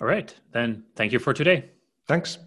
All 0.01 0.07
right, 0.07 0.35
then 0.53 0.85
thank 0.97 1.13
you 1.13 1.19
for 1.19 1.33
today. 1.33 1.71
Thanks. 2.07 2.39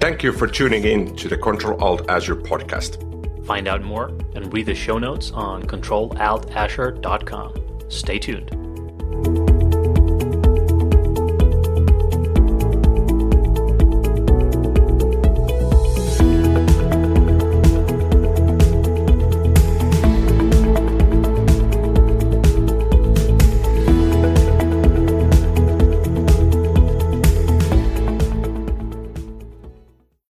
Thank 0.00 0.22
you 0.22 0.32
for 0.32 0.46
tuning 0.46 0.84
in 0.84 1.16
to 1.16 1.28
the 1.28 1.36
Control 1.36 1.82
Alt 1.82 2.10
Azure 2.10 2.36
podcast. 2.36 3.46
Find 3.46 3.68
out 3.68 3.82
more 3.82 4.08
and 4.34 4.52
read 4.52 4.66
the 4.66 4.74
show 4.74 4.98
notes 4.98 5.30
on 5.32 5.62
controlaltazure.com. 5.62 7.54
Stay 7.88 8.18
tuned. 8.18 8.63